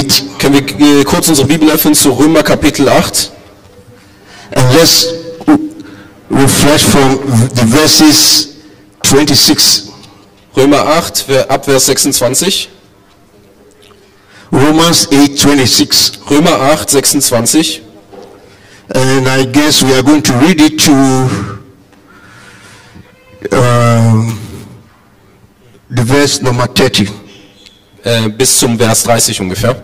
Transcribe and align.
8 0.00 0.38
Können 0.38 0.54
wir 0.78 1.00
äh, 1.00 1.04
kurz 1.04 1.28
unsere 1.28 1.46
Bibel 1.48 1.70
öffnen 1.70 1.94
zu 1.94 2.10
Römer 2.12 2.42
Kapitel 2.42 2.88
8? 2.88 3.30
and 4.54 4.74
let's 4.74 5.06
refresh 6.30 6.82
from 6.82 7.18
the 7.54 7.64
verses 7.66 8.48
26. 9.04 9.84
Römer 10.56 10.86
8, 10.86 11.18
Ver- 11.26 11.50
ab 11.50 11.64
Vers 11.64 11.86
26. 11.86 12.68
Romans 14.50 15.08
8 15.10 15.38
26. 15.38 16.12
Römer 16.30 16.60
8, 16.60 16.90
26. 16.90 17.80
And 18.94 19.26
I 19.26 19.46
guess 19.46 19.82
we 19.82 19.94
are 19.94 20.02
going 20.02 20.22
to 20.22 20.32
read 20.34 20.60
it 20.60 20.78
to 20.84 20.92
um, 23.52 24.38
the 25.90 26.02
verse 26.04 26.42
number 26.42 26.66
30. 26.66 27.08
Äh, 28.04 28.28
bis 28.28 28.58
zum 28.58 28.76
Vers 28.78 29.04
30 29.04 29.40
ungefähr. 29.40 29.76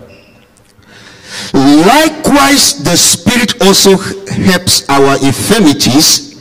Likewise, 1.53 2.83
the 2.83 2.97
Spirit 2.97 3.61
also 3.61 3.97
helps 4.27 4.83
our 4.89 5.15
infirmities, 5.21 6.35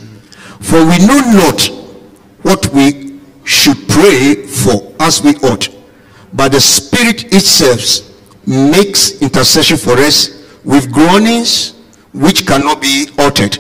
for 0.61 0.85
we 0.85 0.99
know 0.99 1.21
not 1.33 1.71
what 2.43 2.73
we 2.75 3.21
should 3.45 3.77
pray 3.87 4.35
for 4.47 4.93
as 4.99 5.23
we 5.23 5.37
ought. 5.43 5.69
But 6.33 6.53
the 6.53 6.61
Spirit 6.61 7.33
itself 7.33 8.03
makes 8.45 9.13
intercession 9.21 9.77
for 9.77 9.97
us 9.99 10.31
with 10.65 10.91
groanings 10.91 11.75
which 12.13 12.45
cannot 12.45 12.81
be 12.81 13.09
uttered. 13.19 13.59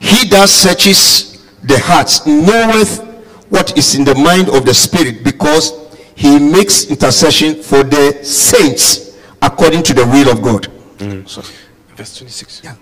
He 0.00 0.28
that 0.28 0.48
searches 0.48 1.42
the 1.64 1.78
hearts 1.80 2.24
knoweth 2.26 3.00
what 3.48 3.76
is 3.76 3.94
in 3.96 4.04
the 4.04 4.14
mind 4.14 4.48
of 4.50 4.64
the 4.64 4.74
Spirit, 4.74 5.24
because 5.24 5.72
he 6.18 6.38
makes 6.38 6.84
intercession 6.84 7.62
for 7.62 7.84
the 7.84 8.18
saints 8.22 9.14
according 9.40 9.82
to 9.84 9.94
the 9.94 10.04
will 10.04 10.28
of 10.28 10.42
God. 10.42 10.68
Vers 11.96 12.14
26. 12.16 12.62
Ja. 12.64 12.76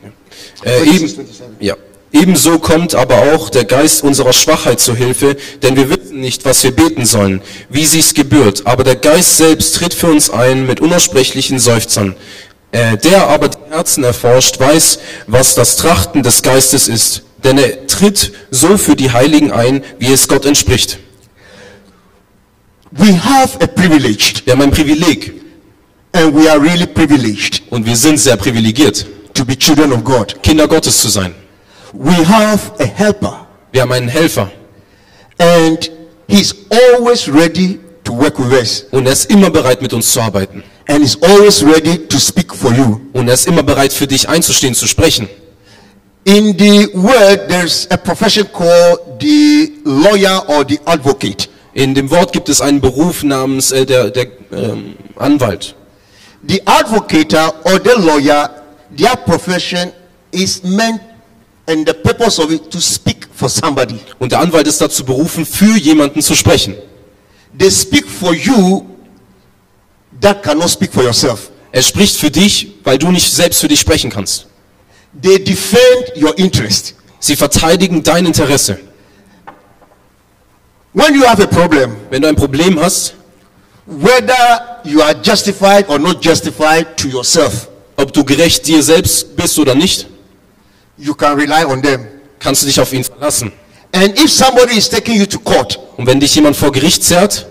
Äh, 0.64 0.88
eben, 0.88 1.28
ja. 1.60 1.76
Ebenso 2.12 2.58
kommt 2.58 2.94
aber 2.94 3.34
auch 3.34 3.50
der 3.50 3.64
Geist 3.64 4.02
unserer 4.02 4.32
Schwachheit 4.32 4.80
zu 4.80 4.94
Hilfe, 4.96 5.36
denn 5.62 5.76
wir 5.76 5.90
wissen 5.90 6.20
nicht, 6.20 6.44
was 6.46 6.62
wir 6.64 6.70
beten 6.70 7.04
sollen, 7.04 7.42
wie 7.68 7.84
sich's 7.84 8.14
gebührt. 8.14 8.66
Aber 8.66 8.84
der 8.84 8.96
Geist 8.96 9.36
selbst 9.36 9.74
tritt 9.74 9.92
für 9.92 10.06
uns 10.06 10.30
ein 10.30 10.66
mit 10.66 10.80
unaussprechlichen 10.80 11.58
Seufzern. 11.58 12.16
Äh, 12.72 12.96
der 12.96 13.28
aber 13.28 13.48
die 13.48 13.58
Herzen 13.70 14.02
erforscht, 14.02 14.58
weiß, 14.58 14.98
was 15.26 15.54
das 15.54 15.76
Trachten 15.76 16.22
des 16.22 16.42
Geistes 16.42 16.88
ist. 16.88 17.22
Denn 17.44 17.58
er 17.58 17.86
tritt 17.86 18.32
so 18.50 18.78
für 18.78 18.96
die 18.96 19.10
Heiligen 19.10 19.52
ein, 19.52 19.84
wie 19.98 20.12
es 20.12 20.26
Gott 20.26 20.46
entspricht. 20.46 20.98
We 22.98 23.12
have 23.12 23.56
a 23.62 23.66
privilege, 23.66 24.42
Wir 24.44 24.52
haben 24.54 24.62
ein 24.62 24.70
Privileg 24.70 25.32
and 26.12 26.34
we 26.34 26.48
are 26.50 26.58
really 26.58 26.86
privileged 26.86 27.62
und 27.70 27.84
wir 27.84 27.96
sind 27.96 28.18
sehr 28.18 28.36
privilegiert, 28.36 29.06
to 29.34 29.44
be 29.44 29.56
children 29.56 29.92
of 29.92 30.02
God. 30.02 30.34
Kinder 30.42 30.66
Gottes 30.66 30.96
zu 30.98 31.08
sein. 31.08 31.34
We 31.92 32.14
have 32.26 32.72
a 32.78 32.84
helper, 32.84 33.46
Wir 33.72 33.82
haben 33.82 33.92
einen 33.92 34.08
Helfer 34.08 34.50
and 35.38 35.90
he's 36.28 36.54
always 36.70 37.28
ready 37.28 37.78
to 38.04 38.12
work 38.16 38.38
with 38.38 38.52
us, 38.52 38.86
und 38.92 39.06
er 39.06 39.12
ist 39.12 39.30
immer 39.30 39.50
bereit, 39.50 39.82
mit 39.82 39.92
uns 39.92 40.10
zu 40.12 40.20
arbeiten. 40.20 40.62
and 40.88 41.02
he's 41.02 41.20
always 41.22 41.62
ready 41.62 41.98
to 42.06 42.18
speak 42.18 42.54
for 42.54 42.72
you. 42.72 43.00
Und 43.12 43.28
er 43.28 43.34
ist 43.34 43.46
immer 43.46 43.62
bereit, 43.62 43.92
für 43.92 44.06
dich 44.06 44.28
einzustehen, 44.28 44.74
zu 44.74 44.86
sprechen. 44.86 45.28
In 46.24 46.56
the 46.58 46.88
word, 46.94 47.48
there's 47.48 47.86
a 47.90 47.96
profession 47.96 48.46
called 48.52 48.98
the 49.20 49.72
lawyer 49.84 50.42
or 50.48 50.64
the 50.66 50.78
advocate. 50.86 51.48
In 51.76 51.94
dem 51.94 52.10
Wort 52.10 52.32
gibt 52.32 52.48
es 52.48 52.62
einen 52.62 52.80
Beruf 52.80 53.22
namens 53.22 53.70
äh, 53.70 53.84
der, 53.84 54.08
der 54.08 54.28
ähm, 54.50 54.94
Anwalt. 55.16 55.74
The 56.48 56.62
advocate 56.64 57.34
or 57.64 57.78
the 57.84 58.00
lawyer, 58.00 58.48
their 58.96 59.14
profession 59.14 59.92
is 60.32 60.62
meant 60.62 61.02
and 61.66 61.86
the 61.86 61.92
purpose 61.92 62.40
of 62.40 62.50
it 62.50 62.70
to 62.70 62.80
speak 62.80 63.28
for 63.30 63.50
somebody. 63.50 64.00
Und 64.18 64.32
der 64.32 64.40
Anwalt 64.40 64.66
ist 64.66 64.80
dazu 64.80 65.04
berufen, 65.04 65.44
für 65.44 65.76
jemanden 65.76 66.22
zu 66.22 66.34
sprechen. 66.34 66.76
They 67.58 67.70
speak 67.70 68.08
for 68.08 68.32
you 68.32 68.86
that 70.22 70.42
cannot 70.42 70.70
speak 70.70 70.94
for 70.94 71.02
yourself. 71.02 71.50
Er 71.72 71.82
spricht 71.82 72.16
für 72.16 72.30
dich, 72.30 72.68
weil 72.84 72.96
du 72.96 73.10
nicht 73.10 73.30
selbst 73.30 73.60
für 73.60 73.68
dich 73.68 73.80
sprechen 73.80 74.08
kannst. 74.08 74.46
They 75.22 75.44
defend 75.44 76.16
your 76.16 76.38
interest. 76.38 76.94
Sie 77.18 77.36
verteidigen 77.36 78.02
dein 78.02 78.24
Interesse. 78.24 78.78
When 80.96 81.14
you 81.14 81.24
have 81.26 81.42
a 81.42 81.46
problem, 81.46 81.94
Wenn 82.08 82.22
du 82.22 82.28
ein 82.28 82.36
Problem 82.36 82.80
hast, 82.80 83.12
whether 83.86 84.80
you 84.82 85.02
are 85.02 85.14
justified 85.22 85.86
or 85.90 85.98
not 85.98 86.24
justified 86.24 86.96
to 86.96 87.08
yourself, 87.08 87.68
ob 87.98 88.14
du 88.14 88.24
gerecht 88.24 88.66
dir 88.66 88.82
selbst 88.82 89.36
bist 89.36 89.58
oder 89.58 89.74
nicht, 89.74 90.06
you 90.96 91.12
can 91.14 91.36
rely 91.38 91.64
on 91.66 91.82
them. 91.82 92.06
kannst 92.38 92.62
du 92.62 92.66
dich 92.66 92.80
auf 92.80 92.90
ihn 92.94 93.04
verlassen. 93.04 93.52
And 93.92 94.18
if 94.18 94.30
somebody 94.32 94.78
is 94.78 94.88
taking 94.88 95.16
you 95.20 95.26
to 95.26 95.38
court, 95.38 95.78
Und 95.98 96.06
wenn 96.06 96.18
dich 96.18 96.34
jemand 96.34 96.56
vor 96.56 96.72
Gericht 96.72 97.04
zerrt, 97.04 97.44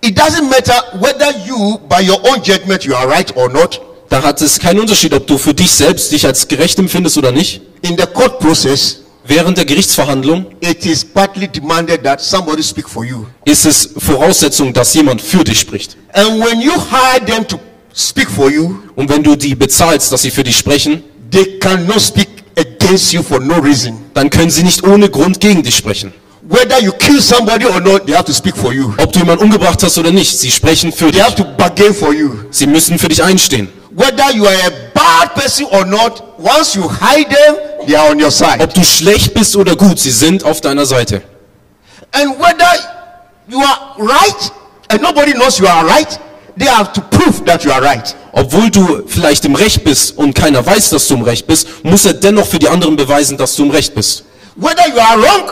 it 0.00 0.18
doesn't 0.18 0.48
matter 0.50 0.82
whether 1.00 1.30
you, 1.46 1.78
by 1.88 2.02
your 2.02 2.18
own 2.28 2.42
judgment, 2.42 2.82
you 2.84 2.96
are 2.96 3.06
right 3.08 3.32
or 3.36 3.48
not. 3.48 3.80
da 4.08 4.20
hat 4.24 4.42
es 4.42 4.58
keinen 4.58 4.80
Unterschied, 4.80 5.14
ob 5.14 5.24
du 5.28 5.38
für 5.38 5.54
dich 5.54 5.70
selbst 5.70 6.10
dich 6.10 6.26
als 6.26 6.48
gerecht 6.48 6.80
empfindest 6.80 7.16
oder 7.16 7.30
nicht. 7.30 7.60
In 7.82 7.96
the 7.96 8.06
court 8.12 8.40
process, 8.40 9.02
Während 9.28 9.58
der 9.58 9.66
Gerichtsverhandlung 9.66 10.46
it 10.60 10.86
is 10.86 11.04
partly 11.04 11.46
demanded 11.48 12.02
that 12.02 12.20
somebody 12.20 12.62
speak 12.62 12.88
for 12.88 13.04
you. 13.04 13.26
ist 13.44 13.66
es 13.66 13.90
Voraussetzung, 13.98 14.72
dass 14.72 14.94
jemand 14.94 15.20
für 15.20 15.44
dich 15.44 15.60
spricht. 15.60 15.96
And 16.14 16.42
when 16.42 16.60
you 16.62 16.72
hire 16.72 17.24
them 17.26 17.46
to 17.46 17.58
speak 17.94 18.30
for 18.30 18.50
you, 18.50 18.78
Und 18.96 19.10
wenn 19.10 19.22
du 19.22 19.36
die 19.36 19.54
bezahlst, 19.54 20.10
dass 20.10 20.22
sie 20.22 20.30
für 20.30 20.44
dich 20.44 20.56
sprechen, 20.56 21.02
they 21.30 21.58
cannot 21.58 22.00
speak 22.00 22.28
against 22.56 23.12
you 23.12 23.22
for 23.22 23.38
no 23.38 23.56
reason. 23.56 23.98
dann 24.14 24.30
können 24.30 24.50
sie 24.50 24.62
nicht 24.62 24.82
ohne 24.82 25.10
Grund 25.10 25.40
gegen 25.40 25.62
dich 25.62 25.76
sprechen. 25.76 26.12
Whether 26.50 26.80
you 26.82 26.92
kill 26.92 27.20
somebody 27.20 27.66
or 27.66 27.78
not, 27.80 28.06
they 28.06 28.14
have 28.14 28.24
to 28.24 28.32
speak 28.32 28.56
for 28.56 28.72
you. 28.72 28.94
Ob 28.96 29.12
du 29.12 29.18
jemanden 29.18 29.44
umgebracht 29.44 29.82
hast 29.82 29.98
oder 29.98 30.10
nicht, 30.10 30.38
sie 30.38 30.50
sprechen 30.50 30.90
für 30.90 31.04
They 31.10 31.12
dich. 31.12 31.22
have 31.22 31.36
to 31.36 31.44
bargain 31.58 31.92
for 31.92 32.14
you. 32.14 32.30
Sie 32.50 32.66
müssen 32.66 32.98
für 32.98 33.08
dich 33.08 33.22
einstehen. 33.22 33.68
Whether 33.90 34.34
you 34.34 34.46
are 34.46 34.56
a 34.66 34.70
bad 34.94 35.34
person 35.34 35.66
or 35.66 35.84
not, 35.84 36.22
once 36.38 36.74
you 36.74 36.88
hide 36.88 37.28
them, 37.28 37.86
they 37.86 37.94
are 37.94 38.10
on 38.10 38.20
your 38.20 38.30
side. 38.30 38.60
Ob 38.60 38.72
du 38.72 38.82
schlecht 38.84 39.34
bist 39.34 39.56
oder 39.56 39.76
gut, 39.76 39.98
sie 39.98 40.10
sind 40.10 40.44
auf 40.44 40.60
deiner 40.60 40.86
Seite. 40.86 41.22
And 42.12 42.38
whether 42.38 42.66
you 43.48 43.58
are 43.58 43.96
right 43.98 44.52
and 44.88 45.02
nobody 45.02 45.32
knows 45.32 45.58
you 45.58 45.66
are 45.66 45.86
right, 45.86 46.18
they 46.56 46.66
have 46.66 46.92
to 46.92 47.00
prove 47.00 47.44
that 47.44 47.64
you 47.64 47.72
are 47.72 47.82
right. 47.82 48.14
Obwohl 48.32 48.70
du 48.70 49.02
vielleicht 49.06 49.44
im 49.44 49.54
Recht 49.54 49.84
bist 49.84 50.16
und 50.16 50.34
keiner 50.34 50.64
weiß, 50.64 50.90
dass 50.90 51.08
du 51.08 51.14
im 51.14 51.22
Recht 51.22 51.46
bist, 51.46 51.84
muss 51.84 52.06
er 52.06 52.14
dennoch 52.14 52.46
für 52.46 52.58
die 52.58 52.68
anderen 52.68 52.96
beweisen, 52.96 53.36
dass 53.36 53.56
du 53.56 53.64
im 53.64 53.70
Recht 53.70 53.94
bist. 53.94 54.24
Whether 54.56 54.88
you 54.88 55.00
are 55.00 55.20
wrong 55.20 55.50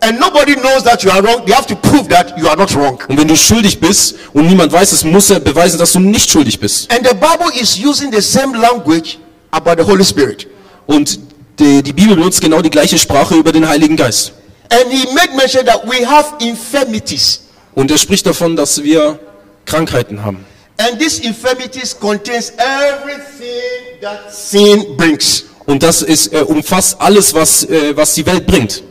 and 0.00 0.20
nobody 0.20 0.54
knows 0.54 0.82
that 0.84 1.02
you 1.02 1.10
are 1.10 1.22
wrong, 1.22 1.44
they 1.46 1.54
have 1.54 1.66
to 1.66 1.74
prove 1.76 2.08
that 2.08 2.34
you 2.38 2.48
are 2.48 2.56
not 2.56 2.74
wrong. 2.74 2.98
Und 3.08 3.18
wenn 3.18 3.28
du 3.28 3.36
schuldig 3.36 3.80
bist 3.80 4.16
und 4.32 4.46
niemand 4.46 4.72
weiß 4.72 4.92
es, 4.92 5.04
muss 5.04 5.30
er 5.30 5.40
beweisen, 5.40 5.78
dass 5.78 5.92
du 5.92 6.00
nicht 6.00 6.30
schuldig 6.30 6.60
bist. 6.60 6.92
And 6.92 7.06
the 7.06 7.14
Bible 7.14 7.50
is 7.60 7.78
using 7.82 8.12
the 8.12 8.20
same 8.20 8.56
language 8.56 9.18
about 9.56 9.82
the 9.82 9.88
Holy 9.88 10.04
Spirit. 10.04 10.46
Und 10.86 11.18
die, 11.58 11.82
die 11.82 11.92
Bibel 11.92 12.16
benutzt 12.16 12.40
genau 12.40 12.60
die 12.60 12.70
gleiche 12.70 12.98
Sprache 12.98 13.34
über 13.34 13.52
den 13.52 13.66
Heiligen 13.68 13.96
Geist. 13.96 14.32
And 14.70 14.90
he 14.90 15.06
made 15.14 15.34
mention 15.36 15.64
that 15.66 15.86
we 15.86 16.06
have 16.06 16.34
infirmities. 16.40 17.42
Und 17.74 17.90
er 17.90 17.98
spricht 17.98 18.26
davon, 18.26 18.56
dass 18.56 18.82
wir 18.82 19.18
Krankheiten 19.64 20.24
haben. 20.24 20.44
And 20.78 20.98
these 20.98 21.22
infirmities 21.22 21.98
contains 21.98 22.52
everything 22.58 24.00
that 24.02 24.32
sin 24.34 24.96
brings. 24.96 25.44
Und 25.64 25.82
das 25.82 26.02
ist, 26.02 26.32
äh, 26.32 26.42
umfasst 26.42 26.96
alles, 27.00 27.34
was, 27.34 27.64
äh, 27.64 27.96
was 27.96 28.14
die 28.14 28.24
Welt 28.26 28.46
bringt, 28.46 28.82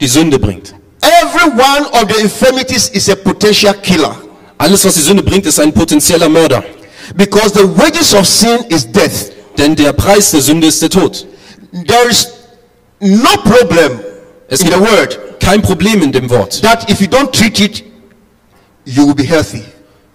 die 0.00 0.08
Sünde 0.08 0.38
bringt. 0.38 0.74
Every 1.02 1.50
one 1.50 1.86
of 1.92 2.12
the 2.12 2.22
infirmities 2.22 2.88
is 2.88 3.08
a 3.08 3.14
potential 3.14 3.74
killer. 3.74 4.16
Alles, 4.58 4.84
was 4.84 4.94
die 4.94 5.02
Sünde 5.02 5.22
bringt, 5.22 5.46
ist 5.46 5.60
ein 5.60 5.72
potenzieller 5.72 6.28
Mörder. 6.28 6.64
Because 7.14 7.50
the 7.50 7.64
wages 7.76 8.14
of 8.14 8.26
sin 8.26 8.64
is 8.68 8.90
death. 8.90 9.30
Denn 9.58 9.76
der 9.76 9.92
Preis 9.92 10.30
der 10.30 10.40
Sünde 10.40 10.66
ist 10.66 10.82
der 10.82 10.90
Tod. 10.90 11.26
There 11.86 12.08
is 12.08 12.28
no 13.00 13.36
problem 13.44 14.00
Es 14.48 14.60
in 14.60 14.66
gibt 14.68 14.78
the 14.78 14.90
word 14.90 15.18
kein 15.40 15.62
Problem 15.62 16.02
in 16.02 16.12
dem 16.12 16.28
Wort. 16.30 16.60
that 16.62 16.90
if 16.90 17.00
you 17.00 17.06
don't 17.06 17.30
treat 17.32 17.60
it, 17.60 17.84
you 18.84 19.06
will 19.06 19.14
be 19.14 19.24
healthy. 19.24 19.62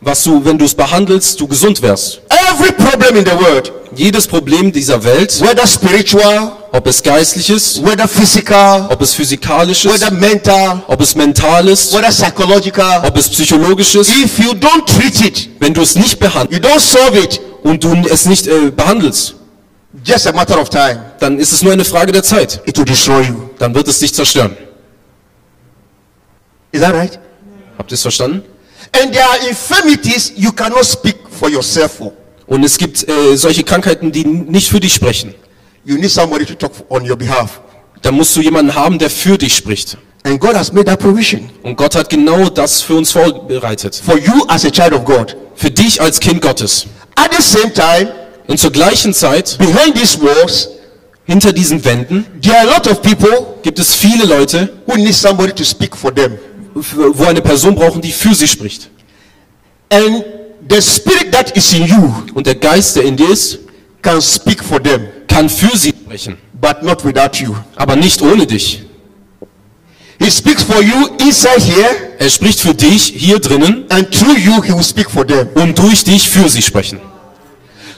Was 0.02 0.24
du, 0.24 0.44
wenn 0.44 0.58
du 0.58 0.66
es 0.66 0.74
behandelst, 0.74 1.40
du 1.40 1.48
gesund 1.48 1.82
wärst. 1.82 2.22
Every 2.52 2.72
problem 2.72 3.18
in 3.18 3.26
the 3.26 3.32
world, 3.32 3.72
Jedes 3.94 4.26
Problem 4.26 4.72
dieser 4.72 5.04
Welt, 5.04 5.42
whether 5.42 5.68
spiritual, 5.68 6.54
ob 6.72 6.88
es 6.88 7.04
geistlich 7.04 7.50
ist, 7.50 7.86
whether 7.86 8.08
physical, 8.08 8.88
ob 8.90 9.02
es 9.02 9.14
physikalisch 9.14 9.84
ist, 9.86 9.94
whether 10.02 10.12
mental, 10.12 10.82
ob 10.88 11.02
es 11.02 11.14
mental 11.14 11.68
ist, 11.68 11.94
whether 11.94 12.08
psychological, 12.10 13.04
ob 13.06 13.18
es 13.18 13.28
psychologisch 13.30 13.94
ist, 13.96 14.10
if 14.10 14.40
you 14.40 14.52
don't 14.52 14.86
treat 14.86 15.20
it, 15.22 15.50
wenn 15.60 15.74
du 15.74 15.82
es 15.82 15.96
nicht 15.96 16.20
behandelst 16.20 16.64
you 16.64 16.70
don't 16.70 16.80
solve 16.80 17.20
it, 17.20 17.42
und 17.64 17.84
du 17.84 17.96
es 18.10 18.26
nicht 18.26 18.48
äh, 18.48 18.72
behandelst, 18.72 19.36
just 20.04 20.28
a 20.28 20.32
matter 20.32 20.60
of 20.60 20.70
time, 20.70 21.14
dann 21.20 21.40
ist 21.40 21.52
es 21.52 21.62
nur 21.62 21.74
eine 21.74 21.86
Frage 21.86 22.12
der 22.12 22.24
Zeit. 22.24 22.62
it 22.66 22.78
will 22.78 22.86
destroy 22.86 23.22
you. 23.22 23.50
Dann 23.60 23.74
wird 23.74 23.88
es 23.88 24.00
dich 24.00 24.14
zerstören. 24.14 24.56
Is 26.72 26.82
that 26.82 26.94
right? 26.94 27.20
Habt 27.78 27.92
ihr 27.92 27.96
es 27.96 28.02
verstanden? 28.02 28.44
And 28.94 29.12
there 29.12 29.24
are 29.24 29.48
infirmities 29.48 30.34
you 30.36 30.52
cannot 30.52 30.86
speak 30.86 31.18
for 31.30 31.50
yourself 31.50 31.94
for. 31.94 32.14
Und 32.48 32.64
es 32.64 32.78
gibt 32.78 33.08
äh, 33.08 33.36
solche 33.38 33.64
Krankheiten, 33.64 34.12
die 34.12 34.26
nicht 34.26 34.70
für 34.70 34.80
dich 34.80 34.94
sprechen. 34.94 35.34
You 35.86 35.96
need 35.96 36.12
somebody 36.12 36.46
to 36.46 36.54
talk 36.56 36.72
on 36.90 37.10
your 37.10 37.16
behalf. 37.16 37.62
Da 38.02 38.12
musst 38.12 38.36
du 38.36 38.42
jemanden 38.42 38.76
haben, 38.76 39.00
der 39.00 39.10
für 39.10 39.38
dich 39.38 39.56
spricht. 39.56 39.98
And 40.24 40.40
God 40.40 40.56
has 40.56 40.72
made 40.72 40.86
that 40.86 41.00
provision 41.00 41.50
Und 41.64 41.76
Gott 41.78 41.96
hat 41.96 42.10
genau 42.10 42.50
das 42.50 42.82
für 42.82 42.96
uns 42.96 43.12
vorbereitet. 43.12 43.96
for 44.04 44.18
you 44.20 44.46
as 44.48 44.66
a 44.66 44.70
child 44.70 44.94
of 44.94 45.04
God. 45.06 45.36
Für 45.56 45.72
dich 45.72 46.00
als 46.02 46.20
Kind 46.20 46.42
Gottes. 46.42 46.86
At 47.16 47.32
the 47.36 47.42
same 47.42 47.74
time, 47.74 48.12
Und 48.48 48.60
zur 48.60 48.72
gleichen 48.72 49.14
Zeit, 49.14 49.58
behind 49.58 49.96
these 49.96 50.20
walls, 50.22 50.70
hinter 51.26 51.54
diesen 51.54 51.84
Wänden, 51.86 52.26
there 52.42 52.58
are 52.60 52.68
a 52.70 52.74
lot 52.78 52.88
of 52.88 53.02
people 53.02 53.56
gibt 53.64 53.80
es 53.80 53.94
viele 53.96 54.26
Leute, 54.26 54.70
who 54.86 54.96
need 54.98 55.14
somebody 55.14 55.54
to 55.54 55.64
speak 55.64 55.96
for 55.96 56.14
them. 56.14 56.38
wo 56.74 57.26
eine 57.26 57.42
Person 57.42 57.76
brauchen, 57.76 58.02
die 58.02 58.12
für 58.12 58.34
sie 58.36 58.48
spricht. 58.48 58.90
And 59.90 60.24
the 60.70 60.82
spirit 60.82 61.32
that 61.32 61.56
is 61.58 61.74
in 61.74 61.86
you 61.86 62.14
Und 62.34 62.46
der 62.48 62.56
Geist, 62.56 62.96
der 62.96 63.04
in 63.04 63.16
dir 63.18 63.30
ist, 63.30 63.60
can 64.02 64.22
speak 64.22 64.64
for 64.64 64.82
them, 64.82 65.08
kann 65.28 65.50
für 65.50 65.76
sie 65.78 65.90
sprechen. 65.90 66.38
but 66.60 66.82
not 66.84 67.04
without 67.04 67.38
you. 67.44 67.54
Aber 67.76 67.96
nicht 67.96 68.22
ohne 68.22 68.46
dich. 68.46 68.84
He 70.24 70.30
speaks 70.30 70.64
for 70.64 70.82
you 70.82 71.08
inside 71.20 71.62
here, 71.62 71.90
Er 72.20 72.30
spricht 72.30 72.60
für 72.60 72.76
dich 72.76 73.14
hier 73.16 73.40
drinnen 73.40 73.86
and 73.90 74.12
through 74.12 74.38
you, 74.38 74.62
he 74.64 74.72
will 74.72 74.84
speak 74.84 75.10
for 75.10 75.26
them. 75.26 75.48
und 75.56 75.78
durch 75.80 76.04
dich 76.04 76.30
für 76.30 76.48
sie 76.48 76.62
sprechen. 76.62 77.00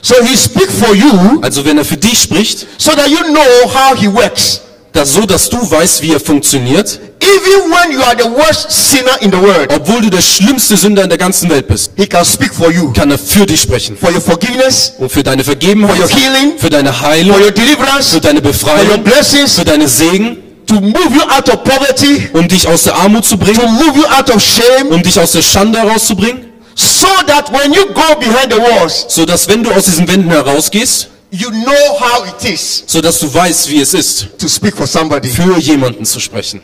So 0.00 0.14
he 0.24 0.36
speaks 0.36 0.74
for 0.78 0.94
you 0.94 1.40
Also 1.42 1.64
wenn 1.64 1.76
er 1.78 1.84
für 1.84 1.96
dich 1.98 2.18
spricht, 2.22 2.66
so 2.78 2.92
that 2.92 3.08
you 3.08 3.18
know 3.18 3.70
how 3.74 3.94
he 3.98 4.06
works. 4.12 4.60
das 4.92 5.12
so, 5.12 5.26
dass 5.26 5.48
du 5.50 5.58
weißt, 5.70 6.00
wie 6.02 6.12
er 6.12 6.20
funktioniert, 6.20 6.98
Even 7.20 7.70
when 7.72 7.90
you 7.92 8.02
are 8.02 8.14
the 8.18 8.28
worst 8.30 8.70
sinner 8.70 9.20
in 9.22 9.30
the 9.30 9.38
world, 9.38 9.70
obwohl 9.74 10.02
du 10.02 10.10
der 10.10 10.20
schlimmste 10.20 10.76
Sünder 10.76 11.04
in 11.04 11.08
der 11.08 11.16
ganzen 11.18 11.48
Welt 11.48 11.66
bist, 11.68 11.90
he 11.96 12.06
can 12.06 12.22
speak 12.24 12.52
for 12.54 12.70
you. 12.70 12.92
kann 12.92 13.10
er 13.10 13.18
für 13.18 13.46
dich 13.46 13.60
sprechen. 13.62 13.96
For 13.96 14.10
your 14.12 14.20
forgiveness, 14.20 14.92
Und 14.98 15.10
für 15.10 15.22
deine 15.22 15.42
for 15.42 15.52
Vergebenheit, 15.52 15.98
your 15.98 16.08
healing, 16.08 16.58
für 16.58 16.68
deine 16.70 16.92
for 16.92 17.00
Heilung, 17.08 17.40
your 17.40 17.50
deliverance, 17.50 18.10
für 18.10 18.20
deine 18.20 18.40
for 18.40 18.46
your 18.46 18.52
Befreiung, 18.52 19.04
blessings, 19.04 19.54
für 19.54 19.64
deine 19.64 19.88
Segen, 19.88 20.36
to 20.66 20.80
move 20.80 21.14
you 21.14 21.22
out 21.30 21.48
of 21.48 21.64
poverty, 21.64 22.28
um 22.32 22.46
dich 22.48 22.66
aus 22.68 22.84
der 22.84 22.94
Armut 22.96 23.24
zu 23.24 23.36
to 23.36 23.44
bringen, 23.44 23.60
move 23.74 23.98
you 23.98 24.06
out 24.06 24.30
of 24.30 24.42
shame, 24.42 24.88
um 24.90 25.02
dich 25.02 25.18
aus 25.18 25.32
der 25.32 25.42
Schande 25.42 25.78
herauszubringen, 25.78 26.52
so 26.74 27.06
that 27.26 27.50
when 27.52 27.72
you 27.72 27.86
go 27.92 28.14
behind 28.18 28.52
the 28.52 28.58
walls, 28.60 29.06
so 29.08 29.24
dass 29.24 29.46
wenn 29.48 29.62
du 29.62 29.70
aus 29.70 29.84
diesen 29.84 30.06
Wänden 30.08 30.30
herausgehst, 30.30 31.08
you 31.30 31.50
know 31.50 31.98
how 31.98 32.24
it 32.26 32.48
is 32.50 32.84
so 32.86 33.00
dass 33.00 33.18
du 33.18 33.32
weißt, 33.32 33.68
wie 33.70 33.80
es 33.80 33.94
ist, 33.94 34.28
to 34.38 34.48
speak 34.48 34.76
for 34.76 34.86
somebody. 34.86 35.28
für 35.28 35.58
jemanden 35.58 36.04
zu 36.04 36.20
sprechen, 36.20 36.60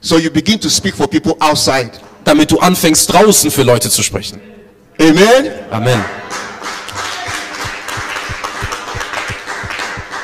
So 0.00 0.18
you 0.18 0.30
begin 0.30 0.60
to 0.60 0.68
speak 0.68 0.94
for 0.96 1.06
people 1.08 1.34
outside. 1.40 1.90
damit 2.24 2.50
du 2.50 2.58
anfängst 2.58 3.12
draußen 3.12 3.50
für 3.50 3.62
Leute 3.62 3.90
zu 3.90 4.02
sprechen. 4.02 4.40
Amen. 5.00 5.50
Amen. 5.70 6.04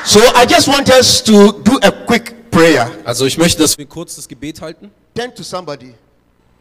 So 0.05 0.19
I 0.35 0.45
just 0.47 0.67
want 0.67 0.89
us 0.89 1.21
to 1.23 1.51
do 1.63 1.77
a 1.83 1.91
quick 1.91 2.33
prayer. 2.51 2.91
Also 3.05 3.25
ich 3.25 3.37
möchte, 3.37 3.61
dass 3.61 3.77
wir 3.77 3.85
kurz 3.85 4.15
das 4.15 4.27
Gebet 4.27 4.61
halten. 4.61 4.91
Turn 5.15 5.33
to 5.33 5.43
somebody 5.43 5.93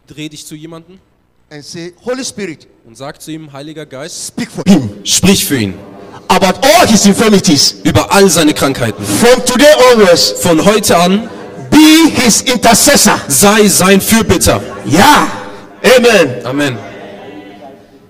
Dreh 0.06 0.28
dich 0.28 0.44
zu 0.46 0.54
jemanden 0.54 0.98
and 1.50 1.64
say, 1.64 1.92
Holy 2.04 2.24
Spirit, 2.24 2.66
und 2.86 2.96
sag 2.96 3.20
zu 3.20 3.30
ihm, 3.32 3.52
Heiliger 3.52 3.84
Geist, 3.86 4.28
speak 4.28 4.50
for 4.50 4.62
him 4.66 5.00
sprich 5.04 5.44
für 5.44 5.56
ihn 5.58 5.74
about 6.28 6.58
all 6.62 6.86
his 6.86 7.06
infirmities. 7.06 7.76
über 7.84 8.10
all 8.12 8.28
seine 8.28 8.54
Krankheiten. 8.54 9.04
From 9.04 9.44
today 9.44 9.72
onwards, 9.92 10.30
Von 10.40 10.64
heute 10.64 10.96
an 10.96 11.28
be 11.70 12.10
his 12.22 12.42
intercessor. 12.42 13.20
sei 13.28 13.66
sein 13.68 14.00
Fürbitter. 14.00 14.60
Yeah. 14.86 15.28
Amen. 15.96 16.44
Amen. 16.46 16.78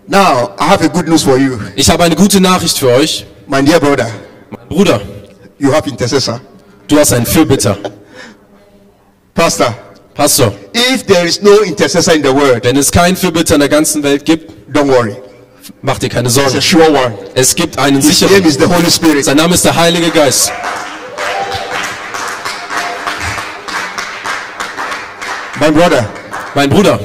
Now, 0.07 0.55
I 0.59 0.65
have 0.65 0.83
a 0.85 0.89
good 0.89 1.07
news 1.07 1.23
for 1.23 1.39
you. 1.39 1.59
Ich 1.77 1.89
habe 1.89 2.03
eine 2.03 2.17
gute 2.17 2.41
Nachricht 2.41 2.79
für 2.79 2.89
euch. 2.89 3.25
My 3.47 3.63
dear 3.65 3.79
brother, 3.81 4.11
Mein 4.51 4.69
Bruder, 4.69 5.01
you 5.59 5.73
have 5.73 5.89
intercessor. 5.89 6.41
Du 6.91 6.99
hast 6.99 7.13
einen 7.13 7.27
Fürbitter. 7.27 7.77
Pastor, 9.35 9.75
Pastor, 10.15 10.53
if 10.75 11.05
there 11.07 11.25
is 11.27 11.41
no 11.41 11.61
intercessor 11.63 12.15
in 12.15 12.23
the 12.23 12.33
world, 12.35 12.63
wenn 12.65 12.77
es 12.77 12.91
keinen 12.91 13.17
Fürbitter 13.17 13.55
in 13.55 13.61
der 13.61 13.69
ganzen 13.69 14.03
Welt 14.03 14.25
gibt, 14.25 14.51
don't 14.75 14.89
worry. 14.89 15.17
mach 15.83 15.99
dir 15.99 16.09
keine 16.09 16.29
It's 16.29 16.37
a 16.39 16.43
Sorgen. 16.49 16.61
sure 16.61 16.91
one. 16.91 17.15
Es 17.35 17.55
gibt 17.55 17.79
einen 17.79 18.01
His 18.03 18.21
name 18.21 18.43
sicheren. 18.43 18.45
is 18.45 18.55
the 18.59 18.67
Holy 18.67 18.91
Spirit. 18.91 19.25
Sein 19.25 19.37
Name 19.37 19.55
ist 19.55 19.65
der 19.65 19.75
Heilige 19.77 20.11
Geist. 20.11 20.51
My 25.61 25.71
brother, 25.71 26.09
Mein 26.55 26.71
Bruder, 26.71 26.99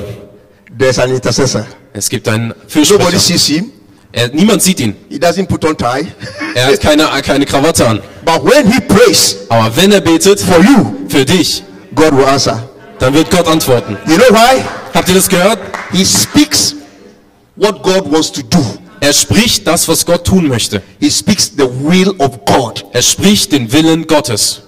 there's 0.78 0.98
an 1.00 1.12
intercessor. 1.12 1.66
es 1.94 2.10
gibt 2.10 2.28
einen 2.28 2.50
Nobody 2.50 2.68
Fürsprecher. 2.70 3.20
sees 3.20 3.46
him. 3.48 3.72
Er, 4.12 4.30
niemand 4.30 4.62
sieht 4.62 4.80
ihn. 4.80 4.96
He 5.10 5.18
doesn't 5.18 5.48
put 5.48 5.66
on 5.66 5.78
tie. 5.78 6.08
Er 6.54 6.68
hat 6.68 6.80
keine, 6.82 7.06
keine 7.22 7.46
Krawatte 7.46 7.88
an. 7.88 8.02
But 8.26 8.44
when 8.44 8.72
he 8.72 8.80
prays 8.80 9.36
Aber 9.50 9.76
wenn 9.76 9.92
er 9.92 10.02
betet 10.02 10.40
for 10.40 10.60
you, 10.60 10.96
für 11.10 11.26
dich, 11.26 11.64
God 11.94 12.16
will 12.16 12.26
answer. 12.26 12.68
dann 13.00 13.14
wird 13.14 13.30
Gott 13.30 13.48
antworten. 13.48 13.98
You 14.08 14.16
know 14.16 14.30
why? 14.30 14.64
Habt 14.94 15.10
ihr 15.10 15.16
das 15.16 15.28
gehört? 15.28 15.60
He 15.92 16.06
speaks 16.06 16.76
what 17.56 17.84
God 17.84 18.10
wants 18.12 18.32
to 18.32 18.42
do. 18.42 18.64
Er 19.02 19.14
spricht 19.14 19.68
das, 19.68 19.88
was 19.88 20.06
Gott 20.06 20.26
tun 20.26 20.48
möchte. 20.48 20.82
He 21.00 21.12
speaks 21.12 21.52
the 21.56 21.68
will 21.84 22.16
of 22.20 22.46
God. 22.46 22.86
Er 22.94 23.02
spricht 23.02 23.52
den 23.52 23.72
Willen 23.72 24.08
Gottes. 24.08 24.62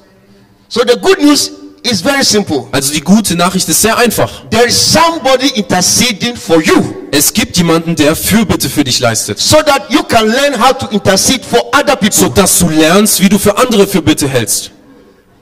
So 0.69 0.81
the 0.81 0.99
good 0.99 1.19
news 1.21 1.51
is 1.83 2.01
very 2.01 2.23
simple. 2.23 2.67
Also 2.71 2.93
die 2.93 3.01
gute 3.01 3.35
Nachricht 3.35 3.67
ist 3.69 3.81
sehr 3.81 3.97
einfach. 3.97 4.43
There 4.49 4.65
is 4.65 4.75
somebody 4.93 5.47
interceding 5.55 6.35
for 6.35 6.61
you 6.61 7.07
Es 7.11 7.33
gibt 7.33 7.57
jemanden, 7.57 7.95
der 7.95 8.15
Fürbitte 8.15 8.69
für 8.69 8.83
dich 8.83 8.99
leistet, 8.99 9.39
so 9.39 9.57
that 9.57 9.89
you 9.89 10.03
can 10.03 10.27
learn 10.27 10.59
how 10.59 10.77
to 10.77 10.87
intercede 10.87 11.43
for 11.43 11.59
other 11.73 11.95
people. 11.95 12.11
sodass 12.11 12.59
du 12.59 12.69
lernst, 12.69 13.21
wie 13.21 13.29
du 13.29 13.39
für 13.39 13.57
andere 13.57 13.87
Fürbitte 13.87 14.27
hältst. 14.27 14.71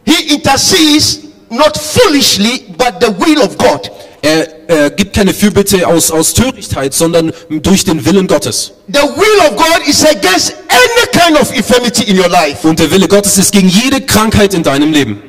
He 0.06 0.34
intercedes 0.36 1.22
not 1.50 1.78
foolishly, 1.78 2.66
but 2.78 2.96
the 3.02 3.08
will 3.08 3.40
of 3.42 3.58
God. 3.58 3.92
Er, 4.22 4.48
er 4.68 4.90
gibt 4.90 5.16
keine 5.16 5.34
Fürbitte 5.34 5.86
aus, 5.88 6.10
aus 6.10 6.34
Törichtheit, 6.34 6.94
sondern 6.94 7.31
durch 7.50 7.84
den 7.84 8.04
Willen 8.06 8.28
Gottes. 8.28 8.72
The 8.88 9.00
will 9.00 9.50
of 9.50 9.56
God 9.56 9.88
is 9.88 10.04
against 10.04 10.56
any 10.68 11.08
kind 11.12 11.40
of 11.40 11.56
infirmity 11.56 12.04
in 12.10 12.20
your 12.20 12.30
life. 12.30 12.68
Und 12.68 12.80
der 12.80 12.90
Wille 12.90 13.08
Gottes 13.08 13.38
ist 13.38 13.52
gegen 13.52 13.70
jede 13.70 14.02
Krankheit 14.02 14.54
in 14.54 14.64
deinem 14.64 14.92
Leben. 14.92 15.22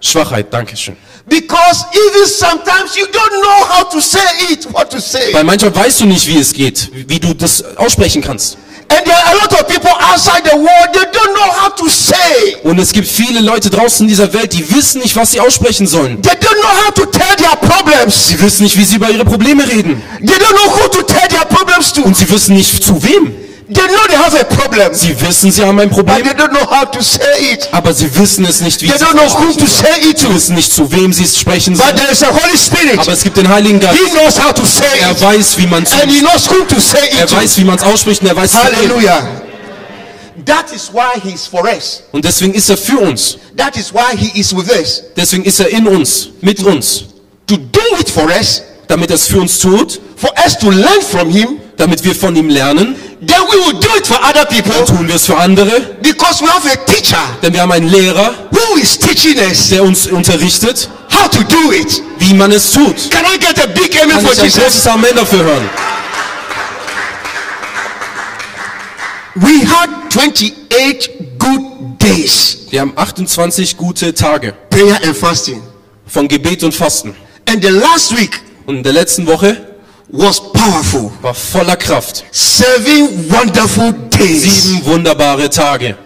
Schwachheit, 0.00 0.52
Dankeschön. 0.52 0.96
Because 1.26 1.84
even 1.92 2.26
sometimes 2.26 2.96
you 2.96 3.06
don't 3.06 3.42
know 3.42 3.64
how 3.68 3.84
to 3.90 4.00
say 4.00 4.52
it, 4.52 4.64
what 4.72 4.90
to 4.90 4.98
say. 4.98 5.32
Weil 5.32 5.44
manchmal 5.44 5.74
weißt 5.74 6.00
du 6.00 6.06
nicht, 6.06 6.26
wie 6.26 6.38
es 6.38 6.52
geht, 6.52 6.90
wie 6.92 7.18
du 7.18 7.34
das 7.34 7.62
aussprechen 7.76 8.22
kannst. 8.22 8.56
And 8.90 9.04
there 9.04 9.14
are 9.14 9.32
a 9.32 9.34
lot 9.34 9.52
of 9.52 9.68
people 9.68 9.90
outside 10.00 10.44
the 10.44 10.56
world, 10.56 10.92
they 10.94 11.04
don't 11.12 11.34
know 11.34 11.50
how 11.60 11.74
to 11.74 11.88
say. 11.88 12.56
Und 12.62 12.78
es 12.78 12.92
gibt 12.92 13.06
viele 13.06 13.40
Leute 13.40 13.68
draußen 13.68 14.04
in 14.04 14.08
dieser 14.08 14.32
Welt, 14.32 14.52
die 14.54 14.74
wissen 14.74 15.02
nicht, 15.02 15.14
was 15.14 15.32
sie 15.32 15.40
aussprechen 15.40 15.86
sollen. 15.86 16.22
They 16.22 16.32
don't 16.32 16.60
know 16.60 16.86
how 16.86 16.94
to 16.94 17.04
tell 17.04 17.36
their 17.36 17.56
problems. 17.56 18.28
Sie 18.28 18.40
wissen 18.40 18.62
nicht, 18.62 18.78
wie 18.78 18.84
sie 18.84 18.96
über 18.96 19.10
ihre 19.10 19.26
Probleme 19.26 19.68
reden. 19.68 20.02
They 20.24 20.36
don't 20.36 20.54
know 20.54 20.72
who 20.74 20.88
to 20.88 21.02
tell 21.02 21.28
their 21.28 21.44
problems 21.44 21.92
to. 21.92 22.02
Und 22.02 22.16
sie 22.16 22.30
wissen 22.30 22.56
nicht, 22.56 22.82
zu 22.82 23.02
wem. 23.02 23.47
They 23.70 23.86
know 23.86 24.06
they 24.08 24.16
have 24.16 24.34
a 24.34 24.44
problem, 24.44 24.94
Sie 24.94 25.14
wissen, 25.20 25.50
sie 25.52 25.62
haben 25.62 25.78
ein 25.78 25.90
but 25.90 25.98
Problem, 26.06 26.24
they 26.26 26.32
don't 26.34 26.52
know 26.52 26.64
how 26.70 26.90
to 26.90 27.02
say 27.02 27.52
it. 27.52 27.68
aber 27.70 27.92
sie 27.92 28.08
wissen 28.16 28.46
es 28.46 28.62
nicht, 28.62 28.80
wie 28.80 28.88
They 28.88 28.96
sie 28.98 29.04
don't 29.04 29.22
es 29.22 29.34
know 29.34 29.52
to 29.52 29.66
say 29.66 30.08
it 30.08 30.18
Sie 30.18 30.26
to. 30.26 30.34
wissen 30.34 30.54
nicht, 30.54 30.72
zu 30.72 30.90
wem 30.90 31.12
sie 31.12 31.24
es 31.24 31.36
sprechen 31.38 31.74
But 31.74 31.82
sollen. 31.84 31.96
there 31.96 32.10
is 32.10 32.22
a 32.22 32.28
Holy 32.32 32.56
Spirit. 32.56 32.98
Aber 32.98 33.12
es 33.12 33.22
gibt 33.22 33.36
den 33.36 33.46
Heiligen 33.46 33.78
Geist. 33.78 33.98
He 33.98 34.10
knows 34.10 34.38
how 34.42 34.54
to 34.54 34.64
say 34.64 34.86
Er 35.02 35.10
it. 35.10 35.20
weiß, 35.20 35.58
wie 35.58 35.66
man 35.66 35.82
es 35.82 35.92
And 35.92 36.10
he 36.10 36.20
knows 36.20 36.48
who 36.48 36.64
to 36.64 36.80
say 36.80 37.10
er 37.18 37.24
it 37.24 37.32
weiß, 37.36 37.58
wie 37.58 37.64
man 37.64 37.76
es 37.76 37.82
ausspricht 37.82 38.22
und 38.22 38.28
er 38.28 38.36
weiß. 38.36 38.54
Hallelujah. 38.54 39.22
That 40.46 40.72
is 40.72 40.90
why 40.90 41.20
he 41.22 41.34
is 41.34 41.46
for 41.46 41.64
us. 41.64 42.02
Und 42.12 42.24
deswegen 42.24 42.54
ist 42.54 42.70
er 42.70 42.78
für 42.78 42.98
uns. 43.00 43.36
That 43.56 43.76
is 43.76 43.92
why 43.92 44.16
he 44.16 44.40
is 44.40 44.56
with 44.56 44.70
us. 44.70 45.02
Deswegen 45.14 45.44
ist 45.44 45.60
er 45.60 45.68
in 45.68 45.86
uns, 45.86 46.28
mit 46.40 46.62
uns. 46.62 47.04
To 47.46 47.56
do 47.58 47.80
it 48.00 48.08
for 48.08 48.24
us, 48.30 48.62
Damit 48.86 49.10
er 49.10 49.16
es 49.16 49.26
für 49.26 49.38
uns 49.40 49.58
tut, 49.58 50.00
for 50.16 50.30
us 50.46 50.56
to 50.56 50.70
learn 50.70 51.02
from 51.02 51.28
him, 51.28 51.60
damit 51.76 52.02
wir 52.04 52.14
von 52.14 52.34
ihm 52.34 52.48
lernen, 52.48 52.96
then 53.20 53.40
we 53.50 53.56
will 53.56 53.80
do 53.80 53.88
it 53.96 54.06
for 54.06 54.16
other 54.22 54.44
people 54.46 54.84
tun 54.84 55.06
wir 55.08 55.14
es 55.16 55.26
für 55.26 55.36
andere. 55.36 55.80
because 56.02 56.40
we 56.42 56.48
have 56.48 56.66
a 56.70 56.76
teacher 56.92 57.18
Denn 57.42 57.52
wir 57.52 57.62
haben 57.62 57.72
einen 57.72 57.88
Lehrer, 57.88 58.32
who 58.50 58.76
is 58.78 58.98
teaching 58.98 59.36
us 59.38 59.70
der 59.70 59.82
uns 59.82 60.06
unterrichtet, 60.06 60.88
how 61.12 61.28
to 61.28 61.42
do 61.44 61.72
it. 61.72 62.02
wie 62.18 62.34
man 62.34 62.52
es 62.52 62.70
tut. 62.72 63.10
Can 63.10 63.24
I 63.24 63.38
get 63.38 63.58
a 63.62 63.66
big 63.66 63.94
amen 64.00 64.10
Kann 64.16 64.20
for 64.24 64.32
ich 64.32 64.38
ein 64.38 64.44
Jesus? 64.46 64.62
großes 64.62 64.86
Amen 64.86 65.10
dafür 65.16 65.42
hören. 65.44 65.68
We 69.36 69.64
had 69.64 69.88
28 70.10 71.10
good 71.38 71.98
days, 72.00 72.66
Wir 72.70 72.80
haben 72.80 72.92
28 72.96 73.76
gute 73.76 74.12
Tage 74.14 74.52
prayer 74.70 74.98
and 75.04 75.16
fasting. 75.16 75.62
von 76.06 76.26
Gebet 76.26 76.64
und 76.64 76.74
Fasten. 76.74 77.14
And 77.48 77.62
the 77.62 77.70
last 77.70 78.16
week 78.16 78.40
Und 78.66 78.78
in 78.78 78.82
der 78.82 78.92
letzten 78.92 79.26
Woche 79.26 79.67
was 80.10 80.40
powerful. 80.52 81.10
war 81.22 81.34
voller 81.34 81.76
Kraft. 81.76 82.24
Seven 82.32 83.30
wonderful 83.30 83.92
days. 84.10 84.42
Sieben 84.42 84.84
wunderbare 84.86 85.48
Tage. 85.50 85.96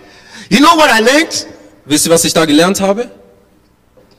You 0.51 0.59
know 0.59 0.77
what 0.77 0.91
I 0.91 1.01
learned? 1.01 1.47
Wisst 1.87 2.07
ihr, 2.07 2.13
was 2.13 2.25
ich 2.25 2.33
da 2.35 2.45
gelernt 2.45 2.81
habe? 2.81 3.11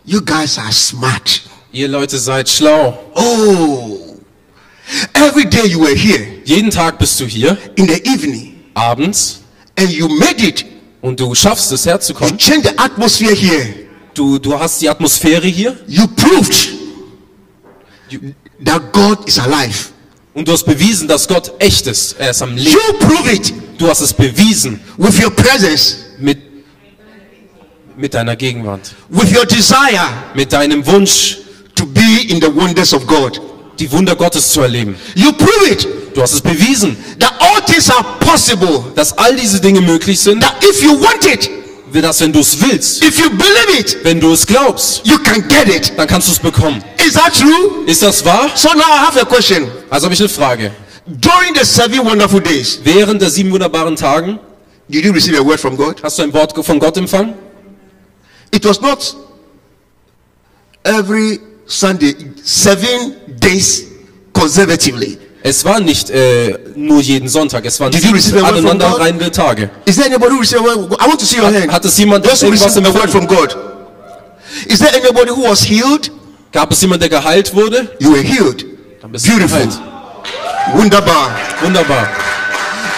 You 0.05 0.21
guys 0.21 0.57
are 0.57 0.71
smart. 0.71 1.41
Ihr 1.71 1.87
Leute 1.87 2.17
seid 2.17 2.49
schlau. 2.49 2.97
Oh. 3.15 3.99
Every 5.13 5.45
day 5.45 5.65
you 5.65 5.79
were 5.79 5.95
here 5.95 6.19
Jeden 6.43 6.69
Tag 6.69 6.99
bist 6.99 7.17
du 7.19 7.25
hier, 7.25 7.57
in 7.75 7.87
the 7.87 8.03
evening 8.05 8.53
abends, 8.73 9.41
and 9.79 9.89
you 9.89 10.09
made 10.09 10.41
it. 10.45 10.65
und 11.01 11.19
du 11.19 11.33
schaffst 11.33 11.71
es 11.71 11.85
You 11.85 11.91
herzukommen. 11.91 12.37
changed 12.37 12.65
the 12.69 12.77
atmosphere 12.77 13.33
here. 13.33 13.65
Du, 14.13 14.37
du 14.39 14.59
hast 14.59 14.81
die 14.81 14.89
Atmosphäre 14.89 15.47
hier 15.47 15.75
You 15.87 16.05
proved 16.07 16.69
that 18.65 18.91
God 18.93 19.27
is 19.27 19.39
alive. 19.39 19.89
und 20.33 20.47
du 20.47 20.51
hast 20.51 20.63
bewiesen, 20.65 21.07
dass 21.07 21.27
Gott 21.27 21.51
echt 21.59 21.85
ist. 21.87 22.15
Er 22.19 22.31
ist 22.31 22.41
am 22.41 22.55
Leben. 22.55 22.71
You 22.71 22.93
prove 22.99 23.31
it 23.31 23.53
Du 23.77 23.87
hast 23.87 24.01
es 24.01 24.13
bewiesen 24.13 24.79
with 24.97 25.21
your 25.23 25.31
presence, 25.31 25.97
mit, 26.19 26.37
mit 27.97 28.13
deiner 28.13 28.35
Gegenwart, 28.35 28.91
with 29.09 29.35
your 29.35 29.45
desire 29.45 30.07
mit 30.35 30.51
deinem 30.53 30.85
Wunsch, 30.85 31.37
to 31.75 31.85
be 31.85 32.21
in 32.29 32.39
the 32.41 32.53
wonders 32.55 32.93
of 32.93 33.05
God. 33.07 33.39
die 33.79 33.91
Wunder 33.91 34.15
Gottes 34.15 34.49
zu 34.51 34.61
erleben. 34.61 34.95
You 35.15 35.31
prove 35.33 35.69
it 35.71 35.87
Du 36.15 36.21
hast 36.21 36.33
es 36.33 36.41
bewiesen, 36.41 36.95
that 37.19 37.33
all 37.39 37.59
things 37.65 37.89
are 37.89 38.05
possible. 38.19 38.83
dass 38.95 39.17
all 39.17 39.35
diese 39.35 39.59
Dinge 39.59 39.81
möglich 39.81 40.19
sind, 40.19 40.41
That 40.41 40.63
if 40.63 40.81
you 40.83 40.91
want 41.01 41.25
it, 41.25 41.49
dass 42.01 42.19
wenn 42.21 42.31
du 42.33 42.39
es 42.39 42.59
willst, 42.61 43.03
if 43.03 43.19
you 43.19 43.29
believe 43.29 43.79
it, 43.79 43.97
wenn 44.03 44.19
du 44.19 44.33
es 44.33 44.45
glaubst, 44.45 45.05
you 45.05 45.17
can 45.19 45.47
get 45.47 45.67
it. 45.67 45.93
dann 45.97 46.07
kannst 46.07 46.27
du 46.27 46.31
es 46.31 46.39
bekommen. 46.39 46.83
Is 47.05 47.13
that 47.13 47.33
true? 47.33 47.83
Ist 47.85 48.01
das 48.01 48.23
wahr? 48.25 48.49
So 48.55 48.69
now 48.69 48.81
I 48.81 49.05
have 49.05 49.19
a 49.19 49.25
question. 49.25 49.67
Also 49.89 50.05
habe 50.05 50.13
ich 50.13 50.19
eine 50.19 50.29
Frage. 50.29 50.71
During 51.05 51.53
the 51.55 51.65
seven 51.65 51.99
wonderful 52.05 52.39
days, 52.41 52.79
Während 52.83 53.21
der 53.21 53.29
sieben 53.29 53.51
wunderbaren 53.51 53.95
Tagen 53.95 54.39
did 54.87 55.03
you 55.05 55.11
receive 55.11 55.37
a 55.37 55.43
word 55.45 55.59
from 55.59 55.75
God? 55.75 56.01
hast 56.01 56.17
du 56.19 56.23
ein 56.23 56.33
Wort 56.33 56.53
von 56.65 56.79
Gott 56.79 56.97
empfangen? 56.97 57.33
It 58.51 58.63
was 58.65 58.79
not 58.81 59.15
every 60.83 61.39
Sunday, 61.65 62.13
seven 62.43 63.15
days 63.39 63.85
consecutively. 64.33 65.17
Es 65.45 65.65
war 65.65 65.81
nicht 65.81 66.09
äh, 66.09 66.57
nur 66.73 67.01
jeden 67.01 67.27
Sonntag, 67.27 67.65
es 67.65 67.77
waren 67.77 67.93
aneinanderreihende 67.93 69.29
Tage. 69.29 69.69
Is 69.85 69.97
there 69.97 70.07
anybody 70.07 70.31
who 70.31 70.39
received 70.39 70.61
a 70.61 70.63
word? 70.63 70.93
I 71.01 71.05
want 71.05 71.19
to 71.19 71.25
see 71.25 71.37
your 71.37 71.51
hand. 71.51 71.69
hat 71.69 71.83
es 71.83 71.97
jemand 71.97 72.25
Those 72.25 72.43
who 72.43 72.47
irgendwas 72.47 72.77
received 72.77 72.87
a 72.87 72.93
word 72.97 73.09
from 73.09 73.27
God. 73.27 73.53
Is 74.67 74.79
there 74.79 74.95
anybody 74.95 75.31
who 75.31 75.43
was 75.43 75.61
healed? 75.61 76.09
Gab 76.53 76.71
es 76.71 76.81
jemand, 76.81 77.01
der 77.01 77.09
geheilt 77.09 77.53
wurde? 77.53 77.89
You 77.99 78.13
were 78.13 78.21
healed. 78.21 78.65
Dann 79.01 79.11
bist 79.11 79.27
du 79.27 79.31
Beautiful. 79.31 79.59
geheilt. 79.59 79.79
Wunderbar. 80.75 81.31
Wunderbar. 81.61 82.07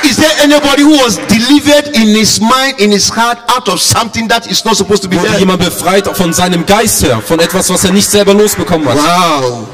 Is 0.03 0.17
there 0.17 0.31
anybody 0.43 0.83
who 0.83 1.03
was 1.03 1.17
delivered 1.27 1.95
in 1.95 2.15
his 2.15 2.39
mind, 2.39 2.79
in 2.79 2.91
his 2.91 3.09
heart, 3.09 3.39
out 3.47 3.67
of 3.69 3.81
something 3.81 4.27
that 4.27 4.45
is 4.51 4.63
not 4.63 4.77
supposed 4.77 5.01
to 5.01 5.09
be 5.09 5.15
Wurde 5.17 5.29
there? 5.29 5.39
jemand 5.39 5.61
befreit 5.61 6.07
von 6.15 6.31
seinem 6.31 6.63
Geist 6.63 7.01
her, 7.01 7.19
von 7.21 7.39
etwas, 7.39 7.71
was 7.71 7.85
er 7.85 7.91
nicht 7.91 8.07
selber 8.07 8.35
losbekommen 8.35 8.87
hat? 8.87 8.97
Wow. 8.97 9.67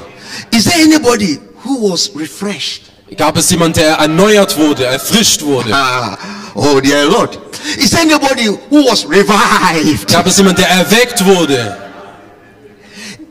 Is 0.52 0.64
there 0.64 0.82
anybody 0.82 1.38
who 1.64 1.90
was 1.90 2.12
refreshed? 2.16 2.92
Gab 3.18 3.38
es 3.38 3.50
jemand, 3.50 3.76
der 3.76 3.96
erneuert 3.98 4.58
wurde, 4.58 4.86
erfrischt 4.86 5.42
wurde? 5.42 5.72
Ah, 5.74 6.18
oh 6.56 6.80
dear 6.80 7.06
Lord. 7.06 7.38
Is 7.78 7.94
anybody 7.94 8.46
who 8.46 8.86
was 8.86 9.06
revived? 9.06 10.08
Gab 10.08 10.26
es 10.28 10.38
jemand, 10.38 10.58
der 10.58 10.70
erweckt 10.70 11.24
wurde? 11.26 11.78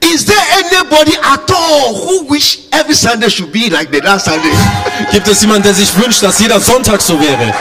Is 0.03 0.25
there 0.25 0.45
anybody 0.59 1.17
at 1.23 1.51
all 1.51 1.95
who 1.95 2.25
wish 2.29 2.69
every 2.73 2.95
Sunday 2.95 3.29
should 3.29 3.53
be 3.53 3.71
like 3.71 3.91
the 3.91 4.01
last 4.01 4.27
Sunday? 4.27 4.53
Gibt 5.13 5.29
es 5.29 5.41
jemand, 5.41 5.65
der 5.65 5.75
sich 5.75 5.95
wünscht, 5.97 6.23
dass 6.23 6.39
jeder 6.41 6.61
Sonntag 6.61 7.01
so 7.01 7.19
wäre? 7.19 7.55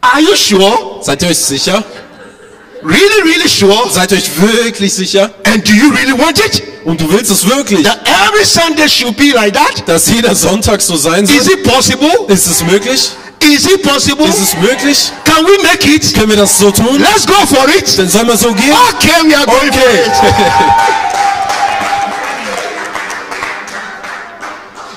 Are 0.00 0.20
you 0.20 0.36
sure? 0.36 1.02
Seid 1.02 1.22
ihr 1.22 1.28
euch 1.28 1.38
sicher? 1.38 1.82
Really, 2.84 3.22
really 3.22 3.48
sure? 3.48 3.88
Seid 3.90 4.12
ihr 4.12 4.18
euch 4.18 4.30
wirklich 4.40 4.92
sicher? 4.92 5.30
And 5.46 5.66
do 5.66 5.72
you 5.72 5.90
really 5.90 6.12
want 6.12 6.38
it? 6.38 6.62
Und 6.84 7.00
du 7.00 7.10
willst 7.10 7.30
es 7.30 7.48
wirklich, 7.48 7.82
That 7.82 8.00
every 8.28 8.44
Sunday 8.44 8.86
should 8.88 9.16
be 9.16 9.30
like 9.34 9.54
that? 9.54 9.88
dass 9.88 10.06
jeder 10.10 10.34
Sonntag 10.34 10.82
so 10.82 10.94
sein 10.96 11.24
Is 11.24 11.44
soll? 11.44 11.54
it 11.54 11.64
possible? 11.64 12.10
Ist 12.28 12.46
es 12.46 12.62
möglich? 12.62 13.10
Is 13.40 13.64
it 13.66 13.82
possible? 13.82 14.26
Ist 14.28 14.38
es 14.40 14.54
möglich? 14.58 15.10
Can 15.24 15.46
we 15.46 15.62
make 15.62 15.88
it? 15.88 16.14
Können 16.14 16.28
wir 16.30 16.36
das 16.36 16.58
so 16.58 16.70
tun? 16.70 16.98
Let's 17.00 17.26
go 17.26 17.34
for 17.46 17.66
it. 17.70 17.98
Dann 17.98 18.08
sollen 18.08 18.28
wir 18.28 18.36
so 18.36 18.52
gehen? 18.52 18.72
Okay, 18.92 19.28
we 19.28 19.34
are 19.34 19.46
going 19.46 19.72
for 19.72 19.90
it. 19.90 20.12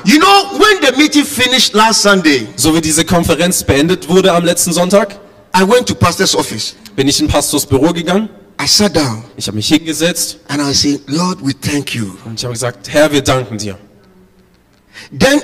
You 0.03 0.19
know, 0.19 0.57
when 0.57 0.79
the 0.81 0.93
meeting 0.97 1.25
finished 1.25 1.73
last 1.73 2.01
Sunday, 2.01 2.47
So 2.55 2.73
wie 2.73 2.79
diese 2.81 3.03
Konferenz 3.03 3.61
beendet 3.63 4.07
wurde 4.07 4.31
am 4.31 4.45
letzten 4.45 4.71
Sonntag, 4.71 5.15
I 5.53 5.63
went 5.67 5.85
to 5.87 5.95
pastor's 5.95 6.33
office. 6.33 6.75
Bin 6.97 7.07
ich 7.07 7.21
in 7.21 7.27
Pastors 7.27 7.65
Büro 7.65 7.93
gegangen. 7.93 8.27
I 8.59 8.65
sat 8.67 8.95
down 8.95 9.23
Ich 9.37 9.45
habe 9.47 9.55
mich 9.55 9.67
hingesetzt 9.67 10.39
and 10.47 10.59
I 10.61 10.73
said, 10.73 11.01
Lord, 11.07 11.37
we 11.45 11.53
thank 11.53 11.93
you. 11.93 12.17
und 12.25 12.33
ich 12.39 12.43
habe 12.43 12.53
gesagt, 12.53 12.89
Herr, 12.91 13.11
wir 13.11 13.21
danken 13.21 13.57
dir. 13.59 13.77
Then 15.17 15.39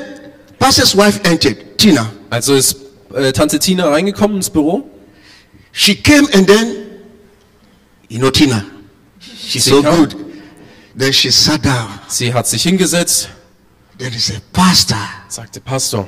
pastor's 0.58 0.98
wife 0.98 1.20
entered, 1.24 1.78
Tina. 1.78 2.12
Also 2.32 2.56
ist 2.56 2.76
äh, 3.14 3.32
Tante 3.32 3.60
Tina 3.60 3.88
reingekommen 3.90 4.38
ins 4.38 4.50
Büro. 4.50 4.90
She 5.72 5.96
came 5.96 6.28
and 6.34 6.48
then, 6.48 6.76
you 8.10 8.18
know, 8.20 8.32
Tina, 8.32 8.66
she's 9.20 9.64
She 9.64 9.70
so 9.70 9.84
come. 9.84 9.96
good. 9.98 10.16
Then 10.98 11.14
she 11.14 11.30
sat 11.32 11.64
down. 11.64 12.00
Sie 12.08 12.34
hat 12.34 12.48
sich 12.48 12.64
hingesetzt, 12.64 13.30
Then 14.00 14.12
he 14.12 14.20
said, 14.20 14.42
Pastor, 14.54 14.98
sagte, 15.28 15.62
Pastor, 15.62 16.08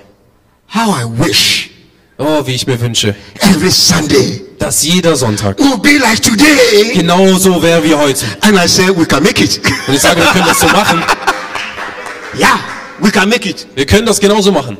how 0.67 0.89
I 0.91 1.05
wish 1.05 1.69
oh, 2.17 2.45
wie 2.45 2.53
ich 2.53 2.67
mir 2.67 2.79
wünsche, 2.79 3.15
every 3.41 3.71
Sunday 3.71 4.41
dass 4.59 4.83
jeder 4.83 5.15
Sonntag 5.15 5.59
would 5.59 5.81
be 5.81 5.97
like 5.97 6.21
today. 6.21 6.93
genauso 6.93 7.61
wäre 7.61 7.83
wie 7.83 7.93
heute. 7.93 8.25
And 8.41 8.57
I 8.57 8.67
said, 8.67 8.97
we 8.97 9.05
can 9.05 9.21
make 9.23 9.43
it. 9.43 9.59
Und 9.87 9.93
ich 9.93 10.01
sage, 10.01 10.21
wir 10.21 10.27
können 10.27 10.45
das 10.47 10.59
so 10.59 10.67
machen. 10.67 11.03
yeah, 12.39 12.59
we 12.99 13.11
can 13.11 13.29
make 13.29 13.47
it. 13.47 13.67
Wir 13.75 13.85
können 13.85 14.05
das 14.05 14.19
genauso 14.19 14.51
machen. 14.51 14.77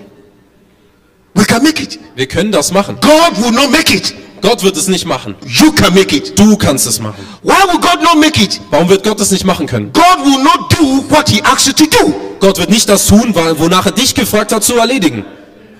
We 1.33 1.43
can 1.45 1.61
make 1.63 1.81
it. 1.83 1.99
Wir 2.15 2.27
können 2.27 2.51
das 2.51 2.71
machen. 2.71 2.97
God 3.01 3.43
will 3.43 3.51
not 3.51 3.69
make 3.71 3.93
it. 3.93 4.13
Gott 4.41 4.63
wird 4.63 4.77
es 4.77 4.87
nicht 4.87 5.05
machen. 5.05 5.35
You 5.45 5.71
can 5.71 5.93
make 5.93 6.15
it. 6.15 6.37
Du 6.37 6.55
kannst 6.55 6.87
es 6.87 6.99
machen. 6.99 7.25
Why 7.43 7.53
will 7.71 7.79
God 7.79 8.01
not 8.01 8.17
make 8.19 8.41
it? 8.41 8.61
Warum 8.69 8.87
wird 8.89 9.03
Gott 9.03 9.19
es 9.19 9.31
nicht 9.31 9.43
machen 9.43 9.67
können? 9.67 9.91
God 9.91 10.23
will 10.23 10.41
not 10.43 10.71
do 10.71 11.03
what 11.09 11.27
he 11.29 11.41
asked 11.43 11.67
you 11.67 11.73
to 11.73 11.85
do. 11.85 12.13
Gott 12.39 12.57
wird 12.57 12.69
nicht 12.69 12.87
das 12.87 13.07
tun, 13.07 13.33
weil- 13.33 13.57
wonach 13.59 13.87
er 13.87 13.91
dich 13.91 14.13
gefragt 14.15 14.53
hat 14.53 14.63
zu 14.63 14.77
erledigen. 14.77 15.25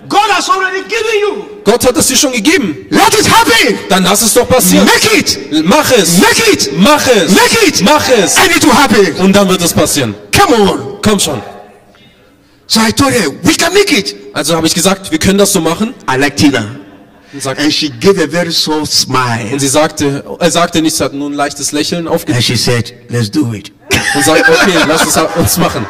God 0.08 0.30
has 0.30 0.48
already 0.48 0.82
given 0.82 1.20
you. 1.20 1.44
Gott 1.64 1.84
hat 1.86 1.96
es 1.96 2.06
dir 2.06 2.16
schon 2.16 2.32
gegeben. 2.32 2.86
Let 2.90 3.12
it 3.18 3.28
happen. 3.30 3.78
Dann 3.88 4.04
lass 4.04 4.22
es 4.22 4.34
doch 4.34 4.48
passieren. 4.48 4.86
Make 4.86 5.18
it. 5.18 5.64
Mach 5.64 5.90
es. 5.90 6.18
Make 6.18 6.52
it. 6.52 6.70
Mach 6.78 7.06
es. 7.06 7.32
Make 7.32 7.66
it. 7.66 7.82
Mach 7.82 8.08
es. 8.08 8.36
And 8.36 8.54
it 8.54 8.62
will 8.64 8.72
happen. 8.74 9.14
Und 9.24 9.34
dann 9.34 9.48
wird 9.48 9.62
es 9.62 9.72
passieren. 9.72 10.14
Come 10.32 10.56
on. 10.70 10.98
Komm 11.02 11.18
schon. 11.18 11.42
So 12.68 12.80
I 12.80 12.92
told 12.92 13.12
her, 13.12 13.30
we 13.42 13.54
can 13.54 13.72
make 13.72 13.92
it. 13.96 14.14
Also 14.32 14.56
habe 14.56 14.66
ich 14.66 14.74
gesagt, 14.74 15.10
wir 15.10 15.18
können 15.18 15.38
das 15.38 15.52
so 15.52 15.60
machen. 15.60 15.94
I 16.10 16.16
like 16.18 16.36
Tina. 16.36 16.66
Und, 17.32 17.42
sagt, 17.42 17.60
And 17.60 17.72
she 17.72 17.90
gave 17.90 18.22
a 18.22 18.26
very 18.28 18.50
soft 18.50 18.92
smile. 18.92 19.50
und 19.52 19.58
sie 19.60 19.68
sagte, 19.68 20.24
er 20.38 20.50
sagte 20.50 20.80
nichts, 20.82 21.00
hat 21.00 21.12
nur 21.12 21.28
ein 21.30 21.34
leichtes 21.34 21.72
Lächeln 21.72 22.08
aufgegeben 22.08 22.36
And 22.38 22.44
she 22.44 22.56
said, 22.56 22.92
let's 23.08 23.30
do 23.30 23.52
it. 23.52 23.72
und 24.14 24.24
sagt, 24.24 24.48
okay, 24.48 24.72
lass 24.86 25.04
es 25.06 25.16
uns 25.36 25.58
machen. 25.58 25.86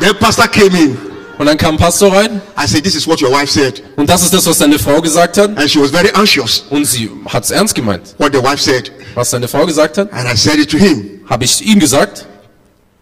Then 0.00 0.14
pastor 0.18 0.48
came 0.48 0.76
in. 0.78 0.98
Und 1.38 1.46
dann 1.46 1.56
kam 1.56 1.76
Pastor 1.76 2.12
rein 2.12 2.40
I 2.56 2.66
said, 2.66 2.84
this 2.84 2.94
is 2.94 3.06
what 3.06 3.20
your 3.22 3.30
wife 3.32 3.50
said. 3.52 3.82
und 3.96 4.08
das 4.08 4.22
ist 4.22 4.32
das, 4.34 4.46
was 4.46 4.58
deine 4.58 4.78
Frau 4.78 5.00
gesagt 5.00 5.38
hat. 5.38 5.56
And 5.58 5.68
she 5.68 5.80
was 5.80 5.90
very 5.90 6.10
anxious. 6.14 6.64
Und 6.70 6.84
sie 6.84 7.10
hat 7.26 7.44
es 7.44 7.50
ernst 7.50 7.74
gemeint. 7.74 8.14
What 8.18 8.32
the 8.34 8.42
wife 8.42 8.58
said. 8.62 8.92
Was 9.14 9.30
deine 9.30 9.48
Frau 9.48 9.66
gesagt 9.66 9.98
hat, 9.98 10.12
And 10.12 10.28
I 10.30 10.36
said 10.36 10.56
it 10.58 10.70
to 10.70 10.76
him. 10.78 11.20
habe 11.28 11.44
ich 11.44 11.64
ihm 11.64 11.78
gesagt. 11.80 12.26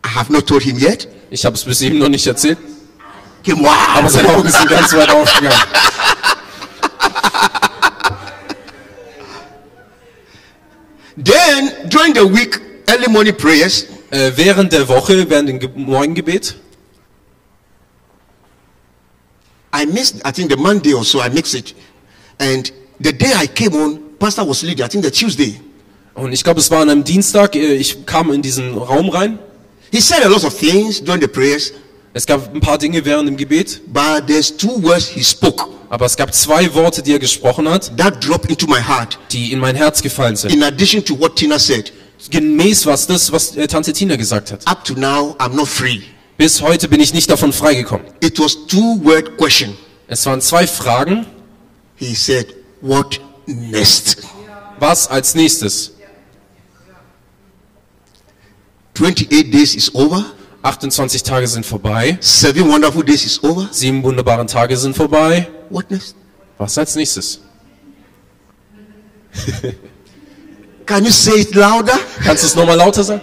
I 0.05 0.09
have 0.15 0.33
not 0.33 0.47
told 0.47 0.63
him 0.63 0.79
yet. 0.79 1.09
Ich 1.31 1.45
habe 1.45 1.55
es 1.57 1.65
bis 1.65 1.81
eben 1.83 1.99
noch 1.99 2.09
nicht 2.09 2.27
erzählt. 2.27 2.59
He, 3.43 3.53
wow. 3.53 3.71
Aber 3.95 4.09
seine 4.09 4.29
Augen 4.29 4.49
sind 4.51 4.69
ganz 4.69 4.93
weit 4.95 5.11
aufgegangen. 5.11 5.59
Then 11.17 11.89
during 11.89 12.15
the 12.15 12.25
week, 12.25 12.61
early 12.89 13.09
morning 13.09 13.37
prayers, 13.37 13.87
Äh, 14.13 14.33
während 14.35 14.73
der 14.73 14.89
Woche, 14.89 15.31
während 15.31 15.49
dem 15.49 15.61
Ge 15.61 15.71
Morgengebet, 15.73 16.57
I 19.73 19.87
missed, 19.87 20.17
I 20.25 20.33
think 20.33 20.51
the 20.51 20.57
Monday 20.57 20.95
or 20.95 21.05
so, 21.05 21.21
I 21.21 21.29
mixed 21.29 21.55
it. 21.55 21.75
And 22.39 22.71
the 23.01 23.13
day 23.13 23.33
I 23.37 23.47
came 23.47 23.75
on, 23.75 24.01
Pastor 24.19 24.45
was 24.45 24.63
leading, 24.63 24.85
I 24.85 24.89
think 24.89 25.05
the 25.05 25.11
Tuesday. 25.11 25.61
und 26.15 26.33
ich 26.33 26.43
glaube, 26.43 26.61
es 26.61 26.71
war 26.71 26.83
an 26.83 26.91
einem 26.91 27.05
Dienstag, 27.05 27.55
äh, 27.55 27.75
ich 27.75 28.05
kam 28.05 28.33
in 28.33 28.43
diesen 28.43 28.77
Raum 28.77 29.09
rein. 29.09 29.39
He 29.93 30.01
said 30.01 30.25
a 30.25 30.29
lot 30.29 30.45
of 30.45 30.57
things 30.57 31.03
during 31.03 31.21
the 31.21 31.29
prayers, 31.29 31.73
Es 32.13 32.27
gab 32.27 32.53
ein 32.53 32.61
paar 32.61 32.77
Dinge 32.77 33.05
während 33.05 33.29
dem 33.29 33.37
Gebet, 33.37 33.81
but 33.87 34.27
there's 34.27 34.55
two 34.57 34.83
words 34.83 35.07
he 35.07 35.23
spoke 35.23 35.69
aber 35.91 36.07
es 36.07 36.17
gab 36.17 36.33
zwei 36.33 36.73
Worte, 36.73 37.03
die 37.03 37.13
er 37.13 37.19
gesprochen 37.19 37.69
hat, 37.69 37.97
that 37.99 38.25
dropped 38.25 38.49
into 38.49 38.67
my 38.67 38.81
heart, 38.81 39.19
die 39.33 39.53
in 39.53 39.59
mein 39.59 39.75
Herz 39.75 40.01
gefallen 40.01 40.37
sind. 40.37 40.55
in 40.55 40.63
addition 40.63 41.05
to 41.05 41.19
what 41.19 41.37
Tina 41.37 41.59
said. 41.59 41.93
Gemäß 42.31 42.87
was 42.87 43.07
das, 43.07 43.33
was 43.33 43.57
äh, 43.57 43.67
Tante 43.67 43.93
Tina 43.93 44.17
gesagt 44.17 44.53
hat. 44.53 44.67
Up 44.67 44.85
to 44.85 44.95
now, 44.95 45.35
I'm 45.39 45.55
not 45.55 45.67
free. 45.67 46.03
Bis 46.41 46.63
heute 46.63 46.89
bin 46.89 47.01
ich 47.03 47.13
nicht 47.13 47.29
davon 47.29 47.53
freigekommen. 47.53 48.07
It 48.21 48.39
was 48.39 48.67
two 48.67 48.99
word 49.05 49.37
question. 49.37 49.77
Es 50.09 50.25
waren 50.25 50.41
zwei 50.41 50.67
Fragen. 50.67 51.27
He 51.97 52.15
said, 52.15 52.55
what 52.81 53.21
next? 53.45 54.23
Was 54.79 55.07
als 55.07 55.35
nächstes? 55.35 55.93
28 58.95 59.51
days 59.51 59.75
is 59.75 59.95
over. 59.95 60.25
28 60.63 61.23
Tage 61.23 61.47
sind 61.47 61.67
vorbei. 61.67 62.17
Seven 62.23 62.71
wonderful 62.71 63.05
days 63.05 63.27
is 63.27 63.45
over. 63.45 63.69
Sieben 63.71 64.03
wunderbaren 64.03 64.47
Tage 64.47 64.79
sind 64.79 64.97
vorbei. 64.97 65.47
What 65.69 65.91
next? 65.91 66.17
Was 66.57 66.79
als 66.79 66.95
nächstes? 66.95 67.41
Can 70.87 71.05
you 71.05 71.11
say 71.11 71.43
it 71.43 71.55
louder? 71.55 72.01
Kannst 72.25 72.45
du 72.45 72.47
es 72.47 72.55
nochmal 72.55 72.79
lauter 72.79 73.05
sagen? 73.05 73.21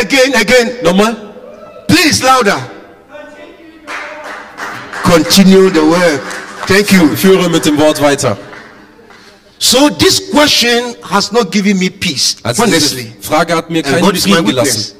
Again, 0.00 0.34
again. 0.34 0.72
Nochmal? 0.82 1.33
Please, 1.94 2.24
louder. 2.24 2.58
Continue 5.04 5.70
the 5.70 5.84
work. 5.86 6.20
Thank 6.66 6.90
you. 6.90 7.14
Führe 7.16 7.48
mit 7.48 7.64
dem 7.64 7.78
Wort 7.78 8.00
weiter. 8.00 8.36
So 9.60 9.88
this 9.90 10.20
question 10.30 10.96
has 11.02 11.30
not 11.30 11.52
given 11.52 11.78
me 11.78 11.90
peace, 11.90 12.36
Also 12.42 12.64
honestly. 12.64 13.12
Frage 13.20 13.54
hat 13.54 13.70
mir 13.70 13.82
keinen 13.84 14.16
Frieden 14.16 14.44
gelassen. 14.44 14.96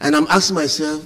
And 0.00 0.14
I'm 0.14 0.26
asking 0.28 0.56
myself, 0.56 1.00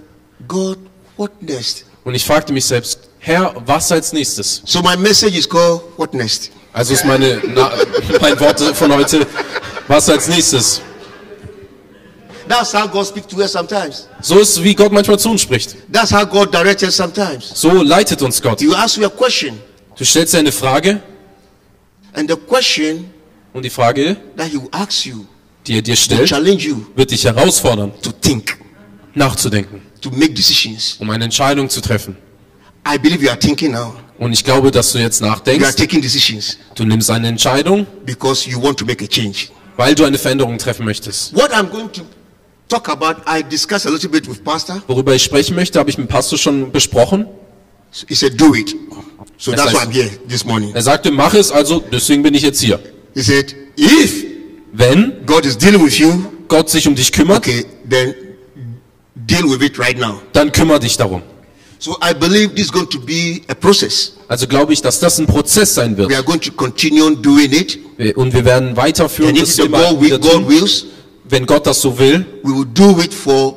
God, 0.49 0.79
what 1.17 1.31
next? 1.41 1.85
Und 2.05 2.15
ich 2.15 2.25
fragte 2.25 2.53
mich 2.53 2.65
selbst, 2.65 2.99
Herr, 3.21 3.55
was 3.65 3.93
als 3.93 4.13
nächstes? 4.13 4.63
So 4.65 4.83
my 4.83 4.97
message 4.97 5.39
is 5.39 5.49
called 5.49 5.83
What 5.97 6.13
Next? 6.15 6.51
Also 6.73 6.95
ist 6.95 7.05
meine, 7.05 7.41
na, 7.55 7.71
mein 8.21 8.41
Wort 8.41 8.61
von 8.61 8.93
heute, 8.93 9.25
was 9.87 10.09
als 10.09 10.27
nächstes? 10.27 10.83
That's 12.53 12.75
how 12.75 12.87
God 12.87 13.07
speaks 13.07 13.27
to 13.29 13.37
us 13.39 13.53
sometimes. 13.53 14.07
So 14.21 14.39
ist, 14.39 14.63
wie 14.63 14.75
Gott 14.75 14.93
manchmal 14.93 15.19
zu 15.19 15.31
uns 15.31 15.41
spricht. 15.41 15.75
That's 15.91 16.13
how 16.13 16.27
God 16.29 16.53
directs 16.53 16.83
us 16.83 16.95
sometimes. 16.97 17.51
So 17.55 17.83
leitet 17.83 18.21
uns 18.21 18.43
Gott. 18.43 18.61
You 18.61 18.75
ask 18.75 18.99
me 18.99 19.07
a 19.07 19.09
question, 19.09 19.59
Du 19.97 20.05
stellst 20.05 20.35
dir 20.35 20.39
eine 20.39 20.53
Frage 20.53 21.01
and 22.13 22.31
the 22.31 22.37
question 22.37 23.07
und 23.55 23.65
die 23.65 23.71
Frage, 23.71 24.17
that 24.37 24.49
He 24.49 24.59
will 24.59 24.69
ask 24.71 25.07
you 25.07 25.25
die 25.67 25.77
er 25.77 25.83
dir 25.83 25.97
stellt, 25.97 26.29
challenge 26.29 26.61
you 26.63 26.87
wird 26.95 27.11
dich 27.11 27.25
herausfordern, 27.25 27.91
to 28.03 28.13
think, 28.13 28.59
nachzudenken, 29.15 29.81
to 30.03 30.11
make 30.11 30.35
decisions. 30.35 30.97
um 31.01 31.09
eine 31.09 31.25
Entscheidung 31.25 31.71
zu 31.71 31.81
treffen. 31.81 32.17
I 32.87 32.99
believe 32.99 33.25
you 33.25 33.31
are 33.31 33.39
thinking 33.39 33.73
now. 33.73 33.95
Und 34.19 34.33
ich 34.33 34.45
glaube, 34.45 34.71
dass 34.71 34.93
du 34.93 34.99
jetzt 34.99 35.21
You 35.21 35.27
are 35.27 35.37
nachdenkst, 35.37 35.77
taking 35.77 36.03
decisions 36.03 36.59
du 36.75 36.85
nimmst 36.85 37.11
eine 37.11 37.29
Entscheidung, 37.29 37.87
because 38.05 38.47
you 38.49 38.61
want 38.63 38.79
to 38.79 38.85
make 38.85 39.03
a 39.03 39.09
change. 39.09 39.49
weil 39.79 39.95
du 39.95 40.05
eine 40.05 40.19
Veränderung 40.19 40.59
treffen 40.59 40.85
möchtest. 40.85 41.35
What 41.35 41.51
I'm 41.53 41.69
going 41.71 41.91
to 41.93 42.03
talk 42.73 42.89
about, 42.89 43.23
I 43.27 43.43
discussed 43.43 43.87
a 43.87 43.91
little 43.91 44.09
bit 44.11 44.27
with 44.29 44.43
Pastor. 44.43 44.83
Worüber 44.89 45.15
ich 45.15 45.23
sprechen 45.23 45.55
möchte, 45.57 45.79
habe 45.79 45.91
ich 45.91 45.99
mit 45.99 46.09
dem 46.09 46.11
Pastor 46.11 46.39
schon 46.39 46.73
besprochen. 46.73 47.27
He 48.09 48.15
said, 48.15 48.41
Do 48.41 48.55
it. 48.55 48.75
So 49.37 49.51
Yes, 49.51 49.61
that's 49.61 49.75
why 49.75 49.85
I'm 49.85 49.91
here 49.93 50.09
this 50.29 50.45
morning. 50.45 50.73
Er 50.75 50.83
sagte, 50.83 51.11
mach 51.11 51.35
es, 51.35 51.51
also 51.51 51.83
deswegen 51.93 52.23
bin 52.23 52.33
ich 52.35 52.43
jetzt 52.43 52.61
hier. 52.61 52.79
He 53.15 53.23
said, 53.23 53.55
If 53.79 54.25
Wenn 54.73 55.27
God 55.27 55.45
is 55.45 55.59
dealing 55.59 55.85
with 55.85 55.99
you, 55.99 56.11
Gott 56.49 56.71
sich 56.71 56.89
um 56.89 56.95
dich 56.95 57.13
kümmert, 57.13 57.39
okay, 57.39 57.67
then 57.89 58.15
deal 59.15 59.45
with 59.45 59.63
it 59.63 59.79
right 59.79 59.99
now. 59.99 60.23
dann 60.33 60.51
kümmere 60.51 60.81
dich 60.81 60.97
darum. 60.97 61.23
So 61.79 61.97
I 62.01 62.15
believe 62.15 62.55
this 62.55 62.67
is 62.67 62.73
going 62.73 62.89
to 62.89 62.99
be 63.01 63.43
a 63.49 63.55
process. 63.55 64.15
Also 64.29 64.47
glaube 64.47 64.73
ich, 64.73 64.81
dass 64.81 65.01
das 65.01 65.19
ein 65.19 65.27
Prozess 65.27 65.75
sein 65.75 65.93
We 65.95 66.09
wird. 66.09 66.15
are 66.15 66.23
going 66.23 66.41
to 66.41 66.53
continue 66.53 67.05
on 67.05 67.21
doing 67.21 67.53
it. 67.53 67.79
Und 68.17 68.33
wir 68.33 68.45
werden 68.47 68.75
weiterführen, 68.77 69.31
And 69.31 69.39
if 69.39 69.45
das 69.45 69.57
the 69.57 69.69
God, 69.69 70.21
God 70.23 70.49
wills, 70.49 70.87
Wenn 71.25 71.47
Gott 71.47 71.67
das 71.67 71.81
so 71.81 71.99
will, 71.99 72.25
we 72.43 72.51
will 72.53 72.67
do 72.67 73.01
it 73.01 73.15
for 73.15 73.55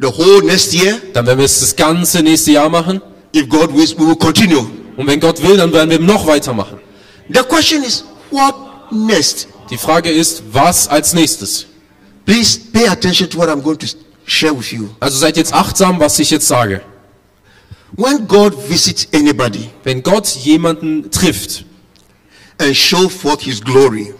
the 0.00 0.08
whole 0.08 0.42
next 0.44 0.74
year. 0.74 1.00
dann 1.12 1.26
werden 1.26 1.38
wir 1.38 1.44
es 1.44 1.60
das 1.60 1.74
ganze 1.74 2.22
nächste 2.22 2.52
Jahr 2.52 2.68
machen. 2.68 3.00
If 3.34 3.48
God 3.48 3.74
wills, 3.74 3.96
we 3.96 4.06
will 4.06 4.16
continue. 4.16 4.66
Und 4.96 5.06
wenn 5.06 5.20
Gott 5.20 5.42
will, 5.42 5.56
dann 5.56 5.72
werden 5.72 5.90
wir 5.90 5.98
noch 5.98 6.26
weitermachen. 6.26 6.78
The 7.28 7.40
question 7.40 7.82
is, 7.82 8.04
what 8.30 8.54
next? 8.92 9.48
Die 9.70 9.78
Frage 9.78 10.10
ist, 10.10 10.42
was 10.52 10.88
als 10.88 11.14
nächstes? 11.14 11.66
Please 12.26 12.58
pay 12.72 12.88
attention 12.88 13.28
to 13.28 13.38
what 13.38 13.48
I'm 13.48 13.62
going 13.62 13.78
to 13.78 13.86
share 14.26 14.56
with 14.56 14.70
you. 14.72 14.88
Also 15.00 15.18
seid 15.18 15.36
jetzt 15.36 15.52
achtsam, 15.52 15.98
was 16.00 16.18
ich 16.18 16.30
jetzt 16.30 16.46
sage. 16.46 16.80
When 17.96 18.26
God 18.26 18.54
visits 18.68 19.06
anybody 19.12 19.70
Wenn 19.84 20.02
Gott 20.02 20.26
jemanden 20.26 21.10
trifft 21.12 21.64
and 22.58 22.74
show 22.76 23.08
forth 23.08 23.42
his 23.42 23.60
glory 23.60 24.12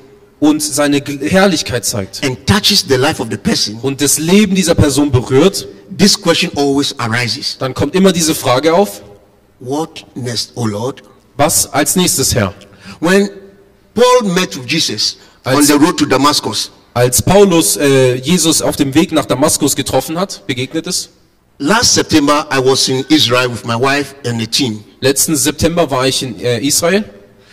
und 0.44 0.62
seine 0.62 1.02
Herrlichkeit 1.22 1.84
zeigt 1.86 2.20
and 2.24 2.46
touches 2.46 2.84
the 2.86 2.96
life 2.96 3.20
of 3.22 3.28
the 3.30 3.36
person, 3.36 3.78
und 3.82 4.00
das 4.00 4.18
Leben 4.18 4.54
dieser 4.54 4.74
Person 4.74 5.10
berührt, 5.10 5.66
this 5.96 6.20
question 6.20 6.50
always 6.56 6.94
arises. 6.98 7.56
dann 7.58 7.72
kommt 7.72 7.94
immer 7.94 8.12
diese 8.12 8.34
Frage 8.34 8.74
auf, 8.74 9.02
What 9.60 10.04
next, 10.14 10.52
O 10.56 10.66
Lord? 10.66 11.02
was 11.36 11.72
als 11.72 11.96
nächstes, 11.96 12.34
Herr? 12.34 12.52
When 13.00 13.30
Paul 13.94 14.28
met 14.32 14.54
with 14.56 14.70
Jesus 14.70 15.16
on 15.46 15.54
Als- 15.56 15.66
the 15.68 15.74
road 15.74 15.96
to 15.98 16.04
Damascus, 16.06 16.70
Als 16.92 17.22
Paulus 17.22 17.76
äh, 17.76 18.14
Jesus 18.16 18.60
auf 18.62 18.76
dem 18.76 18.94
Weg 18.94 19.10
nach 19.12 19.24
Damaskus 19.24 19.74
getroffen 19.74 20.18
hat, 20.18 20.46
begegnet 20.46 20.86
ist, 20.86 21.08
last 21.58 21.94
September 21.94 22.46
I 22.52 22.58
was 22.64 22.86
in 22.88 23.04
Israel 23.08 23.48
with 23.50 23.64
my 23.64 23.74
wife 23.80 24.14
and 24.26 24.40
a 24.42 24.46
team. 24.46 24.84
letzten 25.00 25.34
September 25.36 25.90
war 25.90 26.06
ich 26.06 26.22
in 26.22 26.38
äh, 26.40 26.58
Israel, 26.60 27.04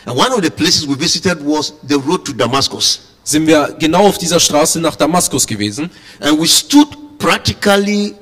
And 0.05 0.17
one 0.17 0.31
of 0.33 0.41
the 0.43 0.49
places 0.49 0.87
we 0.87 0.95
visited 0.95 1.37
was 1.45 1.73
the 1.87 1.95
road 1.95 2.25
to 2.25 2.33
Damascus. 2.33 2.99
sind 3.23 3.45
wir 3.45 3.75
genau 3.79 4.07
auf 4.07 4.17
dieser 4.17 4.39
Straße 4.39 4.79
nach 4.79 4.95
Damaskus 4.95 5.45
gewesen 5.45 5.89
And 6.19 6.39
we 6.41 6.47
stood 6.47 6.87
practically 7.19 8.15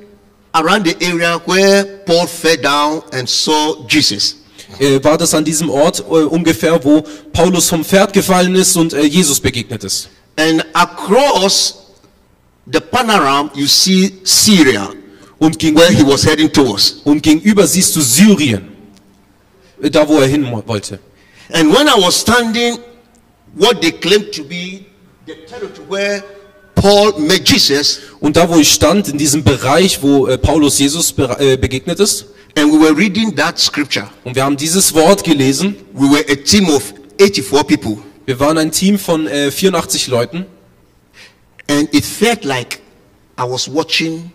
around 0.51 0.85
the 0.85 0.95
area 1.05 1.39
where 1.45 1.85
Paul 2.05 2.27
fell 2.27 2.57
down 2.57 3.01
and 3.13 3.29
saw 3.29 3.85
Jesus. 3.87 4.35
äh, 4.79 5.01
war 5.03 5.17
das 5.17 5.33
an 5.33 5.43
diesem 5.45 5.69
Ort 5.69 5.99
äh, 5.99 6.03
ungefähr, 6.03 6.83
wo 6.83 7.01
Paulus 7.31 7.69
vom 7.69 7.83
Pferd 7.85 8.11
gefallen 8.13 8.55
ist 8.55 8.75
und 8.75 8.93
äh, 8.93 9.03
Jesus 9.03 9.39
begegnet 9.39 9.83
ist. 9.85 10.09
And 10.35 10.65
across 10.73 11.75
the 12.71 12.79
panorama, 12.79 13.49
you 13.55 13.67
see 13.67 14.13
Syria, 14.23 14.89
Und, 15.39 15.57
gegen, 15.57 15.77
where 15.77 15.91
he 15.91 16.03
was 16.05 16.25
heading 16.25 16.51
towards. 16.51 16.97
und 17.05 17.23
gegenüber 17.23 17.65
siehst 17.65 17.95
du 17.95 18.01
Syrien, 18.01 18.67
da 19.81 20.05
wo 20.07 20.17
er 20.19 20.27
hin 20.27 20.45
wollte. 20.65 20.99
And 21.51 21.73
when 21.73 21.87
I 21.87 21.95
was 21.97 22.15
standing, 22.15 22.77
what 23.55 23.81
they 23.81 23.91
claimed 23.91 24.31
to 24.33 24.43
be 24.43 24.85
the 25.25 25.35
territory 25.47 25.87
where 25.87 26.23
Paul 26.75 27.19
met 27.19 27.47
Jesus, 27.49 27.99
Und 28.19 28.37
da 28.37 28.47
wo 28.47 28.57
ich 28.57 28.71
stand, 28.71 29.09
in 29.09 29.17
diesem 29.17 29.43
Bereich, 29.43 30.01
wo 30.01 30.27
äh, 30.27 30.37
Paulus 30.37 30.79
Jesus 30.79 31.11
be 31.11 31.23
äh, 31.39 31.57
begegnet 31.57 31.99
ist, 31.99 32.27
and 32.55 32.71
we 32.71 32.79
were 32.79 32.95
reading 32.95 33.35
that 33.35 33.59
scripture, 33.59 34.07
und 34.23 34.35
wir 34.35 34.43
haben 34.43 34.55
dieses 34.55 34.93
Wort 34.93 35.23
gelesen, 35.23 35.75
we 35.93 36.09
were 36.09 36.23
a 36.29 36.35
team 36.35 36.69
of 36.69 36.93
84 37.17 37.63
people. 37.67 37.97
wir 38.25 38.39
waren 38.39 38.57
ein 38.57 38.71
Team 38.71 38.97
von 38.97 39.27
äh, 39.27 39.51
84 39.51 40.07
Leuten, 40.07 40.45
And 41.67 41.93
it 41.93 42.03
felt 42.03 42.45
like 42.45 42.79
I 43.37 43.43
was 43.43 43.67
watching 43.71 44.31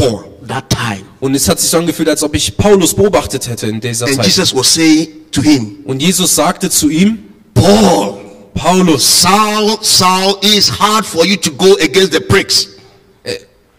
Paul 0.00 0.24
that 0.48 0.68
time. 0.70 1.02
und 1.20 1.34
es 1.34 1.48
hat 1.48 1.60
sich 1.60 1.68
so 1.70 1.78
angefühlt, 1.78 2.08
als 2.08 2.22
ob 2.22 2.34
ich 2.34 2.56
Paulus 2.56 2.94
beobachtet 2.94 3.48
hätte 3.48 3.66
in 3.66 3.80
dieser 3.80 4.06
And 4.06 4.16
Zeit. 4.16 4.26
Jesus 4.26 4.54
was 4.54 4.72
saying 4.74 5.08
to 5.32 5.42
him, 5.42 5.78
Und 5.84 6.00
Jesus 6.00 6.34
sagte 6.34 6.70
zu 6.70 6.88
ihm, 6.88 7.18
Paul, 7.54 8.18
Paulus, 8.54 9.20
Saul, 9.22 9.78
Saul, 9.82 10.36
it 10.42 10.54
is 10.54 10.70
hard 10.70 11.04
for 11.06 11.24
you 11.24 11.36
to 11.36 11.50
go 11.52 11.74
against 11.82 12.12
the 12.12 12.20
pricks. 12.20 12.68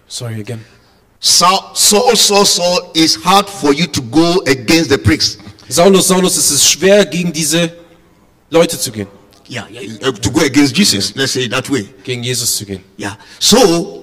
sorry 0.07 0.39
again, 0.41 0.63
Saul, 1.19 1.71
Saul, 1.75 2.15
Saul, 2.15 2.45
Saul, 2.45 2.91
it's 2.93 3.15
hard 3.15 3.47
for 3.49 3.73
you 3.73 3.87
to 3.87 4.01
go 4.01 4.41
against 4.47 4.89
the 4.89 4.97
pricks. 4.97 5.37
Saulus, 5.69 6.07
Saulus, 6.07 6.35
es 6.37 6.51
ist 6.51 6.69
schwer, 6.69 7.05
gegen 7.05 7.31
diese 7.31 7.71
Leute 8.49 8.77
zu 8.77 8.91
gehen, 8.91 9.07
Yeah, 9.47 9.67
yeah, 9.69 10.07
uh, 10.07 10.11
to 10.13 10.31
go 10.31 10.39
against 10.41 10.77
Jesus. 10.77 11.13
Let's 11.15 11.33
say 11.33 11.43
it 11.43 11.51
that 11.51 11.69
way. 11.69 11.85
gegen 12.05 12.23
Jesus 12.23 12.55
zu 12.55 12.65
gehen. 12.65 12.81
Yeah. 12.97 13.17
So, 13.39 14.00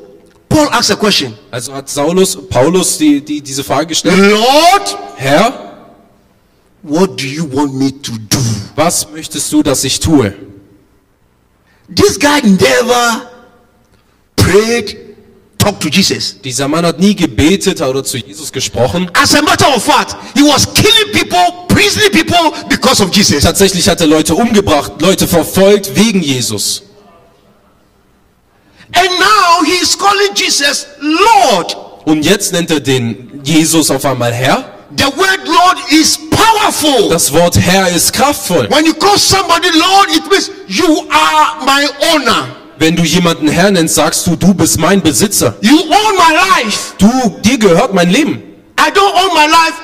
Paul 0.49 0.69
asked 0.73 0.91
a 0.91 0.97
question. 0.97 1.35
Also 1.51 1.73
hat 1.73 1.89
Saulus, 1.89 2.37
Paulus 2.49 2.99
die, 2.99 3.21
die, 3.21 3.41
diese 3.41 3.63
Frage 3.63 3.89
gestellt, 3.89 4.17
Lord, 4.17 4.99
Herr, 5.17 5.93
what 6.83 7.21
do 7.21 7.27
you 7.27 7.45
want 7.53 7.75
me 7.75 7.91
to 8.03 8.13
do? 8.13 8.39
was 8.79 9.09
möchtest 9.11 9.53
du, 9.53 9.63
dass 9.63 9.83
ich 9.85 9.99
tue? 9.99 10.33
This 11.95 12.19
guy 12.19 12.41
never 12.43 13.29
prayed, 14.37 14.97
talked 15.59 15.83
to 15.83 15.89
Jesus. 15.89 16.41
Dieser 16.41 16.69
Mann 16.69 16.87
hat 16.87 17.01
nie 17.01 17.15
gebetet 17.17 17.81
oder 17.83 18.05
zu 18.05 18.19
Jesus 18.19 18.53
gesprochen. 18.53 19.11
As 19.15 19.35
a 19.35 19.43
matter 19.43 19.75
of 19.75 19.83
fact, 19.83 20.17
he 20.37 20.43
was 20.43 20.73
killing 20.73 21.13
people, 21.13 21.67
prisoning 21.67 22.13
people 22.13 22.53
because 22.69 23.03
of 23.03 23.13
Jesus. 23.15 23.43
Tatsächlich 23.43 23.89
hat 23.89 24.01
er 24.01 24.07
Leute 24.07 24.35
umgebracht, 24.35 24.93
Leute 25.01 25.27
verfolgt 25.27 25.95
wegen 25.97 26.23
Jesus. 26.23 26.83
And 28.95 29.09
now 29.19 29.65
he 29.65 29.83
is 29.83 29.97
calling 29.97 30.35
Jesus 30.35 30.87
Lord. 31.01 31.77
Und 32.05 32.25
jetzt 32.25 32.53
nennt 32.53 32.71
er 32.71 32.81
den 32.81 33.41
Jesus 33.45 33.91
auf 33.91 34.05
einmal 34.05 34.33
Herr. 34.33 34.65
The 34.97 35.05
word 35.05 35.47
Lord 35.47 35.79
is 35.91 36.19
powerful. 36.31 37.11
Das 37.11 37.31
Wort 37.33 37.59
Herr 37.59 37.89
ist 37.89 38.13
kraftvoll. 38.13 38.69
When 38.71 38.87
you 38.87 38.95
call 38.95 39.19
somebody 39.19 39.69
Lord, 39.75 40.09
it 40.17 40.31
means 40.31 40.51
you 40.67 41.07
are 41.11 41.65
my 41.67 41.87
owner. 42.15 42.49
Wenn 42.79 42.97
du 42.97 43.03
jemanden 43.03 43.49
Herr 43.49 43.71
nennst, 43.71 43.97
sagst 43.97 44.27
du, 44.27 44.37
du 44.37 44.55
bist 44.55 44.79
mein 44.79 45.03
Besitzer. 45.03 45.55
You 45.61 45.79
own 45.79 46.15
my 46.17 46.63
life. 46.63 46.95
Du, 46.99 47.39
dir 47.43 47.59
gehört 47.59 47.93
mein 47.93 48.09
Leben. 48.11 48.43
I 48.79 48.91
don't 48.91 49.15
own 49.15 49.35
my 49.35 49.47
life. 49.51 49.75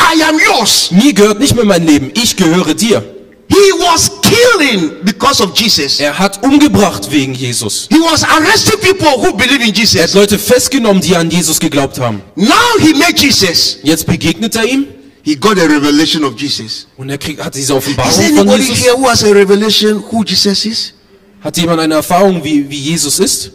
I 0.00 0.22
am 0.22 0.38
yours. 0.38 0.90
Mir 0.92 1.12
gehört 1.12 1.40
nicht 1.40 1.54
mehr 1.54 1.64
mein 1.64 1.84
Leben. 1.84 2.10
Ich 2.14 2.36
gehöre 2.36 2.74
dir. 2.74 3.15
He 3.48 3.72
was 3.78 4.10
killing 4.22 4.90
because 5.04 5.42
of 5.42 5.54
Jesus. 5.58 6.00
Er 6.00 6.18
hat 6.18 6.42
umgebracht 6.42 7.10
wegen 7.10 7.32
Jesus. 7.34 7.86
He 7.90 7.98
was 8.00 8.22
arresting 8.24 8.78
people 8.80 9.08
who 9.18 9.32
believe 9.34 9.62
in 9.62 9.62
Er 9.62 9.68
hat 9.68 9.76
Jesus. 9.76 10.14
Leute 10.14 10.38
festgenommen, 10.38 11.00
die 11.00 11.14
an 11.16 11.30
Jesus 11.30 11.58
geglaubt 11.60 11.98
haben. 11.98 12.22
Now 12.34 12.52
he 12.80 12.92
met 12.94 13.18
Jesus. 13.18 13.78
Jetzt 13.82 14.06
begegnet 14.06 14.54
er 14.56 14.64
ihm 14.64 14.86
He 15.22 15.34
got 15.34 15.58
a 15.58 15.64
revelation 15.64 16.22
of 16.24 16.40
Jesus. 16.40 16.86
und 16.96 17.10
er 17.10 17.18
kriegt, 17.18 17.42
hat 17.42 17.54
diese 17.54 17.72
Is 17.72 17.78
Offenbarung 17.78 18.12
there 18.14 18.44
von 18.44 18.60
Jesus. 18.60 18.78
here 18.78 18.94
who 18.96 19.08
has 19.08 19.24
a 19.24 19.32
revelation 19.32 20.02
who 20.10 20.22
Jesus 20.24 20.64
is? 20.64 20.92
Hat 21.40 21.56
jemand 21.56 21.80
eine 21.80 21.94
Erfahrung, 21.94 22.42
wie, 22.44 22.68
wie 22.70 22.78
Jesus 22.78 23.18
ist? 23.18 23.50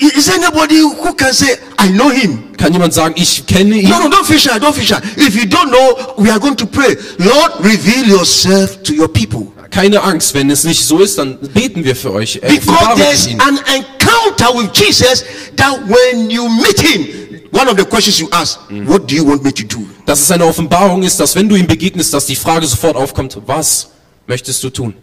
Is 0.00 0.28
anybody 0.28 0.78
who 0.78 1.14
can 1.14 1.32
say, 1.32 1.56
I 1.78 1.88
know 1.88 2.10
him? 2.10 2.52
Kann 2.56 2.72
jemand 2.72 2.94
sagen, 2.94 3.14
ich 3.16 3.46
kenne 3.46 3.76
ihn? 3.76 3.88
No, 3.88 3.98
no, 3.98 4.08
don't 4.08 4.24
feel 4.24 4.38
shy, 4.38 4.58
don't 4.58 4.74
feel 4.74 4.84
shy. 4.84 4.98
If 5.16 5.34
you 5.36 5.46
don't 5.46 5.70
know, 5.70 6.14
we 6.18 6.30
are 6.30 6.38
going 6.38 6.56
to 6.56 6.66
pray. 6.66 6.96
Lord, 7.18 7.52
reveal 7.60 8.06
yourself 8.06 8.82
to 8.84 8.94
your 8.94 9.08
people. 9.08 9.52
Keine 9.70 10.02
Angst, 10.02 10.34
wenn 10.34 10.50
es 10.50 10.64
nicht 10.64 10.84
so 10.84 11.00
ist, 11.00 11.18
dann 11.18 11.38
beten 11.52 11.84
wir 11.84 11.96
für 11.96 12.12
euch. 12.12 12.38
Er 12.42 12.50
Because 12.50 12.96
there's 12.96 13.26
an 13.26 13.58
encounter 13.74 14.54
with 14.56 14.70
Jesus 14.72 15.24
that 15.56 15.80
when 15.88 16.30
you 16.30 16.48
meet 16.48 16.80
him, 16.80 17.50
one 17.50 17.68
of 17.68 17.76
the 17.76 17.84
questions 17.84 18.20
you 18.20 18.28
ask, 18.30 18.60
what 18.86 19.08
do 19.08 19.14
you 19.14 19.24
want 19.24 19.42
me 19.42 19.52
to 19.52 19.64
do? 19.64 19.84
Dass 20.06 20.20
es 20.20 20.30
eine 20.30 20.44
Offenbarung 20.44 21.02
ist, 21.02 21.18
dass 21.18 21.34
wenn 21.34 21.48
du 21.48 21.56
ihm 21.56 21.66
begegnest, 21.66 22.14
dass 22.14 22.26
die 22.26 22.36
Frage 22.36 22.66
sofort 22.66 22.96
aufkommt, 22.96 23.36
was 23.46 23.88
möchtest 24.26 24.62
du 24.62 24.70
tun? 24.70 24.94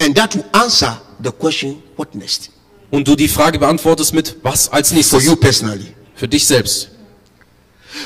And 0.00 0.14
that 0.16 0.34
will 0.34 0.44
answer 0.52 1.00
the 1.22 1.30
question, 1.30 1.82
what 1.96 2.14
next? 2.14 2.50
Und 2.94 3.08
du 3.08 3.16
die 3.16 3.26
Frage 3.28 3.58
beantwortest 3.58 4.14
mit, 4.14 4.36
was 4.42 4.68
als 4.70 4.88
For 4.90 4.96
nächstes? 4.96 5.24
you 5.24 5.34
personally. 5.34 5.94
Für 6.14 6.28
dich 6.28 6.46
selbst. 6.46 6.90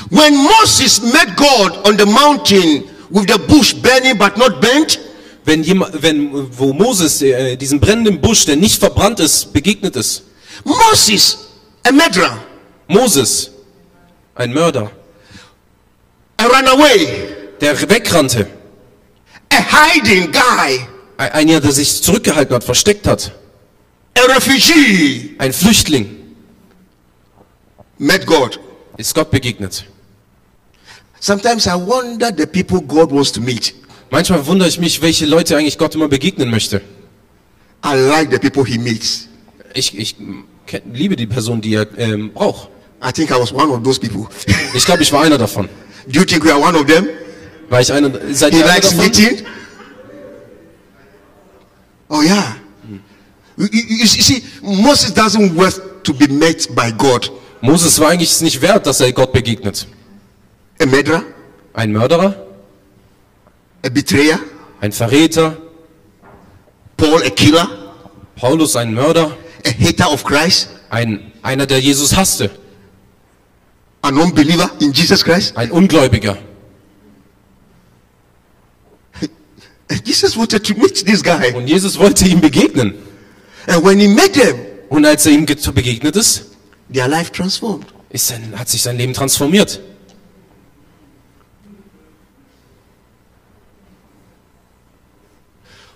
When 0.09 0.35
Moses 0.35 0.99
met 1.13 1.37
God 1.37 1.87
on 1.87 1.95
the 1.97 2.05
mountain 2.05 2.85
with 3.11 3.27
the 3.27 3.37
bush 3.47 3.73
burning 3.75 4.17
but 4.17 4.35
not 4.37 4.59
burnt, 4.59 4.99
Wenn 5.45 5.63
jemand, 5.63 6.01
wenn, 6.03 6.31
wo 6.57 6.73
Moses 6.73 7.21
äh, 7.21 7.55
diesem 7.55 7.79
brennenden 7.79 8.19
Busch, 8.19 8.45
der 8.45 8.55
nicht 8.55 8.79
verbrannt 8.79 9.19
ist, 9.19 9.53
begegnet 9.53 9.95
ist. 9.95 10.23
Moses, 10.63 11.37
a 11.87 11.91
murderer, 11.91 12.37
Moses, 12.87 13.51
ein 14.35 14.51
Mörder, 14.53 14.91
a 16.37 16.45
runaway, 16.45 17.07
der 17.61 17.79
wegrannte. 17.89 18.47
a 19.51 19.61
hiding 19.93 20.31
guy, 20.31 20.79
Ein- 21.17 21.31
Einer, 21.31 21.59
der 21.61 21.71
sich 21.71 22.01
zurückgehalten 22.03 22.55
hat, 22.55 22.63
versteckt 22.63 23.07
hat. 23.07 23.31
A 24.19 24.35
refugee, 24.35 25.35
Ein 25.37 25.53
Flüchtling 25.53 26.15
met 27.97 28.25
God. 28.25 28.59
ist 28.97 29.13
Gott 29.15 29.31
begegnet. 29.31 29.85
Sometimes 31.19 31.65
I 31.65 31.73
wonder 31.75 32.31
the 32.35 32.45
people 32.45 32.81
God 32.81 33.11
wants 33.11 33.31
to 33.33 33.41
meet. 33.41 33.73
Manchmal 34.09 34.45
wundere 34.47 34.67
ich 34.69 34.79
mich, 34.79 35.01
welche 35.01 35.25
Leute 35.25 35.55
eigentlich 35.57 35.77
Gott 35.77 35.95
immer 35.95 36.07
begegnen 36.07 36.49
möchte. 36.49 36.81
I 37.85 37.95
like 37.95 38.31
the 38.31 38.39
people 38.39 38.65
he 38.65 38.77
meets. 38.77 39.27
Ich, 39.73 39.97
ich 39.97 40.15
liebe 40.91 41.15
die 41.15 41.27
Person, 41.27 41.61
die 41.61 41.75
er 41.75 41.87
ähm, 41.97 42.31
braucht. 42.33 42.69
I 43.05 43.11
think 43.11 43.29
I 43.31 43.35
was 43.35 43.51
one 43.53 43.69
of 43.71 43.83
those 43.83 43.99
people. 43.99 44.27
Ich 44.73 44.85
glaube, 44.85 45.01
ich 45.01 45.11
war 45.11 45.23
einer 45.23 45.37
davon. 45.37 45.67
Do 46.07 46.19
you 46.19 46.25
think 46.25 46.43
we 46.45 46.51
are 46.53 46.59
one 46.61 46.77
of 46.77 46.85
them? 46.85 47.07
War 47.69 47.81
ich 47.81 47.91
einer, 47.91 48.11
seid 48.33 48.53
He 48.53 48.59
ihr 48.59 48.65
einer 48.69 48.79
davon? 48.81 48.97
meeting. 48.97 49.45
Oh 52.09 52.21
yeah. 52.21 52.55
You, 53.59 54.07
see, 54.07 54.41
Moses 54.61 55.13
doesn't 55.13 55.53
worth 55.53 56.03
to 56.03 56.13
be 56.13 56.27
met 56.27 56.73
by 56.73 56.91
God. 56.91 57.29
Moses 57.61 57.99
war 57.99 58.09
eigentlich 58.09 58.39
nicht 58.39 58.61
wert, 58.61 58.85
dass 58.85 59.01
er 59.01 59.11
Gott 59.11 59.33
begegnet. 59.33 59.85
A 60.79 60.85
murderer, 60.85 61.23
Ein 61.73 61.91
Mörderer, 61.91 62.35
a 63.85 63.89
betrayer, 63.89 64.39
ein 64.79 64.93
Verräter, 64.93 65.57
Paul 66.95 67.21
a 67.21 67.29
killer, 67.29 67.67
Paulus 68.37 68.77
ein 68.77 68.93
Mörder, 68.93 69.35
a 69.65 69.69
hater 69.69 70.09
of 70.11 70.23
Christ, 70.23 70.69
ein, 70.89 71.33
einer, 71.41 71.65
der 71.65 71.79
Jesus 71.79 72.15
hasste, 72.15 72.49
an 74.01 74.17
unbeliever 74.17 74.71
in 74.79 74.93
Jesus 74.93 75.23
Christ. 75.25 75.57
ein 75.57 75.69
Ungläubiger. 75.71 76.37
Jesus 80.05 80.37
wanted 80.37 80.63
to 80.65 80.73
meet 80.75 81.05
this 81.05 81.21
guy. 81.21 81.53
Und 81.53 81.67
Jesus 81.67 81.99
wollte 81.99 82.25
ihm 82.25 82.39
begegnen. 82.39 83.08
And 83.67 83.83
when 83.83 83.99
he 83.99 84.07
met 84.07 84.33
them, 84.33 84.55
Und 84.89 85.05
als 85.05 85.25
er 85.25 85.33
ihm 85.33 85.45
ge- 85.45 85.55
begegnet 85.73 86.15
ist, 86.15 86.45
their 86.91 87.07
life 87.07 87.31
transformed. 87.31 87.85
ist 88.09 88.27
sein, 88.27 88.53
hat 88.57 88.67
sich 88.69 88.81
sein 88.81 88.97
Leben 88.97 89.13
transformiert. 89.13 89.79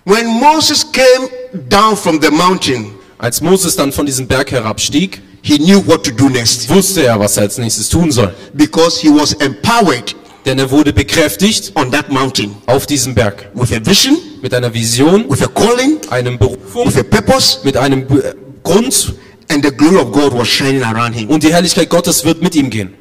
When 0.04 0.26
Moses 0.40 0.84
came 0.84 1.28
down 1.68 1.96
from 1.96 2.20
the 2.20 2.30
mountain, 2.30 2.92
Als 3.16 3.40
Moses 3.40 3.76
dann 3.76 3.92
von 3.92 4.04
diesem 4.06 4.26
Berg 4.26 4.50
herabstieg, 4.50 5.22
he 5.40 5.56
knew 5.56 5.80
what 5.86 6.04
to 6.04 6.10
do 6.10 6.28
next 6.28 6.68
wusste 6.68 7.04
er, 7.06 7.18
was 7.18 7.36
er 7.36 7.44
als 7.44 7.56
nächstes 7.58 7.88
tun 7.88 8.10
soll. 8.10 8.34
because 8.54 9.00
he 9.00 9.08
was 9.08 9.32
empowered 9.34 10.14
Denn 10.44 10.58
er 10.58 10.70
wurde 10.70 10.92
bekräftigt 10.92 11.72
on 11.74 11.90
that 11.90 12.10
mountain 12.10 12.54
auf 12.66 12.86
diesem 12.86 13.14
Berg. 13.14 13.50
with 13.54 13.72
a 13.72 13.80
vision, 13.84 14.16
Mit 14.42 14.52
einer 14.52 14.72
Vision, 14.74 15.24
with 15.30 15.42
a 15.42 15.48
calling, 15.48 15.98
einem 16.10 16.38
Berufung, 16.38 16.86
with 16.86 16.98
a 16.98 17.02
purpose, 17.02 17.58
mit 17.64 17.76
einem 17.76 18.06
Be- 18.06 18.34
Grund 18.62 19.14
and 19.50 19.64
the 19.64 19.70
glory 19.74 19.96
of 19.96 20.12
God 20.12 20.32
was 20.38 20.48
shining 20.48 20.82
around 20.82 21.14
him. 21.14 21.30
und 21.30 21.42
die 21.42 21.52
Herrlichkeit 21.52 21.88
Gottes 21.88 22.24
wird 22.24 22.42
mit 22.42 22.54
ihm 22.54 22.68
gehen. 22.68 22.92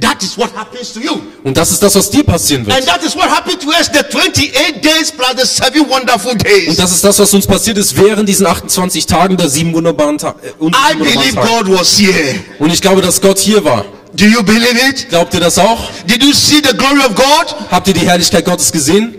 That 0.00 0.22
is 0.22 0.38
what 0.38 0.54
happens 0.54 0.92
to 0.92 1.00
you. 1.00 1.18
Und 1.42 1.56
das 1.56 1.70
ist 1.72 1.82
das, 1.82 1.94
was 1.96 2.08
dir 2.08 2.22
passieren 2.22 2.64
And 2.66 2.76
wird. 2.76 2.86
that 2.86 3.02
is 3.04 3.16
what 3.16 3.24
happened 3.28 3.60
to 3.60 3.68
us 3.68 3.90
the 3.92 3.98
28 4.04 4.80
days 4.80 5.10
plus 5.10 5.34
the 5.36 5.46
seven 5.46 5.88
wonderful 5.90 6.32
Und 6.32 6.44
days. 6.44 6.76
das 6.76 6.92
ist 6.92 7.02
das, 7.04 7.18
was 7.18 7.34
uns 7.34 7.46
passiert 7.46 7.78
ist 7.78 7.96
während 7.96 8.28
diesen 8.28 8.46
28 8.46 9.06
Tagen 9.06 9.36
der 9.36 9.48
sieben 9.48 9.72
wunderbaren, 9.74 10.16
Ta 10.18 10.36
äh, 10.42 10.64
I 10.66 10.96
believe 10.96 11.34
Tage. 11.34 11.48
God 11.64 11.78
was 11.78 11.98
here. 11.98 12.36
Und 12.60 12.72
ich 12.72 12.80
glaube, 12.80 13.02
dass 13.02 13.20
Gott 13.20 13.38
hier 13.38 13.64
war. 13.64 13.84
Do 14.18 14.24
you 14.26 14.42
believe 14.42 14.76
it? 14.88 15.08
Glaubt 15.08 15.32
ihr 15.34 15.40
das 15.40 15.58
auch? 15.58 15.90
Did 16.06 16.22
you 16.24 16.32
see 16.32 16.56
the 16.56 16.76
glory 16.76 17.00
of 17.06 17.14
God? 17.14 17.54
Habt 17.70 17.86
ihr 17.88 17.94
die 17.94 18.06
Herrlichkeit 18.08 18.44
Gottes 18.44 18.72
gesehen? 18.72 19.14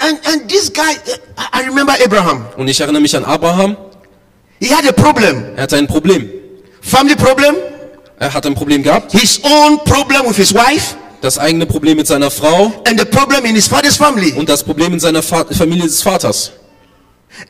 And, 0.00 0.18
and 0.26 0.48
this 0.48 0.70
guy, 0.72 0.92
I 1.52 1.62
remember 1.66 1.94
Abraham. 2.04 2.46
Und 2.56 2.68
ich 2.68 2.80
erinnere 2.80 3.00
mich 3.02 3.16
an 3.16 3.24
Abraham. 3.24 3.76
He 4.60 4.68
had 4.72 4.86
a 4.86 4.92
problem. 4.92 5.54
Er 5.56 5.62
hatte 5.64 5.76
ein 5.76 5.86
Problem. 5.86 6.30
Family 6.80 7.16
problem, 7.16 7.56
Er 8.18 8.32
hat 8.32 8.46
ein 8.46 8.54
Problem 8.54 8.82
gehabt. 8.82 9.12
his 9.12 9.40
own 9.42 9.78
problem 9.84 10.24
with 10.28 10.36
his 10.36 10.54
wife, 10.54 10.94
Das 11.20 11.36
eigene 11.38 11.66
Problem 11.66 11.96
mit 11.96 12.06
seiner 12.06 12.30
Frau 12.30 12.72
and 12.86 12.98
the 13.00 13.04
problem 13.04 13.44
in 13.44 13.54
his 13.56 13.66
father's 13.66 13.96
family. 13.96 14.32
und 14.34 14.48
das 14.48 14.62
Problem 14.62 14.92
in 14.92 15.00
seiner 15.00 15.22
Fa 15.22 15.44
Familie 15.50 15.84
des 15.84 16.00
Vaters. 16.02 16.52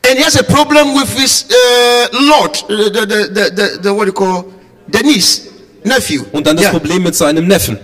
And 0.09 0.17
he 0.17 0.23
has 0.23 0.35
a 0.35 0.43
problem 0.43 0.95
with 0.95 1.13
his 1.17 1.45
uh, 1.49 2.07
Lord, 2.13 2.51
uh, 2.63 2.67
the, 2.67 3.05
the, 3.05 3.05
the, 3.05 3.49
the, 3.55 3.79
the, 3.81 3.93
what 3.93 4.05
do 4.05 4.09
you 4.09 4.13
call, 4.13 4.45
the 4.87 5.01
niece, 5.03 5.49
nephew. 5.83 6.25
Und 6.31 6.45
dann 6.45 6.55
das 6.55 6.65
Yeah. 6.65 6.71
Problem 6.71 7.03
mit 7.03 7.15
seinem 7.15 7.47
Neffen. 7.47 7.79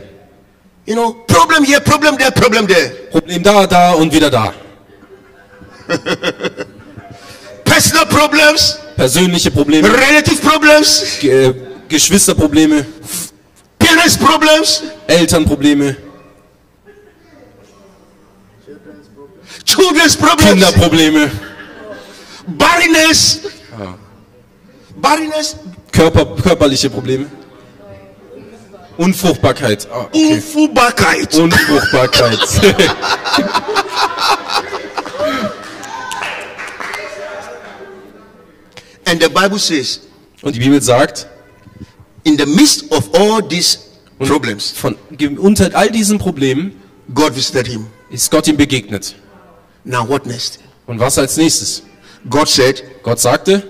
You 0.86 0.96
know, 0.96 1.14
problem 1.28 1.64
here, 1.64 1.80
problem 1.80 2.18
there, 2.18 2.32
problem 2.32 2.68
there. 2.68 2.90
Problem 3.12 3.42
da, 3.42 3.66
da 3.66 3.94
und 3.94 4.14
wieder 4.14 4.30
da. 4.30 4.54
Personal 7.64 8.06
problems, 8.06 8.80
Persönliche 8.96 9.50
Probleme, 9.52 9.88
relative 9.90 10.42
problems, 10.42 11.20
Ge 11.20 11.48
äh, 11.48 11.54
Geschwisterprobleme, 11.88 12.86
parents 13.80 14.18
problems, 14.18 14.84
Elternprobleme, 15.08 15.96
children's 19.66 20.16
problems, 20.16 20.50
Kinderprobleme, 20.50 21.32
barrenness, 22.48 23.42
barrenness, 24.96 25.56
Körper, 25.92 26.26
körperliche 26.42 26.90
Probleme. 26.90 27.28
Unfruchtbarkeit. 28.98 29.88
Ah, 29.92 30.06
okay. 30.06 30.34
Unfruchtbarkeit. 30.36 31.36
Unfruchtbarkeit. 31.36 32.40
And 39.06 39.22
the 39.22 39.30
Bible 39.30 39.60
says, 39.60 40.00
Und 40.42 40.56
die 40.56 40.60
Bibel 40.60 40.82
sagt, 40.82 41.28
in 42.24 42.38
the 42.38 42.46
midst 42.46 42.92
of 42.92 43.10
all 43.14 43.42
these 43.42 43.80
problems, 44.20 44.72
von, 44.72 44.96
unter 45.38 45.76
all 45.76 45.90
diesen 45.90 46.18
Problemen 46.20 46.74
God 47.14 47.36
visited 47.36 47.68
him. 47.68 47.88
ist 48.10 48.32
Gott 48.32 48.48
ihm 48.48 48.58
begegnet. 48.58 49.16
Now 49.84 50.08
what 50.08 50.26
next? 50.26 50.60
Und 50.88 51.00
was 51.00 51.18
als 51.18 51.38
nächstes? 51.38 51.84
God 52.30 52.48
said, 52.48 52.82
Gott 53.04 53.20
sagte, 53.20 53.64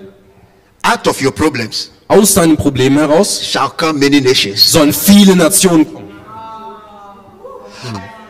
out 0.82 1.06
of 1.08 1.20
your 1.22 1.32
problems 1.32 1.90
aus 2.08 2.34
deinen 2.34 2.56
Problemen 2.56 2.98
heraus 2.98 3.42
shall 3.42 3.70
come 3.70 3.98
many 3.98 4.20
nations. 4.20 4.60
sollen 4.72 4.92
viele 4.92 5.34
Nationen 5.34 5.84
kommen. 5.92 6.04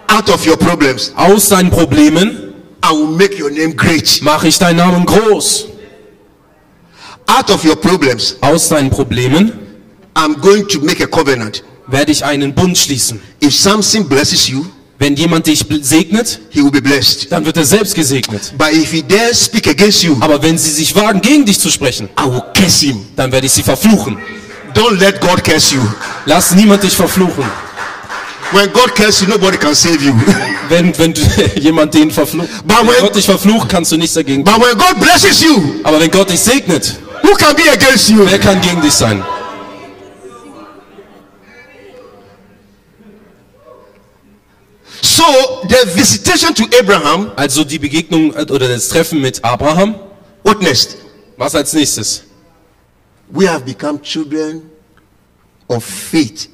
Out 0.09 0.29
of 0.31 0.47
your 0.47 0.57
problems, 0.57 1.13
Aus 1.17 1.49
deinen 1.49 1.71
Problemen 1.71 2.55
I 2.85 2.93
will 2.93 3.07
make 3.09 3.37
your 3.39 3.51
name 3.51 3.75
great. 3.75 4.21
mache 4.23 4.47
ich 4.49 4.59
deinen 4.59 4.77
Namen 4.77 5.05
groß. 5.07 5.67
Out 7.27 7.51
of 7.51 7.65
your 7.65 7.77
problems, 7.77 8.37
Aus 8.41 8.69
deinen 8.69 8.91
Problemen 8.91 9.53
I'm 10.15 10.35
going 10.41 10.67
to 10.69 10.81
make 10.81 11.03
a 11.03 11.07
covenant. 11.07 11.65
werde 11.89 12.13
ich 12.13 12.25
einen 12.25 12.55
Bund 12.55 12.79
schließen. 12.79 13.21
If 13.43 13.55
Samson 13.55 14.09
blesses 14.09 14.49
you, 14.49 14.65
Wenn 14.99 15.17
jemand 15.17 15.47
dich 15.49 15.65
segnet, 15.83 16.39
he 16.51 16.63
will 16.63 16.71
be 16.71 16.81
blessed. 16.81 17.31
dann 17.31 17.45
wird 17.45 17.57
er 17.57 17.65
selbst 17.65 17.95
gesegnet. 17.95 18.53
But 18.57 18.73
if 18.73 18.93
he 18.93 19.03
dare 19.03 19.35
speak 19.35 19.67
against 19.67 20.03
you, 20.05 20.17
Aber 20.21 20.41
wenn 20.43 20.57
sie 20.57 20.71
sich 20.71 20.95
wagen, 20.95 21.21
gegen 21.21 21.45
dich 21.45 21.59
zu 21.59 21.69
sprechen, 21.71 22.09
I 22.19 22.25
will 22.31 22.43
curse 22.57 22.87
him. 22.87 23.01
dann 23.17 23.33
werde 23.33 23.47
ich 23.47 23.53
sie 23.53 23.63
verfluchen. 23.63 24.17
Don't 24.75 24.99
let 24.99 25.21
God 25.21 25.43
curse 25.45 25.75
you. 25.75 25.81
Lass 26.27 26.53
niemand 26.55 26.83
dich 26.85 26.95
verfluchen. 26.95 27.45
When 28.53 28.71
God 28.73 28.95
curses 28.95 29.23
you, 29.23 29.29
nobody 29.29 29.57
can 29.57 29.75
save 29.75 29.99
you. 30.05 30.13
Wenn, 30.69 30.97
wenn 30.99 31.13
jemand 31.61 31.93
den 31.93 32.11
verflucht, 32.11 32.49
wenn 32.65 32.87
when- 32.89 33.01
Gott 33.01 33.15
dich 33.17 33.25
verflucht, 33.27 33.69
kannst 33.69 33.93
du 33.93 33.97
nichts 33.99 34.15
dagegen 34.15 34.45
tun. 34.45 34.55
but 34.55 34.65
when 34.67 34.79
God 34.79 34.99
blesses 35.01 35.43
you, 35.43 35.75
Aber 35.83 36.01
wenn 36.01 36.11
Gott 36.11 36.31
dich 36.31 36.41
segnet, 36.41 36.95
who 37.23 37.35
can 37.35 37.55
be 37.57 37.63
against 37.71 38.09
you? 38.11 38.25
wer 38.25 38.39
kann 38.39 38.61
gegen 38.63 38.81
dich 38.81 38.93
sein? 38.95 39.23
So 45.25 45.63
the 45.63 45.91
visitation 45.95 46.53
to 46.55 46.65
Abraham, 46.79 47.33
Also 47.37 47.65
die 47.65 47.79
Begegnung 47.79 48.35
äh, 48.35 48.43
oder 48.43 48.69
das 48.69 48.89
Treffen 48.89 49.21
mit 49.23 49.43
Abraham. 49.43 49.95
what 50.43 50.61
next? 50.61 50.99
Was 51.39 51.55
als 51.55 51.73
nächstes? 51.73 52.25
We 53.31 53.49
have 53.49 53.65
become 53.65 54.01
children 54.03 54.71
of 55.69 55.83
faith 55.83 56.49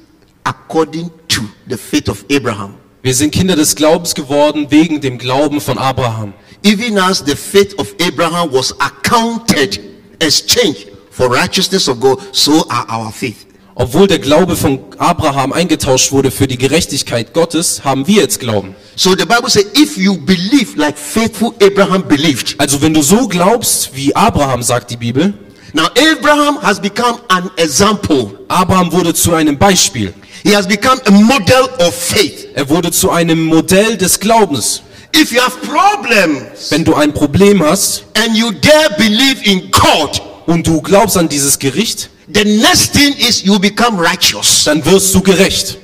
according 0.45 1.11
to 1.27 1.41
the 1.67 1.75
faith 1.77 2.07
of 2.07 2.23
Abraham. 2.31 2.75
Wir 3.01 3.13
sind 3.13 3.31
Kinder 3.31 3.57
des 3.57 3.75
Glaubens 3.75 4.15
geworden 4.15 4.67
wegen 4.69 5.01
dem 5.01 5.17
Glauben 5.17 5.59
von 5.59 5.77
Abraham. 5.77 6.33
Even 6.63 6.97
as 6.97 7.21
the 7.25 7.35
faith 7.35 7.77
of 7.77 7.93
Abraham 7.99 8.53
was 8.53 8.73
accounted, 8.79 9.81
exchanged 10.19 10.87
for 11.09 11.29
righteousness 11.29 11.89
of 11.89 11.99
God, 11.99 12.19
so 12.31 12.65
are 12.69 12.85
our 12.89 13.11
faith. 13.11 13.47
Obwohl 13.75 14.07
der 14.07 14.19
Glaube 14.19 14.55
von 14.55 14.79
Abraham 14.97 15.53
eingetauscht 15.53 16.11
wurde 16.11 16.29
für 16.29 16.47
die 16.47 16.57
Gerechtigkeit 16.57 17.33
Gottes, 17.33 17.83
haben 17.83 18.05
wir 18.07 18.21
jetzt 18.21 18.39
Glauben. 18.39 18.75
So 18.95 19.11
the 19.11 19.25
Bible 19.25 19.49
says, 19.49 19.65
if 19.77 19.97
you 19.97 20.17
believe 20.17 20.75
like 20.75 20.97
faithful 20.97 21.53
Abraham 21.61 22.03
believed, 22.07 22.55
Also 22.57 22.81
wenn 22.81 22.93
du 22.93 23.01
so 23.01 23.27
glaubst, 23.27 23.95
wie 23.95 24.13
Abraham 24.15 24.61
sagt 24.61 24.91
die 24.91 24.97
Bibel, 24.97 25.33
now 25.73 25.87
Abraham 25.97 26.61
has 26.61 26.79
become 26.81 27.19
an 27.29 27.49
example. 27.55 28.31
Abraham 28.49 28.91
wurde 28.91 29.13
zu 29.13 29.33
einem 29.33 29.57
Beispiel. 29.57 30.13
He 30.43 30.55
has 30.55 30.67
become 30.67 31.01
a 31.05 31.11
model 31.11 31.69
of 31.79 31.93
faith. 31.95 32.47
Er 32.53 32.67
wurde 32.67 32.91
zu 32.91 33.09
einem 33.09 33.45
Modell 33.45 33.95
des 33.97 34.19
Glaubens. 34.19 34.81
If 35.15 35.31
you 35.31 35.41
have 35.41 35.57
problems 35.59 36.71
Wenn 36.71 36.83
du 36.83 36.93
ein 36.95 37.13
Problem 37.13 37.63
hast 37.63 38.03
and 38.15 38.35
you 38.35 38.51
dare 38.51 38.95
believe 38.97 39.43
in 39.43 39.71
God, 39.71 40.21
und 40.45 40.67
du 40.67 40.81
glaubst 40.81 41.17
an 41.17 41.29
dieses 41.29 41.59
Gericht, 41.59 42.09
the 42.33 42.43
next 42.43 42.93
thing 42.93 43.13
is 43.17 43.43
you 43.43 43.57
become 43.59 43.97
righteous. 43.99 44.63
dann 44.65 44.83
wirst 44.85 45.13
du 45.13 45.21
gerecht. 45.21 45.77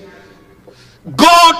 God 1.15 1.55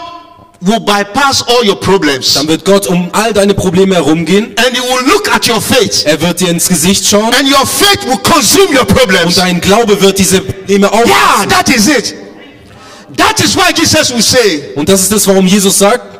will 0.60 0.80
bypass 0.80 1.44
all 1.48 1.64
your 1.68 1.80
problems 1.80 2.34
Dann 2.34 2.48
wird 2.48 2.66
Gott 2.66 2.88
um 2.88 3.10
all 3.14 3.32
deine 3.32 3.54
Probleme 3.54 3.96
herumgehen. 3.96 4.56
and 4.58 4.76
he 4.76 4.82
will 4.82 5.06
look 5.14 5.30
at 5.34 5.48
your 5.48 5.62
faith 5.62 6.04
Er 6.06 6.20
wird 6.20 6.40
dir 6.40 6.50
ins 6.50 6.68
Gesicht 6.68 7.06
schauen 7.08 7.32
and 7.34 7.48
your 7.50 7.66
faith 7.66 8.04
will 8.06 8.18
consume 8.18 8.74
your 8.74 8.82
und 8.82 8.88
problems. 8.96 9.36
dein 9.36 9.62
Glaube 9.62 10.00
wird 10.02 10.18
diese 10.18 10.42
Probleme 10.42 10.88
Yeah, 10.88 11.02
aufnehmen. 11.04 11.50
that 11.50 11.70
is 11.70 11.88
it. 11.88 12.16
That 13.16 13.40
is 13.40 13.56
why 13.56 13.72
Jesus 13.76 14.12
will 14.12 14.22
say, 14.22 14.72
Und 14.76 14.90
das 14.90 15.02
ist 15.04 15.12
das, 15.12 15.26
warum 15.28 15.48
Jesus 15.48 15.78
sagt, 15.80 16.17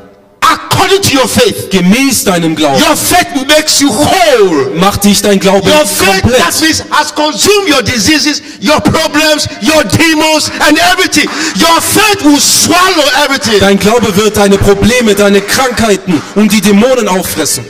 according 0.54 1.02
to 1.02 1.18
your 1.18 1.28
faith, 1.28 1.70
gemäß 1.70 2.24
deinem 2.24 2.54
Glauben 2.56 2.80
your 2.82 2.96
faith 2.96 3.28
makes 3.48 3.80
you 3.80 3.88
whole. 3.90 4.70
macht 4.76 5.04
dich 5.04 5.20
dein 5.22 5.38
Glaube 5.40 5.68
Your 5.68 5.86
faith, 5.86 6.22
that 6.22 6.22
komplett. 6.22 6.60
means, 6.62 6.82
has 6.90 7.14
consumed 7.14 7.68
your 7.68 7.82
diseases, 7.82 8.42
your 8.60 8.80
problems, 8.80 9.46
your 9.62 9.82
demons, 9.84 10.50
and 10.68 10.78
everything. 10.92 11.28
Your 11.56 11.80
faith 11.80 12.24
will 12.24 12.40
swallow 12.40 13.04
everything. 13.24 13.60
Dein 13.60 13.78
Glaube 13.78 14.14
wird 14.16 14.36
deine 14.36 14.58
Probleme, 14.58 15.14
deine 15.14 15.40
Krankheiten 15.40 16.20
und 16.34 16.52
die 16.52 16.60
Dämonen 16.60 17.08
auffressen. 17.08 17.64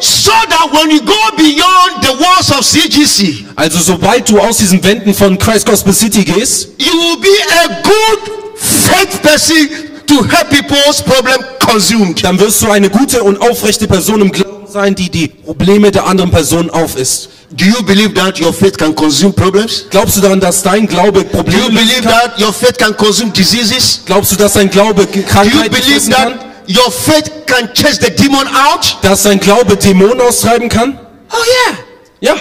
So 0.00 0.32
that 0.50 0.70
when 0.72 0.90
you 0.90 1.00
go 1.00 1.14
beyond 1.36 2.02
the 2.02 2.12
walls 2.22 2.50
of 2.50 2.64
CGC, 2.66 3.46
Also 3.56 3.78
sobald 3.78 4.28
du 4.28 4.38
aus 4.38 4.58
diesen 4.58 4.82
Wänden 4.84 5.14
von 5.14 5.38
Christ 5.38 5.66
Gospel 5.66 5.94
City 5.94 6.24
gehst, 6.24 6.68
you 6.78 6.92
will 6.92 7.16
be 7.18 7.28
a 7.64 7.82
good 7.82 8.56
faith 8.56 9.22
person 9.22 9.68
to 10.06 10.22
help 10.24 10.50
people's 10.50 11.02
problem 11.02 11.38
consumed. 11.58 12.22
dann 12.24 12.38
wirst 12.38 12.62
du 12.62 12.70
eine 12.70 12.90
gute 12.90 13.22
und 13.22 13.40
aufrechte 13.40 13.86
Person 13.86 14.20
im 14.20 14.32
Glauben 14.32 14.66
sein, 14.66 14.94
die 14.94 15.10
die 15.10 15.28
Probleme 15.28 15.90
der 15.90 16.06
anderen 16.06 16.30
Person 16.30 16.70
aufisst. 16.70 17.28
Do 17.50 17.64
you 17.64 17.82
believe 17.84 18.14
that 18.14 18.40
your 18.40 18.52
faith 18.52 18.76
can 18.76 18.94
consume 18.94 19.32
problems? 19.32 19.84
Glaubst 19.90 20.16
du 20.16 20.20
daran, 20.20 20.40
dass 20.40 20.62
dein 20.62 20.86
Glaube 20.88 21.22
Do 21.24 21.26
you 21.26 21.42
Probleme 21.42 21.68
believe 21.80 22.02
that 22.02 22.40
your 22.40 22.52
faith 22.52 22.76
can 22.78 22.96
consume 22.96 23.30
diseases? 23.32 24.00
Glaubst 24.06 24.32
du, 24.32 24.36
dass 24.36 24.54
dein 24.54 24.68
Glaube 24.70 25.06
Do 25.06 25.18
you 25.18 25.24
Krankheiten 25.24 25.70
believe 25.70 26.10
kann? 26.10 26.38
that 26.38 26.54
your 26.68 26.90
faith 26.90 27.30
can 27.46 27.68
chase 27.74 28.00
the 28.00 28.10
demon 28.10 28.46
out? 28.48 28.96
Dass 29.02 29.22
dein 29.22 29.38
Glaube 29.38 29.76
Dämonen 29.76 30.20
austreiben 30.20 30.68
kann? 30.68 30.98
Oh 31.30 31.36
yeah. 31.70 31.78
Ja. 32.20 32.34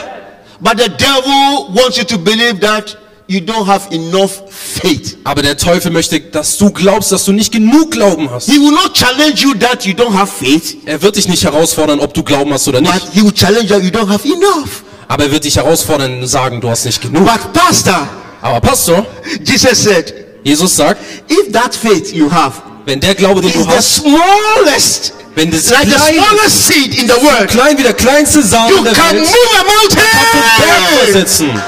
But 0.60 0.80
the 0.80 0.90
devil 0.90 1.70
wants 1.76 1.98
you 1.98 2.06
to 2.06 2.18
believe 2.18 2.60
that 2.62 2.98
you 3.28 3.40
don't 3.40 3.66
have 3.68 3.94
enough 3.94 4.42
faith. 4.50 5.18
Aber 5.24 5.42
der 5.42 5.58
Teufel 5.58 5.92
möchte, 5.92 6.20
dass 6.20 6.58
du 6.58 6.72
glaubst, 6.72 7.12
dass 7.12 7.26
du 7.26 7.32
nicht 7.32 7.52
genug 7.52 7.92
Glauben 7.92 8.30
hast. 8.30 8.50
He 8.50 8.60
will 8.60 8.72
not 8.72 8.94
challenge 8.94 9.36
you 9.38 9.54
that 9.56 9.86
you 9.86 9.94
don't 9.94 10.14
have 10.14 10.32
faith, 10.32 10.78
Er 10.86 11.02
wird 11.02 11.16
dich 11.16 11.28
nicht 11.28 11.44
herausfordern, 11.44 12.00
ob 12.00 12.14
du 12.14 12.24
Glauben 12.24 12.52
hast 12.54 12.68
oder 12.68 12.82
but 12.82 12.94
nicht. 12.94 13.08
he 13.14 13.22
will 13.24 13.32
challenge 13.34 13.64
you 13.70 13.76
that 13.76 13.84
you 13.84 13.90
don't 13.90 14.10
have 14.10 14.28
enough. 14.28 14.84
Aber 15.08 15.26
er 15.26 15.32
wird 15.32 15.44
dich 15.44 15.56
herausfordern 15.58 16.22
und 16.22 16.28
sagen, 16.28 16.60
du 16.62 16.70
hast 16.70 16.86
nicht 16.86 17.02
genug. 17.02 17.26
But 17.26 17.54
pastor, 17.54 18.08
Aber 18.42 18.60
Pastor, 18.60 19.06
Jesus 19.44 19.84
said, 19.84 20.14
Jesus 20.44 20.76
sagt, 20.76 21.00
if 21.32 21.52
that 21.54 21.74
faith 21.74 22.12
you 22.14 22.30
have 22.32 22.62
wenn 22.86 23.00
der 23.00 23.16
Glaube, 23.16 23.40
den 23.40 23.54
du 23.54 23.62
the 23.64 23.68
hast, 23.70 24.02
smallest, 24.02 25.14
wenn 25.36 25.50
das 25.52 25.70
like 25.70 25.86
the 25.88 25.92
klein, 25.96 26.16
smallest 26.16 26.68
seed 26.68 26.98
in 27.00 27.08
the 27.08 27.14
world, 27.22 27.48
klein 27.50 27.78
wie 27.78 27.84
der 27.84 27.94
kleinste 27.94 28.44
Samen 28.44 28.70
you 28.76 28.84
der 28.84 28.92
can 28.94 29.16
Welt, 29.16 29.22
move 29.22 29.58
a 29.58 29.64
kannst 29.64 29.92
du 29.94 29.96
Berg 29.96 30.80
mountain. 30.82 31.04
versetzen. 31.14 31.62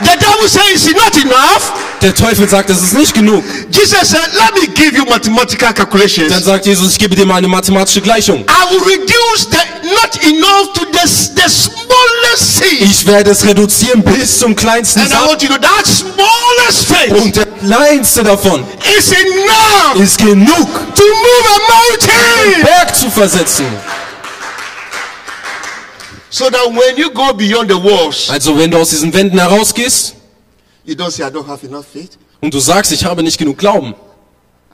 The 0.00 0.16
devil 0.16 0.48
says 0.48 0.86
it's 0.86 0.94
not 0.94 1.16
enough. 1.16 1.72
Der 2.00 2.14
Teufel 2.14 2.48
sagt, 2.48 2.70
das 2.70 2.80
ist 2.80 2.94
nicht 2.94 3.12
genug. 3.14 3.42
Jesus 3.70 4.08
said, 4.10 4.30
let 4.34 4.54
me 4.54 4.68
give 4.74 4.96
you 4.96 5.04
mathematical 5.06 5.72
calculations. 5.72 6.30
Dann 6.30 6.42
sagt 6.42 6.66
Jesus, 6.66 6.92
ich 6.92 6.98
gebe 6.98 7.16
dir 7.16 7.26
mal 7.26 7.36
eine 7.36 7.48
mathematische 7.48 8.00
Gleichung. 8.00 8.44
I 8.44 8.72
will 8.72 8.80
reduce 8.80 9.48
the 9.50 9.78
not 9.88 10.16
enough 10.24 10.72
to 10.74 10.84
the, 10.92 11.08
the 11.34 11.48
smallest 11.48 12.58
seed. 12.58 12.82
Ich 12.82 13.06
werde 13.06 13.30
es 13.30 13.44
reduzieren 13.44 14.02
bis 14.02 14.38
zum 14.38 14.54
kleinsten 14.54 15.00
And 15.02 15.10
I 15.12 15.28
want 15.28 15.42
you 15.42 15.48
to 15.48 15.58
know 15.58 15.68
that 15.68 15.86
smallest 15.86 16.86
faith 16.86 17.12
Und 17.12 17.36
der 17.36 17.46
kleinste 17.46 18.22
davon 18.22 18.64
is 18.96 19.10
enough 19.12 20.00
ist 20.00 20.18
genug, 20.18 20.68
to 20.94 21.02
move 21.02 21.48
a 21.48 21.72
mountain. 21.72 22.62
Berg 22.62 22.94
zu 22.94 23.10
versetzen. 23.10 23.66
So 26.30 26.50
that 26.50 26.66
when 26.66 26.96
you 26.96 27.10
go 27.10 27.32
beyond 27.32 27.70
the 27.70 27.76
walls, 27.82 28.28
Also 28.30 28.56
wenn 28.58 28.70
du 28.70 28.78
aus 28.78 28.90
diesen 28.90 29.12
Wänden 29.14 29.38
herausgehst 29.38 30.14
you 30.84 30.94
don't 30.94 31.10
say, 31.10 31.22
I 31.26 31.30
don't 31.30 31.46
have 31.46 31.66
enough 31.66 31.86
faith. 31.86 32.18
und 32.40 32.52
du 32.52 32.58
sagst, 32.60 32.92
ich 32.92 33.04
habe 33.04 33.22
nicht 33.22 33.38
genug 33.38 33.58
Glauben, 33.58 33.94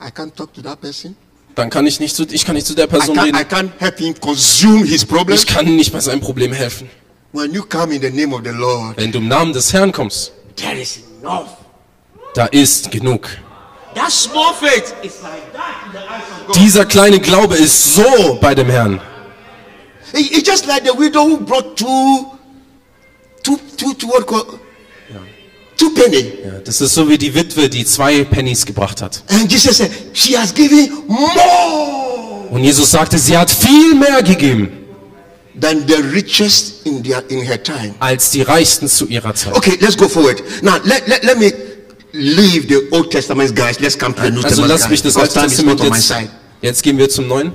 I 0.00 0.08
can't 0.10 0.34
talk 0.34 0.52
to 0.54 0.62
that 0.62 0.80
person. 0.80 1.16
dann 1.54 1.70
kann 1.70 1.86
ich 1.86 2.00
nicht 2.00 2.16
zu, 2.16 2.24
ich 2.28 2.44
kann 2.44 2.54
nicht 2.56 2.66
zu 2.66 2.74
der 2.74 2.86
I 2.86 2.88
Person 2.88 3.16
can't, 3.16 3.28
I 3.28 3.36
reden. 3.38 3.48
can't 3.48 3.70
help 3.78 3.98
him 3.98 4.14
consume 4.20 4.84
his 4.84 5.04
problems. 5.04 5.42
Ich 5.42 5.46
kann 5.46 5.64
nicht 5.76 5.92
bei 5.92 6.00
seinem 6.00 6.20
Problem 6.20 6.52
helfen. 6.52 6.88
When 7.32 7.52
you 7.52 7.62
come 7.64 7.94
in 7.94 8.00
the 8.02 8.10
name 8.10 8.34
of 8.34 8.42
the 8.44 8.50
Lord, 8.50 8.96
Wenn 8.96 9.10
du 9.12 9.18
im 9.18 9.28
Namen 9.28 9.52
des 9.52 9.72
Herrn 9.72 9.92
kommst, 9.92 10.32
there 10.56 10.76
is 10.80 11.00
enough. 11.22 11.48
da 12.34 12.46
ist 12.46 12.90
genug. 12.90 13.28
That 13.94 14.10
small 14.10 14.52
faith 14.54 14.92
is 15.02 15.22
like 15.22 15.52
that 15.52 15.86
in 15.86 15.92
the 15.92 15.98
eyes 15.98 16.22
of 16.40 16.46
God. 16.48 16.56
Dieser 16.56 16.84
kleine 16.84 17.20
Glaube 17.20 17.56
ist 17.56 17.94
so 17.94 18.38
bei 18.40 18.54
dem 18.56 18.68
Herrn. 18.68 19.00
It- 20.14 20.32
It's 20.32 20.48
just 20.48 20.66
like 20.66 20.84
the 20.84 20.96
widow 20.96 21.24
who 21.28 21.38
brought 21.38 21.76
two, 21.76 22.26
two, 23.42 23.58
two, 23.76 23.94
two, 23.94 24.06
what 24.08 24.26
call, 24.26 24.44
two 25.76 25.90
penny. 25.90 26.32
Ja, 26.44 26.60
das 26.64 26.80
ist 26.80 26.94
so 26.94 27.08
wie 27.08 27.18
die 27.18 27.34
Witwe, 27.34 27.68
die 27.68 27.84
zwei 27.84 28.24
Pennies 28.24 28.64
gebracht 28.64 29.02
hat. 29.02 29.22
And 29.28 29.50
Jesus 29.50 29.76
said, 29.78 29.90
she 30.12 30.36
has 30.36 30.52
given 30.54 30.88
more 31.08 32.48
Und 32.50 32.62
Jesus 32.62 32.90
sagte, 32.90 33.18
sie 33.18 33.36
hat 33.36 33.50
viel 33.50 33.94
mehr 33.96 34.22
gegeben 34.22 34.68
than 35.60 35.84
the 35.88 35.94
richest 36.12 36.86
in 36.86 37.02
their 37.02 37.22
in 37.30 37.40
her 37.42 37.60
time. 37.62 37.94
als 37.98 38.30
die 38.30 38.42
Reichsten 38.42 38.88
zu 38.88 39.06
ihrer 39.06 39.34
Zeit. 39.34 39.54
Okay, 39.56 39.76
let's 39.80 39.96
go 39.96 40.08
forward. 40.08 40.42
Now 40.62 40.76
let, 40.84 41.06
let, 41.08 41.24
let 41.24 41.38
me 41.38 41.52
leave 42.12 42.68
the 42.68 42.88
Old 42.92 43.10
Testament 43.10 43.54
guys. 43.56 43.80
Let's 43.80 43.98
come 43.98 44.14
to 44.14 44.22
the 44.22 44.30
New 44.30 44.36
Also 44.42 44.48
Testament 44.62 44.68
lass 44.70 44.88
mich 44.88 45.02
guys. 45.02 45.14
das 45.14 45.22
Alte 45.36 45.48
Testament 45.48 45.80
jetzt. 45.82 46.14
Jetzt 46.62 46.82
gehen 46.82 46.98
wir 46.98 47.08
zum 47.08 47.26
Neuen. 47.26 47.52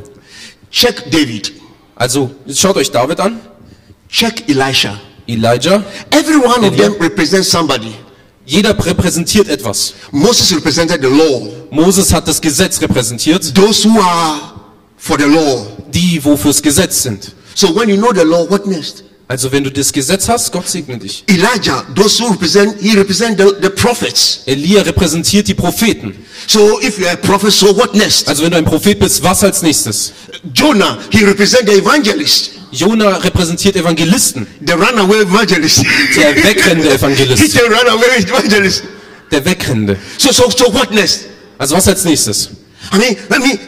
Check 0.71 1.09
David. 1.09 1.53
Also 1.99 2.31
schaut 2.51 2.77
euch 2.77 2.89
David 2.89 3.19
an, 3.19 3.39
Check 4.09 4.49
Elisha. 4.49 4.99
Elijah. 5.27 5.83
Every 6.09 6.37
one 6.37 6.65
of 6.65 6.75
them 6.75 6.93
represents 6.99 7.49
somebody. 7.51 7.93
Jeder 8.47 8.73
repräsentiert 8.83 9.47
etwas. 9.47 9.93
Moses 10.11 10.51
represented 10.55 11.01
the 11.01 11.07
law. 11.09 11.47
Moses 11.69 12.11
hat 12.11 12.27
das 12.27 12.41
Gesetz 12.41 12.81
repräsentiert, 12.81 13.53
Those 13.53 13.87
who 13.87 13.99
are 13.99 14.39
for 14.97 15.19
the 15.19 15.25
law. 15.27 15.67
die 15.93 16.19
wo 16.23 16.35
fürs 16.35 16.59
Gesetz 16.61 17.03
sind. 17.03 17.35
So 17.53 17.67
when 17.75 17.89
you 17.89 17.97
know 17.97 18.11
the 18.11 18.23
law, 18.23 18.49
what 18.49 18.65
next? 18.65 19.03
Also 19.31 19.51
wenn 19.51 19.63
du 19.63 19.69
das 19.71 19.93
Gesetz 19.93 20.27
hast, 20.27 20.51
Gott 20.51 20.67
segne 20.67 20.97
dich. 20.97 21.23
Elijah, 21.27 21.85
those 21.95 22.19
who 22.19 22.31
represent, 22.31 22.73
he 22.81 22.97
represent 22.97 23.37
the, 23.39 23.45
the 23.61 23.69
prophets. 23.69 24.39
Elia 24.47 24.81
repräsentiert 24.81 25.47
die 25.47 25.53
Propheten. 25.53 26.15
So 26.47 26.81
if 26.81 26.97
you're 26.97 27.11
a 27.11 27.15
prophet, 27.15 27.51
so 27.53 27.67
what 27.77 27.93
next? 27.93 28.27
Also 28.27 28.41
wenn 28.43 28.49
du 28.49 28.57
ein 28.57 28.65
Prophet 28.65 28.97
bist, 28.99 29.21
was 29.23 29.43
als 29.43 29.61
nächstes? 29.61 30.13
Jonah, 30.55 30.97
he 31.11 31.23
represent 31.23 31.69
the 31.69 31.75
evangelist, 31.77 32.51
Jona 32.71 33.17
repräsentiert 33.17 33.75
Evangelisten. 33.75 34.47
the 34.65 34.73
runaway 34.73 35.21
evangelist. 35.21 35.83
Der 36.17 36.35
wegrennende 36.35 36.89
He's 36.91 37.01
Evangelist. 37.03 37.57
a 37.57 37.67
runaway 37.67 38.17
evangelist. 38.23 38.83
Der 39.31 39.45
wegrennende. 39.45 39.97
So, 40.17 40.31
so, 40.31 40.49
so 40.49 40.73
what 40.73 40.89
next? 40.91 41.25
Also 41.59 41.75
was 41.75 41.87
als 41.87 42.03
nächstes? 42.03 42.49
I 42.91 42.97
mean, 42.97 43.15
let 43.29 43.39
me, 43.41 43.59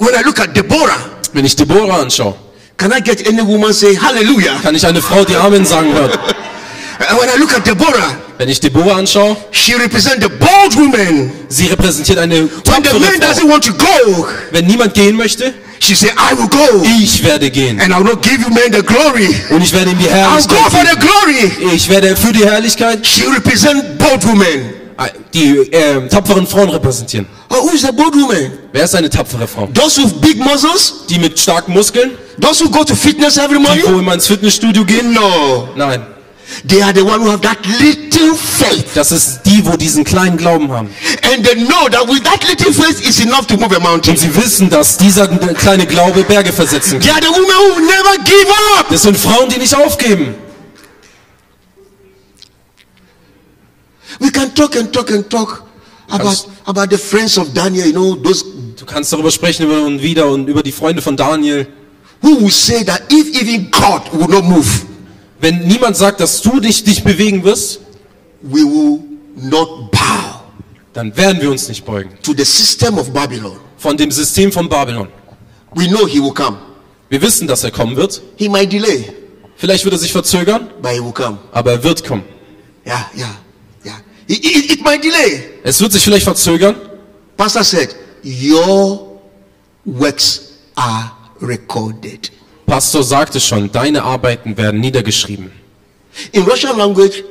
when 0.00 0.14
I 0.14 0.22
look 0.22 0.38
at 0.38 0.54
Deborah, 0.54 1.18
Wenn 1.32 1.44
ich 1.46 1.56
Deborah 1.56 2.00
anschaue, 2.02 2.34
can 2.78 2.92
I 2.92 3.00
get 3.00 3.26
any 3.26 3.42
woman 3.42 3.72
say 3.72 3.94
hallelujah? 3.94 4.58
kann 4.62 4.74
ich 4.74 4.86
eine 4.86 5.02
Frau, 5.02 5.24
die 5.24 5.36
Amen 5.36 5.64
sagen 5.64 5.92
hört. 5.92 6.18
And 7.10 7.18
when 7.20 7.28
I 7.28 7.38
look 7.38 7.54
at 7.54 7.64
Deborah, 7.66 8.16
Wenn 8.38 8.48
ich 8.48 8.60
Deborah 8.60 8.96
anschaue, 8.96 9.36
she 9.50 9.74
represent 9.74 10.22
the 10.22 10.28
bold 10.28 10.74
woman. 10.76 11.30
sie 11.48 11.66
repräsentiert 11.66 12.18
eine 12.18 12.34
When 12.42 12.48
the 12.48 12.62
tapfere 12.62 12.98
man 13.00 13.10
Frau. 13.20 13.28
doesn't 13.28 13.48
want 13.50 13.64
to 13.64 13.72
go, 13.72 14.26
Wenn 14.52 14.66
niemand 14.66 14.94
gehen 14.94 15.16
möchte, 15.16 15.52
she 15.80 15.94
say, 15.94 16.08
I 16.10 16.36
will 16.36 16.48
go. 16.48 16.82
ich 17.00 17.22
werde 17.24 17.50
gehen. 17.50 17.80
And 17.80 17.92
I 17.92 17.96
will 17.98 18.04
not 18.14 18.22
give 18.22 18.40
you 18.40 18.48
men 18.50 18.72
the 18.72 18.82
glory. 18.82 19.28
Und 19.50 19.62
ich 19.62 19.72
werde 19.72 19.90
ihm 19.92 19.98
die 19.98 20.06
I'll 20.08 20.46
go 20.48 20.54
for 20.70 20.78
Herrlichkeit 20.80 21.00
the 21.00 21.06
glory. 21.06 21.74
Ich 21.74 21.88
werde 21.88 22.16
für 22.16 22.32
die 22.32 22.44
Herrlichkeit 22.44 23.06
She 23.06 23.24
represent 23.26 23.98
bold 23.98 24.24
women. 24.26 24.74
äh, 24.98 25.08
die 25.34 25.56
ähm, 25.72 26.08
tapferen 26.08 26.46
Frauen 26.46 26.70
repräsentieren. 26.70 27.26
Oh, 27.50 27.62
who 27.68 27.70
is 27.74 27.82
the 27.82 27.92
bold 27.92 28.14
woman? 28.14 28.52
Wer 28.72 28.84
ist 28.84 28.94
eine 28.96 29.08
tapfere 29.08 29.46
Frau? 29.46 29.68
Those 29.72 30.02
with 30.02 30.12
big 30.20 30.38
muscles? 30.38 31.06
Die 31.08 31.18
mit 31.18 31.38
starken 31.38 31.72
Muskeln? 31.72 32.10
Those 32.40 32.60
who 32.64 32.70
go 32.70 32.84
to 32.84 32.94
fitness 32.94 33.36
every 33.36 33.58
Die 33.58 33.62
morning? 33.64 33.84
wo 33.94 33.98
immer 33.98 34.14
ins 34.14 34.26
Fitnessstudio 34.26 34.84
gehen? 34.84 35.12
No. 35.12 35.68
Nein. 35.76 36.02
They 36.66 36.80
are 36.82 36.92
the 36.94 37.02
one 37.02 37.20
who 37.20 37.30
have 37.30 37.42
that 37.42 37.58
little 37.78 38.34
faith. 38.34 38.86
Das 38.94 39.12
ist 39.12 39.40
die, 39.44 39.64
wo 39.66 39.76
diesen 39.76 40.02
kleinen 40.02 40.36
Glauben 40.38 40.70
haben. 40.72 40.88
And 41.22 41.44
they 41.44 41.54
know 41.66 41.88
that 41.90 42.08
with 42.08 42.22
that 42.22 42.42
little 42.48 42.72
faith 42.72 43.06
is 43.06 43.20
enough 43.20 43.46
to 43.48 43.56
move 43.58 43.76
a 43.76 43.80
mountain. 43.80 44.14
Und 44.14 44.18
sie 44.18 44.34
wissen, 44.34 44.70
dass 44.70 44.96
dieser 44.96 45.28
kleine 45.28 45.86
Glaube 45.86 46.22
Berge 46.24 46.52
versetzen 46.52 47.00
They 47.00 47.10
kann. 47.10 47.22
are 47.22 47.26
the 47.26 47.38
women 47.38 47.74
who 47.74 47.80
never 47.80 48.24
give 48.24 48.50
up. 48.78 48.86
Das 48.88 49.02
sind 49.02 49.18
Frauen, 49.18 49.48
die 49.50 49.58
nicht 49.58 49.74
aufgeben. 49.76 50.34
We 54.20 54.30
can 54.30 54.54
talk 54.54 54.74
and 54.76 54.92
talk 54.92 55.10
and 55.10 55.28
talk 55.28 55.62
about, 56.08 56.48
about 56.66 56.90
the 56.90 56.98
friends 56.98 57.36
of 57.38 57.52
Daniel, 57.52 57.86
you 57.86 57.92
know, 57.92 58.14
those 58.16 58.44
Du 58.78 58.84
kannst 58.86 59.12
darüber 59.12 59.30
sprechen 59.32 59.64
über 59.66 59.82
und 59.82 60.00
wieder 60.00 60.26
und 60.30 60.48
über 60.48 60.62
die 60.62 60.70
Freunde 60.72 61.02
von 61.02 61.16
Daniel. 61.16 61.66
Who 62.22 62.40
will 62.40 62.50
say 62.50 62.82
that 62.84 63.02
if 63.12 63.40
even 63.40 63.70
God 63.70 64.02
will 64.12 64.28
not 64.28 64.44
move, 64.44 64.66
Wenn 65.40 65.66
niemand 65.68 65.96
sagt, 65.96 66.18
dass 66.20 66.42
du 66.42 66.58
dich, 66.58 66.82
dich 66.82 67.04
bewegen 67.04 67.44
wirst, 67.44 67.80
we 68.42 68.60
will 68.60 69.00
not 69.36 69.90
bow 69.92 69.98
dann 70.94 71.16
werden 71.16 71.40
wir 71.40 71.50
uns 71.50 71.68
nicht 71.68 71.84
beugen. 71.84 72.10
to 72.22 72.32
the 72.36 72.44
system 72.44 72.98
of 72.98 73.12
Babylon. 73.12 73.56
Von 73.76 73.96
dem 73.96 74.10
System 74.10 74.50
von 74.50 74.68
Babylon. 74.68 75.06
We 75.74 75.86
know 75.86 76.06
he 76.06 76.20
will 76.20 76.32
come. 76.32 76.56
Wir 77.08 77.22
wissen, 77.22 77.46
dass 77.46 77.62
er 77.62 77.70
kommen 77.70 77.94
wird. 77.94 78.20
He 78.36 78.48
might 78.48 78.72
delay, 78.72 79.12
Vielleicht 79.56 79.84
wird 79.84 79.94
er 79.94 79.98
sich 79.98 80.10
verzögern, 80.12 80.68
but 80.82 80.90
he 80.92 81.00
will 81.00 81.12
come. 81.12 81.38
aber 81.52 81.72
er 81.72 81.84
wird 81.84 82.04
kommen. 82.04 82.24
Yeah, 82.84 83.08
yeah, 83.16 83.36
yeah. 83.84 84.00
It, 84.26 84.44
it, 84.44 84.70
it 84.72 84.82
might 84.84 85.04
delay. 85.04 85.44
Es 85.62 85.80
wird 85.80 85.92
sich 85.92 86.02
vielleicht 86.02 86.24
verzögern. 86.24 86.74
Pastor 87.36 87.62
said, 87.62 87.94
Your 88.24 89.20
works 89.84 90.54
are 90.74 91.12
recorded. 91.40 92.30
Pastor 92.66 93.02
sagte 93.02 93.40
schon, 93.40 93.70
deine 93.72 94.02
Arbeiten 94.02 94.56
werden 94.56 94.80
niedergeschrieben. 94.80 95.50
In 96.32 96.42
Russian 96.42 96.76
language, 96.76 97.22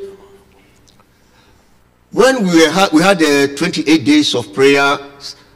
when 2.12 2.46
we, 2.46 2.54
were, 2.54 2.70
ha- 2.74 2.90
we 2.94 3.02
had 3.04 3.20
the 3.20 3.48
28 3.56 4.04
days 4.04 4.34
of 4.36 4.54
prayer, 4.54 5.00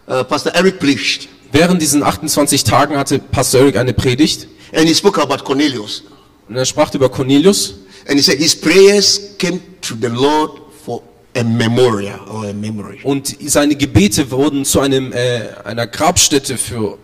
uh, 0.08 0.24
Pastor 0.24 0.52
Eric 0.54 0.80
preached, 0.80 1.28
Während 1.54 1.82
diesen 1.82 2.02
28 2.02 2.64
Tagen 2.64 2.96
hatte 2.98 3.20
Pastor 3.20 3.60
Eric 3.62 3.76
eine 3.76 3.92
Predigt 3.94 4.48
and 4.74 4.88
he 4.88 4.94
spoke 4.96 5.20
about 5.22 5.44
Cornelius. 5.44 6.04
und 6.48 6.56
er 6.56 6.64
sprach 6.66 6.94
über 6.94 7.10
Cornelius 7.10 7.74
And 8.08 8.18
he 8.18 8.22
said 8.22 8.38
his 8.38 8.56
prayers 8.56 9.36
came 9.38 9.60
to 9.82 9.96
the 10.02 10.08
Lord 10.08 10.62
for 10.86 11.02
a 11.36 11.44
memorial 11.44 12.20
or 12.30 12.46
a 12.50 12.54
memory. 12.54 13.00
und 13.04 13.36
seine 13.50 13.76
Gebete 13.76 14.32
wurden 14.32 14.64
zu 14.64 14.80
einem, 14.80 15.12
äh, 15.12 15.50
einer 15.66 15.88
Grabstätte 15.88 16.58
für 16.58 16.98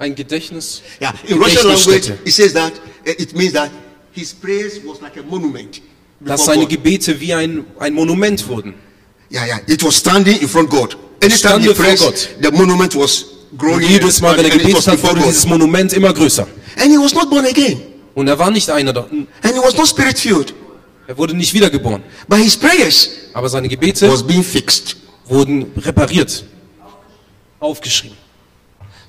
ein 0.00 0.14
Gedächtnis. 0.14 0.82
Yeah, 1.00 1.12
in 1.28 1.38
Russian 1.38 1.66
language, 1.68 2.10
it 2.24 2.32
says 2.32 2.52
that 2.54 2.72
uh, 3.06 3.10
it 3.18 3.34
means 3.36 3.52
that 3.52 3.70
his 4.12 4.32
prayers 4.32 4.80
was 4.84 5.00
like 5.00 5.16
a 5.18 5.22
monument. 5.22 5.80
Dass 6.20 6.44
seine 6.44 6.62
God. 6.62 6.70
Gebete 6.70 7.18
wie 7.20 7.32
ein, 7.34 7.64
ein 7.78 7.94
Monument 7.94 8.46
wurden. 8.48 8.74
Yeah, 9.30 9.46
yeah. 9.46 9.60
It 9.66 9.82
was 9.82 9.96
standing 9.96 10.38
in 10.40 10.48
front 10.48 10.68
God. 10.70 10.96
Anytime 11.22 11.60
he 11.60 11.72
prayed, 11.72 11.98
the 12.42 12.50
monument 12.50 12.94
was 12.96 13.24
growing. 13.56 13.88
Jedes 13.88 14.20
Mal, 14.20 14.36
wenn 14.36 14.44
er 14.44 14.50
gebetet 14.50 14.86
hat, 14.86 15.02
wurde 15.02 15.20
dieses 15.20 15.46
Monument 15.46 15.92
immer 15.92 16.12
größer. 16.12 16.46
And 16.76 16.90
he 16.90 16.98
was 16.98 17.14
not 17.14 17.30
born 17.30 17.46
again. 17.46 17.80
Und 18.14 18.26
er 18.28 18.38
war 18.38 18.50
nicht 18.50 18.68
einer, 18.70 18.92
da- 18.92 19.06
And 19.10 19.28
he 19.42 19.60
was 19.62 19.76
not 19.76 19.86
spirit 19.86 20.18
filled. 20.18 20.52
er 21.06 21.16
wurde 21.16 21.34
nicht 21.34 21.52
wiedergeboren. 21.54 22.02
But 22.28 22.38
his 22.38 22.56
prayers 22.56 23.10
Aber 23.32 23.48
seine 23.48 23.68
Gebete 23.68 24.10
was 24.10 24.22
being 24.26 24.42
fixed. 24.42 24.96
wurden 25.28 25.72
repariert, 25.76 26.44
aufgeschrieben. 27.60 28.16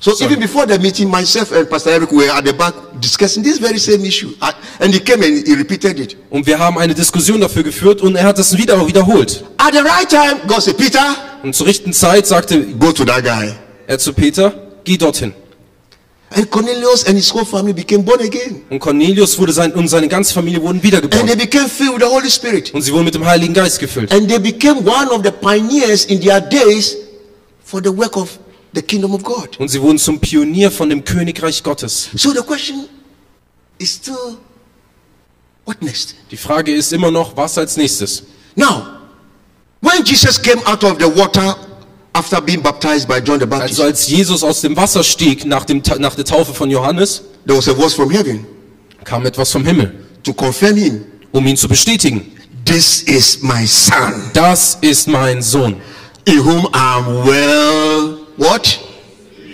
So 0.03 0.13
even 0.19 0.39
before 0.39 0.65
the 0.65 0.79
meeting, 0.79 1.09
myself 1.11 1.51
and 1.51 1.69
Pastor 1.69 1.91
Eric 1.91 2.11
were 2.11 2.27
at 2.31 2.43
the 2.43 2.53
back 2.53 2.73
discussing 2.99 3.43
this 3.43 3.59
very 3.59 3.77
same 3.77 4.03
issue. 4.03 4.33
And 4.79 4.91
he 4.91 4.99
came 4.99 5.21
and 5.21 5.45
he 5.47 5.53
repeated 5.53 5.99
it. 5.99 6.17
Und 6.31 6.47
wir 6.47 6.57
haben 6.57 6.79
eine 6.79 6.95
Diskussion 6.95 7.39
dafür 7.39 7.61
geführt 7.61 8.01
und 8.01 8.15
er 8.15 8.23
hat 8.23 8.39
das 8.39 8.57
wieder 8.57 8.87
wiederholt. 8.87 9.43
At 9.57 9.73
the 9.73 9.79
right 9.79 10.09
time, 10.09 10.41
God 10.47 10.61
said, 10.63 10.75
Peter, 10.77 11.15
Und 11.43 11.55
zur 11.55 11.67
rechten 11.67 11.93
Zeit 11.93 12.25
sagte 12.25 12.65
go 12.79 12.91
to 12.91 13.05
that 13.05 13.23
guy. 13.23 13.53
er 13.85 13.99
zu 13.99 14.11
Peter, 14.13 14.51
geh 14.83 14.97
dorthin. 14.97 15.33
And 16.33 16.49
Cornelius 16.49 17.05
and 17.05 17.15
his 17.15 17.31
whole 17.31 17.45
family 17.45 17.73
became 17.73 18.03
born 18.03 18.21
again. 18.21 18.63
Und 18.71 18.79
Cornelius 18.79 19.37
wurde 19.37 19.51
sein, 19.53 19.71
und 19.73 19.87
seine 19.87 20.07
ganze 20.07 20.33
Familie 20.33 20.61
wurden 20.63 20.77
And 20.77 20.81
they 20.81 20.91
wiedergeboren. 20.93 21.37
became 21.37 21.67
filled 21.69 21.93
with 21.99 22.07
the 22.07 22.11
Holy 22.11 22.31
Spirit. 22.31 22.73
Und 22.73 22.81
sie 22.81 22.91
wurden 22.91 23.05
mit 23.05 23.13
dem 23.13 23.25
Heiligen 23.25 23.53
Geist 23.53 23.77
gefüllt. 23.79 24.11
And 24.11 24.27
they 24.27 24.39
became 24.39 24.79
one 24.79 25.09
of 25.11 25.21
the 25.23 25.31
pioneers 25.31 26.05
in 26.05 26.19
their 26.21 26.41
days 26.41 26.97
for 27.63 27.81
the 27.83 27.95
work 27.95 28.17
of 28.17 28.39
the 28.73 28.81
kingdom 28.81 29.13
of 29.13 29.23
God. 29.23 29.57
Und 29.59 29.69
sie 29.69 29.81
wurden 29.81 29.97
zum 29.97 30.19
Pionier 30.19 30.71
von 30.71 30.89
dem 30.89 31.03
Königreich 31.03 31.63
Gottes. 31.63 32.09
So 32.15 32.31
the 32.31 32.41
question 32.41 32.85
is 33.79 33.95
still, 33.95 34.37
what 35.65 35.81
next? 35.81 36.15
Die 36.31 36.37
Frage 36.37 36.73
ist 36.73 36.91
immer 36.93 37.11
noch, 37.11 37.35
was 37.35 37.57
als 37.57 37.77
nächstes? 37.77 38.23
Now, 38.55 38.99
when 39.81 40.03
Jesus 40.03 40.41
came 40.41 40.61
out 40.65 40.83
of 40.83 40.97
the 40.99 41.05
water 41.15 41.55
after 42.13 42.41
being 42.41 42.61
baptized 42.61 43.07
by 43.07 43.19
John 43.19 43.39
the 43.39 43.45
Baptist, 43.45 43.79
Also 43.79 43.83
als 43.83 44.07
Jesus 44.07 44.43
aus 44.43 44.61
dem 44.61 44.75
Wasser 44.75 45.03
stieg 45.03 45.45
nach, 45.45 45.65
dem, 45.65 45.81
nach 45.99 46.15
der 46.15 46.25
Taufe 46.25 46.53
von 46.53 46.69
Johannes, 46.69 47.23
there 47.45 47.57
was 47.57 47.67
a 47.67 47.73
voice 47.73 47.93
from 47.93 48.09
heaven 48.11 48.45
kam 49.03 49.25
etwas 49.25 49.51
vom 49.51 49.65
Himmel, 49.65 49.91
to 50.23 50.33
confirm 50.33 50.75
him. 50.75 51.05
um 51.31 51.47
ihn 51.47 51.57
zu 51.57 51.67
bestätigen. 51.67 52.31
This 52.65 53.01
is 53.03 53.41
my 53.41 53.65
son, 53.65 54.29
Das 54.33 54.77
ist 54.81 55.07
mein 55.07 55.41
Sohn, 55.41 55.77
in 56.25 56.45
whom 56.45 56.65
I 56.65 56.77
am 56.77 57.25
well, 57.25 58.17
what? 58.41 58.79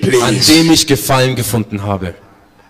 an 0.03 0.09
Pleased. 0.09 0.49
dem 0.49 0.71
ich 0.71 0.87
Gefallen 0.87 1.35
gefunden 1.35 1.81
habe. 1.83 2.15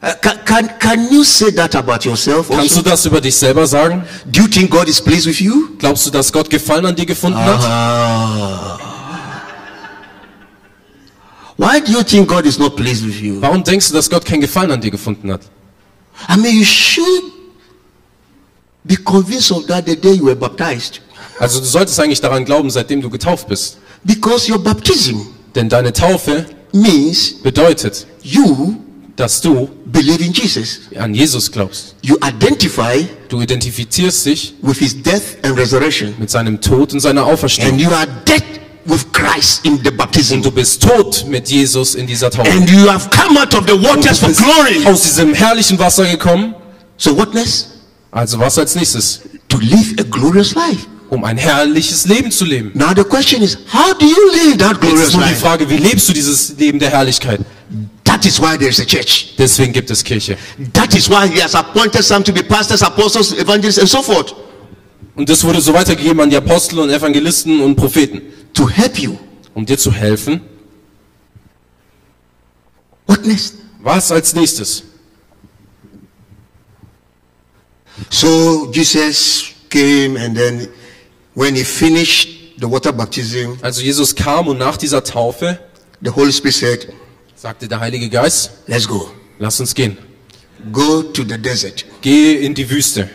Uh, 0.02 0.14
can, 0.22 0.38
can, 0.46 0.80
can 0.80 1.12
you 1.12 1.24
say 1.24 1.52
that 1.52 1.76
about 1.76 2.06
yourself 2.06 2.50
Kannst 2.50 2.78
also? 2.78 2.82
du 2.82 2.90
das 2.90 3.06
über 3.06 3.20
dich 3.20 3.36
selber 3.36 3.66
sagen? 3.66 4.04
Do 4.26 4.42
you 4.42 4.48
think 4.48 4.70
God 4.70 4.88
is 4.88 5.02
pleased 5.02 5.26
with 5.26 5.40
you? 5.40 5.70
Glaubst 5.80 6.06
du, 6.06 6.12
dass 6.12 6.32
Gott 6.32 6.50
Gefallen 6.50 6.86
an 6.86 6.96
dir 6.96 7.06
gefunden 7.06 7.40
hat? 7.40 7.60
Ah. 7.64 8.80
Why 11.58 11.80
do 11.80 11.92
you 11.92 12.04
think 12.04 12.30
God 12.30 12.46
is 12.46 12.60
not 12.60 12.76
pleased 12.76 13.06
with 13.06 13.20
you? 13.20 13.42
Warum 13.42 13.64
denkst 13.64 13.88
du, 13.88 13.96
dass 13.96 14.08
Gott 14.10 14.24
keinen 14.24 14.42
Gefallen 14.42 14.72
an 14.72 14.82
dir 14.82 14.92
gefunden 14.92 15.32
hat? 15.32 15.42
I 16.30 16.38
mean, 16.38 16.56
you 16.58 16.66
should 16.66 17.24
be 18.84 18.96
convinced 18.96 19.52
of 19.52 19.66
that 19.66 19.86
the 19.88 19.96
day 19.96 20.14
you 20.14 20.26
were 20.26 20.36
baptized. 20.36 21.02
Also 21.40 21.60
du 21.60 21.66
solltest 21.66 22.00
eigentlich 22.00 22.22
daran 22.22 22.46
glauben, 22.46 22.70
seitdem 22.70 23.02
du 23.02 23.10
getauft 23.10 23.48
bist. 23.48 23.78
Because 24.04 24.52
your 24.52 24.60
baptism 24.60 25.37
Denn 25.58 25.68
deine 25.70 25.92
Taufe 25.92 26.46
means 26.72 27.34
bedeutet, 27.44 28.06
you 28.24 28.76
dass 29.16 29.42
du 29.42 29.68
believe 29.86 30.24
in 30.24 30.32
Jesus. 30.32 30.82
an 30.96 31.14
Jesus 31.16 31.52
glaubst. 31.52 31.96
You 32.04 32.16
identify 32.24 33.06
Du 33.30 33.42
identifizierst 33.42 34.26
dich 34.28 34.54
with 34.62 34.78
his 34.78 35.02
death 35.02 35.36
and 35.42 35.58
resurrection. 35.58 36.14
mit 36.20 36.30
seinem 36.30 36.62
Tod 36.62 36.94
und 36.94 37.00
seiner 37.00 37.24
And 37.24 37.32
Auferstehung. 37.34 37.80
you 37.80 37.90
are 37.90 38.08
dead 38.26 38.44
with 38.86 39.12
Christ 39.12 39.66
in 39.66 39.80
the 39.84 39.90
baptism. 39.90 40.36
Und 40.36 40.46
du 40.46 40.52
bist 40.52 40.82
tot 40.84 41.26
mit 41.28 41.50
Jesus 41.50 41.96
in 41.96 42.06
dieser 42.06 42.30
Taufe. 42.30 42.50
And 42.52 42.70
you 42.70 42.88
have 42.90 43.10
come 43.10 43.40
out 43.42 43.54
of 43.56 43.66
the 43.68 43.74
waters 43.84 44.20
for 44.20 44.30
glory. 44.32 44.86
aus 44.86 45.02
diesem 45.02 45.34
herrlichen 45.34 45.80
Wasser 45.80 46.06
gekommen. 46.06 46.54
So 46.98 47.18
what 47.18 47.34
next? 47.34 47.70
Also 48.12 48.40
was 48.40 48.58
als 48.60 48.76
nächstes? 48.76 49.22
To 49.50 49.58
live 49.58 49.96
a 50.00 50.04
glorious 50.04 50.54
life. 50.54 50.86
Um 51.10 51.24
ein 51.24 51.38
herrliches 51.38 52.06
Leben 52.06 52.32
zu 52.32 52.44
leben. 52.46 52.72
Now 52.74 52.94
the 52.96 53.04
question 53.04 53.42
is, 53.42 53.58
how 53.74 53.94
do 53.98 54.06
you 54.06 54.32
live 54.32 54.58
that 54.58 54.72
Jetzt 54.72 54.82
glorious 54.82 55.08
ist 55.08 55.14
nur 55.14 55.24
die 55.24 55.30
life? 55.30 55.40
Frage, 55.42 55.70
wie 55.70 55.78
lebst 55.78 56.10
du 56.10 56.14
dieses 56.14 56.58
Leben 56.58 56.80
der 56.80 56.90
Herrlichkeit? 56.90 57.40
That 58.04 58.22
That 58.22 58.26
is 58.26 58.40
why 58.42 58.58
there 58.58 58.70
is 58.70 58.80
a 58.80 58.86
church. 58.86 59.34
Deswegen 59.38 59.72
gibt 59.74 59.90
es 59.92 60.04
Kirche. 60.04 60.38
That 60.74 60.94
is 60.96 61.10
why 61.10 61.28
he 61.28 61.42
has 61.42 61.54
appointed 61.56 62.04
some 62.04 62.24
to 62.24 62.34
be 62.34 62.42
pastors, 62.44 62.82
apostles, 62.82 63.32
evangelists, 63.34 63.80
and 63.80 63.88
so 63.88 64.02
forth. 64.02 64.34
Und 65.16 65.30
das 65.30 65.44
wurde 65.44 65.62
so 65.62 65.74
weitergegeben 65.74 66.20
an 66.22 66.30
die 66.30 66.36
Apostel 66.38 66.80
und 66.80 66.90
Evangelisten 66.90 67.62
und 67.62 67.76
Propheten, 67.76 68.22
To 68.54 68.70
help 68.70 68.98
you. 69.00 69.18
um 69.54 69.66
dir 69.66 69.78
zu 69.78 69.92
helfen. 69.92 70.42
What 73.08 73.26
next? 73.26 73.56
Was 73.82 74.12
als 74.12 74.34
nächstes? 74.34 74.84
So 78.10 78.70
Jesus 78.74 79.46
came 79.70 80.18
and 80.18 80.36
then 80.36 80.68
when 81.38 81.54
he 81.56 81.64
finished 81.64 82.28
the 82.60 82.66
water 82.68 82.92
baptism, 82.92 83.58
Also 83.62 83.82
Jesus 83.82 84.16
kam 84.16 84.48
und 84.48 84.58
nach 84.58 84.76
dieser 84.76 85.04
Taufe 85.04 85.60
the 86.02 86.10
Holy 86.10 86.32
Spirit 86.32 86.56
said, 86.56 86.88
sagte 87.36 87.68
der 87.68 87.80
Heilige 87.80 88.10
Geist, 88.10 88.50
Let's 88.66 88.88
go. 88.88 89.12
lass 89.38 89.60
uns 89.60 89.76
gehen. 89.76 89.98
Go 90.72 91.04
to 91.04 91.22
the 91.24 91.38
desert. 91.38 91.86
Geh 92.02 92.44
in 92.44 92.56
die 92.56 92.68
Wüste. 92.68 93.08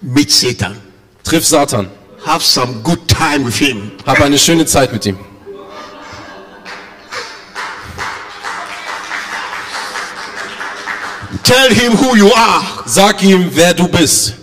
Meet 0.00 0.30
Satan. 0.30 0.76
Triff 1.24 1.44
Satan. 1.44 1.90
Have 2.24 2.44
some 2.44 2.80
good 2.84 3.00
time 3.08 3.44
with 3.44 3.56
him. 3.56 3.90
Hab 4.06 4.20
eine 4.20 4.38
schöne 4.38 4.64
Zeit 4.64 4.92
mit 4.92 5.04
ihm. 5.06 5.18
Tell 11.42 11.74
him 11.74 11.92
who 11.92 12.16
you 12.16 12.30
are. 12.32 12.62
Sag 12.86 13.22
ihm, 13.22 13.50
wer 13.54 13.74
du 13.74 13.88
bist. 13.88 14.34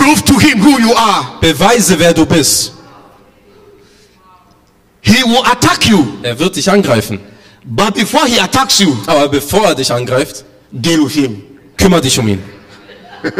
Prove 0.00 0.24
to 0.24 0.38
him 0.38 0.58
who 0.60 0.80
you 0.80 0.94
are. 0.94 1.38
Beweise, 1.40 1.98
wer 1.98 2.14
du 2.14 2.24
bist. 2.24 2.72
He 5.02 5.22
will 5.24 5.44
attack 5.44 5.86
you. 5.86 6.06
Er 6.22 6.38
wird 6.38 6.56
dich 6.56 6.70
angreifen. 6.70 7.18
But 7.64 7.94
before 7.94 8.26
he 8.26 8.40
attacks 8.40 8.78
you, 8.80 8.96
Aber 9.06 9.28
bevor 9.28 9.66
er 9.66 9.74
dich 9.74 9.92
angreift, 9.92 10.44
deal 10.72 11.04
with 11.04 11.12
him. 11.12 11.42
kümmere 11.76 12.00
dich 12.00 12.18
um 12.18 12.28
ihn. 12.28 12.42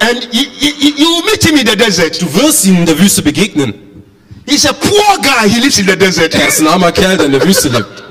And 0.00 0.28
you, 0.32 0.44
you, 0.58 0.94
you 0.96 1.06
will 1.10 1.24
meet 1.30 1.44
him 1.44 1.56
in 1.58 1.66
the 1.66 1.76
desert. 1.76 2.18
Du 2.22 2.26
wirst 2.34 2.64
ihm 2.64 2.76
in 2.76 2.86
der 2.86 2.98
Wüste 2.98 3.20
begegnen. 3.22 3.74
He's 4.46 4.64
a 4.64 4.72
poor 4.72 5.18
guy. 5.22 5.48
He 5.48 5.60
lives 5.60 5.78
in 5.78 5.86
the 5.86 5.96
desert. 5.96 6.34
Er 6.34 6.48
ist 6.48 6.60
ein 6.60 6.66
armer 6.66 6.92
Kerl, 6.92 7.18
der 7.18 7.26
in 7.26 7.32
der 7.32 7.44
Wüste 7.44 7.68
lebt. 7.68 8.04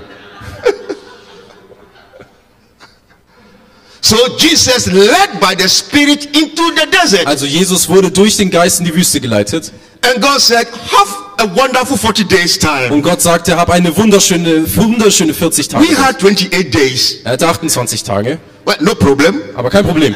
So 4.02 4.16
Jesus 4.38 4.88
led 4.88 5.39
by 5.39 5.56
the 5.58 5.68
Spirit 5.68 6.26
into 6.26 6.64
the 6.76 6.88
desert. 6.91 7.26
Also 7.28 7.45
Jesus 7.45 7.89
wurde 7.89 8.12
durch 8.12 8.38
den 8.38 8.50
Geist 8.50 8.80
in 8.80 8.86
die 8.86 8.93
Wüste 8.95 9.20
geleitet. 9.20 9.72
And 10.02 10.22
God 10.22 10.39
said, 10.39 10.68
have 10.91 11.16
a 11.39 11.56
wonderful 11.56 11.98
40 11.98 12.28
days 12.30 12.58
time. 12.58 12.89
Und 12.91 13.02
Gott 13.02 13.22
sagte, 13.22 13.58
hab 13.58 13.70
eine 13.70 13.95
wunderschöne, 13.95 14.64
wunderschöne 14.76 15.34
40 15.34 15.68
Tage. 15.68 15.86
We 15.89 15.95
had 15.98 16.16
28 16.24 16.72
days. 16.72 17.18
Er 17.24 17.34
hatte 17.34 17.48
28 17.48 18.04
Tage, 18.04 18.39
Well, 18.66 18.78
no 18.82 18.93
problem. 18.95 19.41
aber 19.56 19.70
kein 19.70 19.84
Problem. 19.86 20.16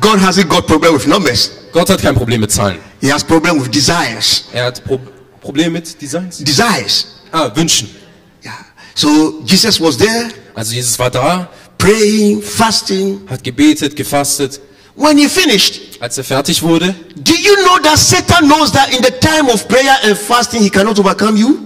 God 0.00 0.18
hasn't 0.20 0.48
got 0.48 0.66
problem 0.66 0.94
with 0.94 1.06
numbers. 1.06 1.50
Gott 1.72 1.88
hat 1.88 2.02
kein 2.02 2.14
Problem 2.14 2.40
mit 2.40 2.50
Zahlen. 2.52 2.78
He 3.00 3.10
has 3.10 3.24
problem 3.24 3.60
with 3.60 3.70
desires. 3.70 4.44
Er 4.52 4.66
hat 4.66 4.84
Pro 4.84 5.00
Probleme 5.40 5.70
mit 5.70 6.00
Designs. 6.00 6.38
Desires. 6.38 7.06
Ah, 7.32 7.50
Wünschen. 7.54 7.88
Yeah. 8.44 8.52
So 8.94 9.40
Jesus 9.44 9.80
was 9.80 9.96
there 9.96 10.28
Also 10.54 10.74
Jesus 10.74 10.96
war 10.98 11.10
da, 11.10 11.48
praying, 11.82 12.42
fasting. 12.42 13.20
hat 13.28 13.42
gebetet, 13.42 13.96
gefastet. 13.96 14.60
When 14.94 15.16
he 15.18 15.26
finished, 15.28 15.80
Als 16.00 16.18
er 16.18 16.24
fertig 16.24 16.62
wurde, 16.62 16.94
do 17.16 17.32
you 17.34 17.54
know 17.64 17.78
that 17.82 17.98
Satan 17.98 18.46
knows 18.46 18.70
that 18.72 18.88
in 18.94 19.02
the 19.02 19.10
time 19.20 19.50
of 19.50 19.66
prayer 19.68 19.96
and 20.04 20.16
fasting 20.16 20.62
he 20.62 20.70
cannot 20.70 20.98
overcome 20.98 21.36
you? 21.38 21.58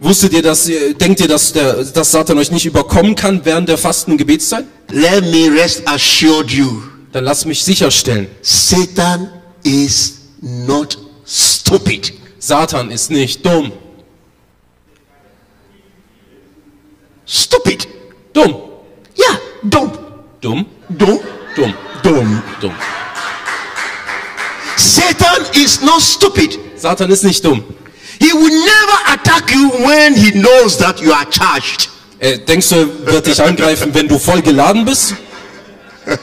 wusstet 0.00 0.34
ihr, 0.34 0.42
dass 0.42 0.68
ihr, 0.68 0.92
denkt 0.94 1.20
ihr, 1.20 1.28
dass, 1.28 1.52
der, 1.52 1.82
dass 1.84 2.10
Satan 2.12 2.36
euch 2.38 2.50
nicht 2.50 2.66
überkommen 2.66 3.14
kann 3.14 3.42
während 3.44 3.68
der 3.68 3.78
Fasten- 3.78 4.12
und 4.12 4.18
Gebetszeit? 4.18 4.66
Let 4.90 5.22
me 5.24 5.50
rest 5.50 5.82
assured 5.86 6.50
you, 6.50 6.82
Dann 7.12 7.24
lass 7.24 7.44
mich 7.46 7.64
sicherstellen, 7.64 8.26
Satan 8.42 9.30
is 9.62 10.18
not 10.42 10.98
stupid. 11.26 12.12
Satan 12.38 12.90
ist 12.90 13.10
nicht 13.10 13.46
dumm. 13.46 13.72
Stupid. 17.26 17.88
Dumm. 18.34 18.73
Yeah, 19.14 19.38
dumb. 19.68 19.92
Dumm. 20.40 20.66
Dumb. 20.96 21.20
Dumm. 21.56 21.74
Dumb. 22.02 22.42
Dumm. 22.60 22.74
Satan 24.76 25.46
is 25.54 25.80
not 25.82 26.00
stupid. 26.02 26.58
Satan 26.76 27.10
ist 27.10 27.24
nicht 27.24 27.44
dumm. 27.44 27.62
He 28.20 28.32
will 28.32 28.64
never 28.64 28.98
attack 29.12 29.50
you 29.54 29.70
when 29.86 30.14
he 30.14 30.30
knows 30.32 30.76
that 30.78 31.00
you 31.00 31.12
are 31.12 31.26
charged. 31.30 31.88
Äh, 32.18 32.38
denkst 32.38 32.68
du, 32.68 32.76
er 32.76 33.12
wird 33.12 33.26
dich 33.26 33.42
angreifen, 33.42 33.92
wenn 33.94 34.08
du 34.08 34.18
voll 34.18 34.40
geladen 34.40 34.84
bist? 34.84 35.14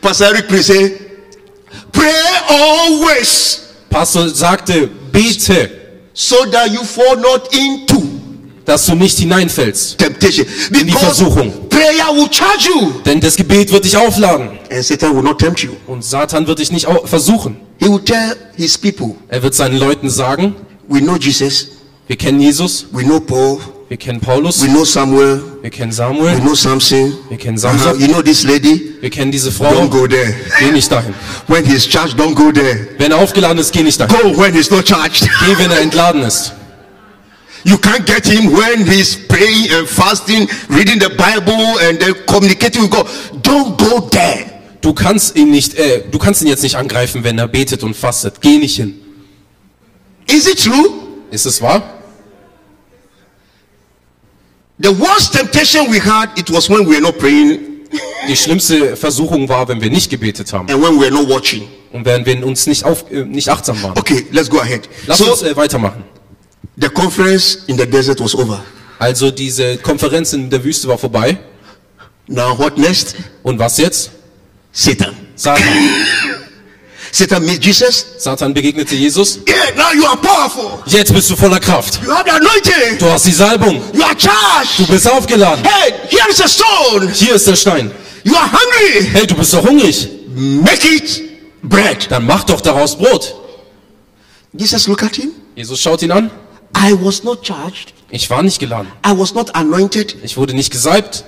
Pastor 0.00 0.28
Eric, 0.28 0.48
please 0.48 0.64
say, 0.64 0.98
pray 1.92 2.12
always 2.48 3.60
Pastor 3.90 4.28
sagte, 4.28 4.88
bete, 5.10 5.68
so 6.14 6.44
that 6.46 6.70
you 6.70 6.84
fall 6.84 7.16
not 7.16 7.52
into 7.52 8.00
dass 8.70 8.86
du 8.86 8.94
nicht 8.94 9.18
hineinfällst. 9.18 9.98
temptation. 9.98 10.46
die 10.70 10.84
Because 10.84 11.04
Versuchung. 11.06 11.52
prayer 11.68 12.14
will 12.14 12.28
charge 12.30 12.68
you 12.68 12.92
Denn 13.04 13.20
das 13.20 13.36
Gebet 13.36 13.72
wird 13.72 13.84
dich 13.84 13.96
aufladen. 13.96 14.48
and 14.70 14.84
Satan 14.84 15.14
will 15.16 15.22
not 15.22 15.38
tempt 15.38 15.60
you. 15.60 15.70
Und 15.86 16.04
Satan 16.04 16.46
wird 16.46 16.58
dich 16.60 16.70
nicht 16.72 16.86
versuchen. 17.04 17.56
He 17.78 17.86
will 17.88 18.00
tell 18.00 18.36
his 18.56 18.78
people, 18.78 19.16
Er 19.28 19.42
wird 19.42 19.54
seinen 19.54 19.78
Leuten 19.78 20.08
sagen, 20.08 20.54
we 20.88 21.00
know 21.00 21.16
Jesus, 21.16 21.68
wir 22.06 22.16
kennen 22.16 22.40
Jesus, 22.40 22.86
we 22.92 23.02
know 23.02 23.18
Paul, 23.20 23.58
wir 23.88 23.96
kennen 23.96 24.20
Paulus, 24.20 24.62
we 24.62 24.68
know 24.68 24.84
Samuel, 24.84 25.42
wir 25.62 25.70
kennen 25.70 25.90
we 25.90 25.94
Samuel, 25.96 26.36
know 26.40 26.54
Samson. 26.54 27.12
wir 27.28 27.38
kennen. 27.38 27.58
Samson, 27.58 27.98
You 27.98 28.06
know 28.08 28.22
this 28.22 28.44
lady? 28.44 28.94
wir 29.00 29.10
kennen 29.10 29.32
diese 29.32 29.48
Don't 29.50 29.52
Frau. 29.52 29.88
go 29.88 30.06
there. 30.06 30.32
Geh 30.60 30.70
nicht 30.70 30.92
dahin. 30.92 31.14
When 31.48 31.64
he's 31.64 31.88
charged, 31.88 32.16
don't 32.20 32.34
go 32.34 32.52
there. 32.52 32.86
Wenn 32.98 33.10
er 33.12 33.18
aufgeladen 33.18 33.58
ist, 33.58 33.72
geh 33.72 33.82
nicht 33.82 33.98
dahin. 34.00 34.14
Go 34.34 34.38
when 34.40 34.54
he's 34.54 34.70
not 34.70 34.86
charged. 34.86 35.22
Geh, 35.46 35.58
wenn 35.58 35.70
er 35.70 35.80
entladen 35.80 36.22
ist. 36.22 36.52
You 37.64 37.76
can't 37.78 38.06
get 38.06 38.26
him 38.26 38.52
when 38.52 38.86
he's 38.86 39.16
praying 39.28 39.70
and 39.72 39.86
fasting, 39.88 40.48
reading 40.68 40.98
the 40.98 41.10
Bible 41.10 41.78
and 41.88 41.98
then 42.00 42.14
communicating 42.26 42.82
with 42.82 42.90
God. 42.90 43.06
Don't 43.42 43.76
go 43.76 44.00
there. 44.08 44.46
Du 44.80 44.94
kannst 44.94 45.36
ihn 45.36 45.50
nicht, 45.50 45.74
äh, 45.74 46.04
du 46.10 46.18
kannst 46.18 46.40
ihn 46.40 46.48
jetzt 46.48 46.62
nicht 46.62 46.76
angreifen, 46.76 47.22
wenn 47.22 47.38
er 47.38 47.48
betet 47.48 47.82
und 47.82 47.94
fastet. 47.94 48.40
Geh 48.40 48.56
nicht 48.58 48.76
hin. 48.76 48.94
Is 50.26 50.46
it 50.46 50.62
true? 50.62 50.90
Ist 51.30 51.44
es 51.44 51.60
wahr? 51.60 51.82
The 54.78 54.98
worst 54.98 55.32
temptation 55.34 55.92
we 55.92 56.00
had, 56.00 56.30
it 56.38 56.50
was 56.50 56.70
when 56.70 56.86
we 56.86 56.94
were 56.94 57.00
not 57.02 57.18
praying 57.18 57.58
Die 58.28 58.36
schlimmste 58.36 58.96
Versuchung 58.96 59.48
war, 59.48 59.68
wenn 59.68 59.80
wir 59.80 59.90
nicht 59.90 60.08
gebetet 60.10 60.52
haben 60.52 60.70
and 60.70 60.80
when 60.82 60.96
we 60.98 61.00
were 61.02 61.10
not 61.10 61.28
watching. 61.28 61.68
und 61.92 62.04
wenn 62.06 62.24
wir 62.24 62.46
uns 62.46 62.66
nicht, 62.66 62.84
auf, 62.84 63.04
äh, 63.10 63.24
nicht 63.24 63.48
achtsam 63.50 63.82
waren. 63.82 63.98
Okay, 63.98 64.24
let's 64.30 64.48
go 64.48 64.60
ahead. 64.60 64.88
Lass 65.06 65.20
uns 65.20 65.40
So 65.40 65.46
äh, 65.46 65.56
weitermachen. 65.56 66.04
The 66.80 66.88
conference 66.88 67.64
in 67.66 67.76
the 67.76 67.86
desert 67.86 68.20
was 68.20 68.34
over. 68.34 68.62
Also 68.98 69.30
diese 69.30 69.76
Konferenz 69.78 70.32
in 70.32 70.50
der 70.50 70.62
Wüste 70.62 70.88
war 70.88 70.98
vorbei. 70.98 71.38
Now 72.26 72.56
what 72.58 72.76
next? 72.78 73.16
Und 73.42 73.58
was 73.58 73.78
jetzt? 73.78 74.10
Satan. 74.72 75.14
Satan. 75.34 75.62
Satan 77.12 77.44
meets 77.44 77.64
Jesus. 77.66 78.06
Satan 78.18 78.54
begegnete 78.54 78.94
Jesus. 78.94 79.40
Yeah, 79.48 79.56
now 79.76 79.92
you 79.92 80.06
are 80.06 80.16
powerful. 80.16 80.80
Jetzt 80.86 81.12
bist 81.12 81.28
du 81.30 81.34
voller 81.36 81.58
Kraft. 81.58 82.00
You 82.04 82.10
have 82.14 82.24
the 82.24 82.30
anointing. 82.36 82.98
Du 82.98 83.06
hast 83.06 83.26
die 83.26 83.32
Salbung. 83.32 83.80
You 83.92 84.02
are 84.04 84.14
Du 84.14 84.20
charged. 84.28 84.88
bist 84.88 85.10
aufgeladen. 85.10 85.64
Hey, 85.64 85.92
here 86.08 86.28
is 86.30 86.40
a 86.40 86.48
stone. 86.48 87.10
Hier 87.12 87.34
ist 87.34 87.46
der 87.48 87.56
Stein. 87.56 87.90
You 88.22 88.34
are 88.36 88.48
hungry. 88.52 89.08
Hey, 89.12 89.26
du 89.26 89.34
bist 89.34 89.52
doch 89.52 89.64
hungrig. 89.66 90.08
Make 90.36 90.86
it 90.88 91.22
bread. 91.62 92.06
Dann 92.10 92.26
mach 92.26 92.44
doch 92.44 92.60
daraus 92.60 92.96
Brot. 92.96 93.34
Jesus 94.52 94.86
look 94.86 95.02
at 95.02 95.16
him. 95.16 95.32
Jesus 95.56 95.80
schaut 95.80 96.02
ihn 96.02 96.12
an. 96.12 96.30
I 96.76 96.92
was 97.02 97.22
not 97.24 97.42
charged. 97.42 97.92
Ich 98.10 98.28
war 98.30 98.42
nicht 98.42 98.58
geladen. 98.58 98.88
I 99.06 99.10
was 99.16 99.34
not 99.34 99.54
anointed 99.54 100.16
Ich 100.22 100.36
wurde 100.36 100.54
nicht 100.54 100.70
gesalbt, 100.70 101.24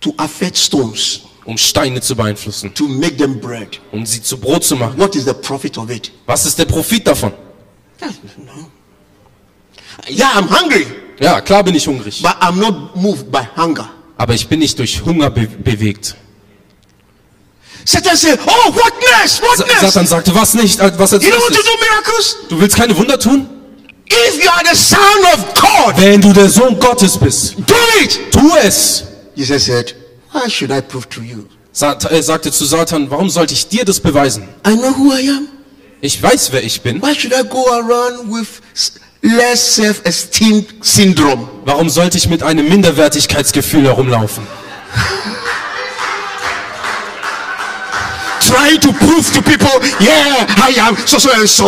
to 0.00 0.12
affect 0.16 0.56
stones, 0.58 1.20
um 1.44 1.56
Steine 1.58 2.00
zu 2.00 2.14
beeinflussen, 2.16 2.74
to 2.74 2.86
make 2.88 3.16
them 3.16 3.40
bread. 3.40 3.80
um 3.92 4.04
sie 4.06 4.22
zu 4.22 4.36
Brot 4.38 4.64
zu 4.64 4.76
machen. 4.76 4.98
What 4.98 5.14
is 5.16 5.24
the 5.24 5.34
profit 5.34 5.78
of 5.78 5.90
it? 5.90 6.10
Was 6.26 6.44
ist 6.46 6.58
der 6.58 6.64
Profit 6.66 7.06
davon? 7.06 7.32
Yeah, 10.08 10.28
I'm 10.34 10.48
hungry, 10.48 10.86
Ja, 11.20 11.40
klar 11.40 11.62
bin 11.62 11.74
ich 11.74 11.86
hungrig. 11.86 12.20
but 12.22 12.32
I'm 12.40 12.56
not 12.58 12.96
moved 12.96 13.30
by 13.30 13.46
hunger. 13.56 13.88
Aber 14.18 14.34
ich 14.34 14.46
bin 14.48 14.58
nicht 14.60 14.78
durch 14.78 15.04
Hunger 15.04 15.30
be 15.30 15.46
bewegt. 15.46 16.16
Satan 17.84 18.16
said, 18.16 18.38
Oh, 18.46 18.72
what 18.74 18.92
next? 19.20 19.42
What 19.42 19.58
next? 19.66 19.80
Satan 19.80 20.06
sagte, 20.06 20.34
was 20.34 20.54
nicht, 20.54 20.78
äh, 20.80 20.92
was 20.98 21.12
als 21.12 21.24
You 21.24 21.30
don't 21.30 21.40
want 21.40 21.54
to 21.54 21.62
do 21.62 21.70
miracles? 21.90 22.36
Du 22.48 22.60
willst 22.60 22.76
keine 22.76 22.96
Wunder 22.96 23.18
tun? 23.18 23.48
If 24.12 24.42
you 24.44 24.50
are 24.50 24.64
the 24.64 24.76
son 24.76 24.98
of 25.34 25.54
God, 25.54 25.96
Wenn 25.96 26.20
du 26.20 26.32
der 26.32 26.48
Sohn 26.48 26.78
Gottes 26.78 27.16
bist, 27.18 27.56
do 27.58 27.74
it. 28.02 28.18
tu 28.30 28.50
es. 28.62 29.04
Jesus 29.34 29.66
said, 29.66 29.94
Why 30.32 30.48
should 30.48 30.70
I 30.70 30.80
prove 30.80 31.08
to 31.10 31.22
you? 31.22 31.46
Sat 31.72 32.10
äh, 32.10 32.22
sagte 32.22 32.52
zu 32.52 32.66
Satan, 32.66 33.10
warum 33.10 33.30
sollte 33.30 33.54
ich 33.54 33.68
dir 33.68 33.84
das 33.84 34.00
beweisen? 34.00 34.48
I 34.66 34.74
know 34.74 34.94
who 34.96 35.12
I 35.12 35.28
am. 35.30 35.48
Ich 36.00 36.22
weiß, 36.22 36.52
wer 36.52 36.62
ich 36.62 36.82
bin. 36.82 37.00
Why 37.00 37.14
should 37.14 37.32
I 37.32 37.42
go 37.48 37.64
around 37.70 38.30
with 38.30 38.60
less 39.22 39.76
self-esteem 39.76 40.66
syndrome. 40.80 41.48
Warum 41.64 41.88
sollte 41.88 42.18
ich 42.18 42.28
mit 42.28 42.42
einem 42.42 42.68
Minderwertigkeitsgefühl 42.68 43.84
herumlaufen? 43.84 44.46
Trying 48.52 48.80
to 48.80 48.92
prove 48.92 49.24
to 49.32 49.40
people, 49.42 49.74
yeah, 50.00 50.44
I 50.60 50.74
am 50.86 50.94
so 51.06 51.18
so 51.18 51.30
and 51.32 51.48
so. 51.48 51.66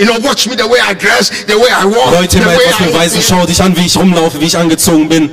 You 0.00 0.06
know, 0.06 0.18
watch 0.20 0.48
me 0.48 0.56
the 0.56 0.66
way 0.66 0.80
I 0.82 0.92
dress, 0.94 1.44
the 1.44 1.56
way 1.56 1.70
I 1.70 1.84
walk, 1.86 2.10
Leute 2.20 2.38
the 2.40 2.46
way 2.46 2.56
etwas 2.56 2.88
beweisen, 2.88 3.20
I. 3.20 3.22
schau 3.22 3.46
dich 3.46 3.62
an, 3.62 3.76
wie 3.76 3.86
ich 3.86 3.96
rumlaufe, 3.96 4.40
wie 4.40 4.46
ich 4.46 4.56
angezogen 4.58 5.08
bin. 5.08 5.30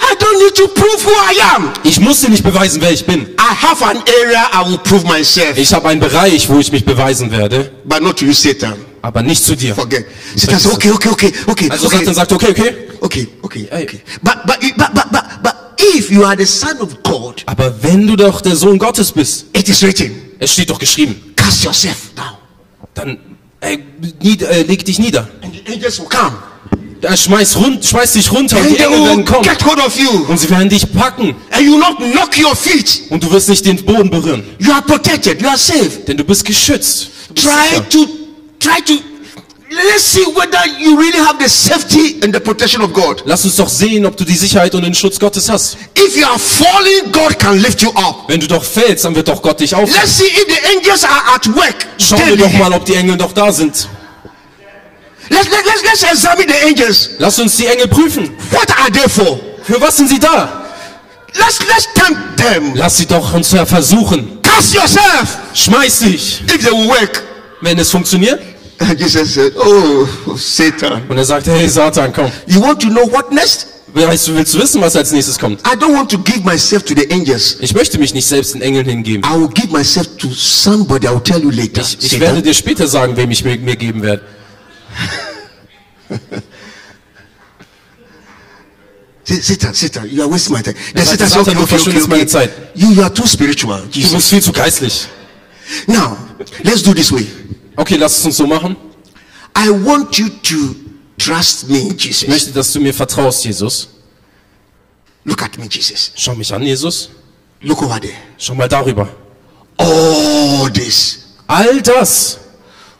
I 0.00 0.14
don't 0.14 0.38
need 0.42 0.54
to 0.54 0.68
prove 0.68 1.04
who 1.04 1.12
I 1.12 1.34
am. 1.56 1.72
Ich 1.82 1.98
muss 2.00 2.20
dir 2.20 2.30
nicht 2.30 2.44
beweisen, 2.44 2.80
wer 2.80 2.90
ich 2.92 3.04
bin. 3.04 3.22
I 3.38 3.54
have 3.66 3.84
an 3.84 4.02
area 4.22 4.48
I 4.52 4.68
will 4.68 4.78
prove 4.78 5.04
myself, 5.06 5.56
Ich 5.56 5.72
habe 5.72 5.88
einen 5.88 6.00
Bereich, 6.00 6.48
wo 6.48 6.58
ich 6.58 6.70
mich 6.70 6.84
beweisen 6.84 7.30
werde, 7.30 7.70
but 7.84 8.02
not 8.02 8.18
to 8.18 8.24
you, 8.26 8.32
Satan. 8.32 8.74
aber 9.02 9.22
nicht 9.22 9.42
zu 9.44 9.54
dir. 9.56 9.74
Forget. 9.74 10.06
Satan 10.36 10.58
says, 10.58 10.72
okay, 10.72 10.90
okay, 10.90 11.08
okay, 11.10 11.32
okay, 11.46 11.68
Also 11.70 11.86
okay, 11.86 11.98
Satan 11.98 12.14
sagt, 12.14 12.32
okay, 12.32 12.50
okay. 12.50 12.74
Okay, 13.00 13.28
okay, 13.42 13.68
okay. 13.70 14.00
But 14.22 14.38
but 14.46 14.58
but 14.76 14.94
but 14.94 15.12
but 15.12 15.24
but 15.42 15.54
if 15.96 16.10
you 16.10 16.24
are 16.24 16.36
the 16.36 16.46
son 16.46 16.78
of 16.80 17.02
God, 17.02 17.42
Aber 17.46 17.74
wenn 17.82 18.06
du 18.06 18.16
doch 18.16 18.40
der 18.40 18.56
Sohn 18.56 18.78
Gottes 18.78 19.12
bist, 19.12 19.46
it 19.52 19.68
is 19.68 19.82
written, 19.82 20.10
es 20.38 20.52
steht 20.52 20.70
doch 20.70 20.78
geschrieben, 20.78 21.34
cast 21.36 21.64
yourself 21.64 21.96
down, 22.16 22.36
dann 22.94 23.18
ey, 23.60 23.78
nied, 24.22 24.42
äh, 24.42 24.62
leg 24.62 24.84
dich 24.84 24.98
nieder. 24.98 25.28
and 25.42 25.52
the 25.54 25.72
angels 25.72 25.98
will 25.98 26.08
come, 26.08 26.36
Äh, 27.00 27.16
schmeiß, 27.16 27.54
run, 27.56 27.80
schmeiß 27.80 28.14
dich 28.14 28.32
runter 28.32 28.56
und 28.56 28.62
and 28.66 28.76
die 28.76 28.82
Engel 28.82 29.04
werden 29.04 29.24
kommen. 29.24 29.42
get 29.44 29.64
hold 29.64 29.78
of 29.78 29.96
you, 29.96 30.10
Und 30.28 30.36
sie 30.40 30.50
werden 30.50 30.68
dich 30.68 30.84
packen 30.92 31.36
and 31.52 31.62
you 31.64 31.74
will 31.74 31.78
not 31.78 31.96
knock 31.98 32.36
your 32.36 32.56
feet. 32.56 33.02
und 33.10 33.22
du 33.22 33.30
wirst 33.30 33.48
nicht 33.48 33.64
den 33.64 33.76
Boden 33.84 34.10
berühren. 34.10 34.42
You 34.58 34.72
are 34.72 34.82
protected. 34.82 35.40
You 35.40 35.46
are 35.46 35.56
safe. 35.56 35.90
Denn 36.08 36.16
du 36.16 36.24
bist 36.24 36.44
geschützt. 36.44 37.08
Du 37.28 37.34
bist 37.34 37.46
Try 37.46 37.68
sicher. 37.70 37.88
to 37.88 38.06
try 38.58 38.82
to. 38.84 38.94
Let's 39.70 40.04
see 40.04 40.24
whether 40.34 40.64
you 40.78 40.98
really 40.98 41.18
have 41.18 41.38
the 41.38 41.48
safety 41.48 42.20
and 42.22 42.32
the 42.32 42.40
protection 42.40 42.80
of 42.80 42.94
God. 42.94 43.22
Lass 43.26 43.44
uns 43.44 43.56
doch 43.56 43.68
sehen, 43.68 44.06
ob 44.06 44.16
du 44.16 44.24
die 44.24 44.36
Sicherheit 44.36 44.74
und 44.74 44.82
den 44.82 44.94
Schutz 44.94 45.18
Gottes 45.18 45.50
hast. 45.50 45.76
If 45.98 46.16
you 46.16 46.24
are 46.24 46.38
falling, 46.38 47.12
God 47.12 47.38
can 47.38 47.58
lift 47.58 47.82
you 47.82 47.90
up. 47.90 48.24
Wenn 48.28 48.40
du 48.40 48.46
doch 48.46 48.64
fällst, 48.64 49.04
dann 49.04 49.14
wird 49.14 49.28
doch 49.28 49.42
Gott 49.42 49.60
dich 49.60 49.74
aufnehmen. 49.74 50.00
Let's 50.00 50.16
see 50.16 50.24
if 50.24 50.46
the 50.48 50.76
angels 50.76 51.04
are 51.04 51.34
at 51.34 51.46
work. 51.54 51.86
Schauen 51.98 52.26
wir 52.28 52.36
doch 52.38 52.52
mal, 52.54 52.72
ob 52.72 52.86
die 52.86 52.94
Engel 52.94 53.18
doch 53.18 53.32
da 53.32 53.52
sind. 53.52 53.88
Let's, 55.28 55.50
let, 55.50 55.64
let's, 55.66 55.82
let's 55.82 56.02
examine 56.02 56.48
the 56.48 56.66
angels. 56.66 57.10
Lass 57.18 57.38
uns 57.38 57.56
die 57.56 57.66
Engel 57.66 57.88
prüfen. 57.88 58.30
What 58.50 58.70
are 58.70 58.90
they 58.90 59.06
for? 59.06 59.38
Für 59.64 59.78
was 59.82 59.98
sind 59.98 60.08
sie 60.08 60.18
da? 60.18 60.64
Let's 61.34 61.58
let's 61.68 61.86
tempt 61.94 62.38
them. 62.38 62.74
Lass 62.74 62.96
sie 62.96 63.06
doch 63.06 63.34
uns 63.34 63.48
versuchen. 63.50 64.40
Cast 64.42 64.74
yourself. 64.74 65.36
Schmeiß 65.52 65.98
dich. 65.98 66.40
If 66.46 66.64
they 66.64 66.72
will 66.72 66.88
work. 66.88 67.22
Wenn 67.60 67.78
es 67.78 67.90
funktioniert. 67.90 68.40
And 68.78 68.98
Jesus 69.00 69.34
said, 69.34 69.52
Oh, 69.56 70.06
Satan. 70.36 71.02
Und 71.08 71.18
er 71.18 71.24
sagt, 71.24 71.46
hey 71.46 71.68
Satan, 71.68 72.12
komm. 72.12 72.30
You 72.46 72.60
want 72.60 72.80
to 72.82 72.88
know 72.88 73.10
what 73.10 73.32
next? 73.32 73.66
Du, 73.94 74.00
willst 74.02 74.28
du 74.54 74.60
wissen, 74.60 74.80
was 74.82 74.94
als 74.96 75.12
nächstes 75.12 75.38
kommt? 75.38 75.60
I 75.66 75.74
don't 75.74 75.94
want 75.94 76.10
to 76.10 76.18
give 76.18 76.44
myself 76.44 76.84
to 76.84 76.94
the 76.94 77.10
angels. 77.10 77.56
Ich 77.60 77.74
möchte 77.74 77.98
mich 77.98 78.12
nicht 78.14 78.26
selbst 78.26 78.54
den 78.54 78.60
Engeln 78.60 78.86
hingeben. 78.86 79.24
I 79.24 79.34
will 79.40 79.48
give 79.48 79.68
myself 79.72 80.06
to 80.18 80.28
somebody. 80.30 81.06
I 81.06 81.10
will 81.10 81.22
tell 81.22 81.42
you 81.42 81.50
later. 81.50 81.82
Ich, 81.82 82.12
ich 82.12 82.20
werde 82.20 82.42
dir 82.42 82.54
später 82.54 82.86
sagen, 82.86 83.16
wem 83.16 83.30
ich 83.30 83.42
mir, 83.44 83.56
mir 83.56 83.76
geben 83.76 84.02
werde. 84.02 84.22
Satan, 89.24 89.74
Satan, 89.74 90.08
you 90.10 90.22
are 90.22 90.30
wasting 90.30 90.54
my 90.54 90.62
time. 90.62 90.74
Sagt, 90.94 91.08
Satan 91.08 91.28
Satan, 91.28 91.40
okay, 91.40 91.54
du 91.54 91.62
okay, 91.62 91.62
okay, 91.62 91.66
verschwendest 91.66 92.08
meine 92.08 92.22
okay. 92.22 92.30
Zeit. 92.30 92.50
You, 92.74 92.92
you 92.92 93.02
are 93.02 93.12
too 93.12 93.26
spiritual. 93.26 93.82
Du 93.90 93.98
Jesus. 93.98 94.14
bist 94.14 94.30
viel 94.30 94.42
zu 94.42 94.52
geistlich. 94.52 95.08
Now, 95.86 96.16
let's 96.62 96.82
do 96.82 96.94
this 96.94 97.12
way. 97.12 97.26
Okay, 97.78 97.96
lass 97.96 98.18
es 98.18 98.24
uns 98.26 98.36
so 98.36 98.46
machen. 98.46 98.76
I 99.56 99.70
want 99.70 100.18
you 100.18 100.28
to 100.28 100.74
trust 101.16 101.68
me, 101.68 101.92
Ich 101.96 102.04
Jesus. 102.06 102.28
möchte, 102.28 102.50
dass 102.52 102.72
du 102.72 102.80
mir 102.80 102.92
vertraust, 102.92 103.44
Jesus. 103.44 103.88
Look 105.24 105.42
at 105.42 105.56
me, 105.58 105.66
Jesus. 105.70 106.12
Schau 106.16 106.34
mich 106.34 106.52
an, 106.52 106.62
Jesus. 106.62 107.08
Look 107.62 107.82
over 107.82 108.00
there. 108.00 108.14
Schau 108.36 108.54
mal 108.54 108.68
darüber. 108.68 109.08
All 109.76 110.70
this 110.72 111.18
All 111.46 111.80
das 111.82 112.38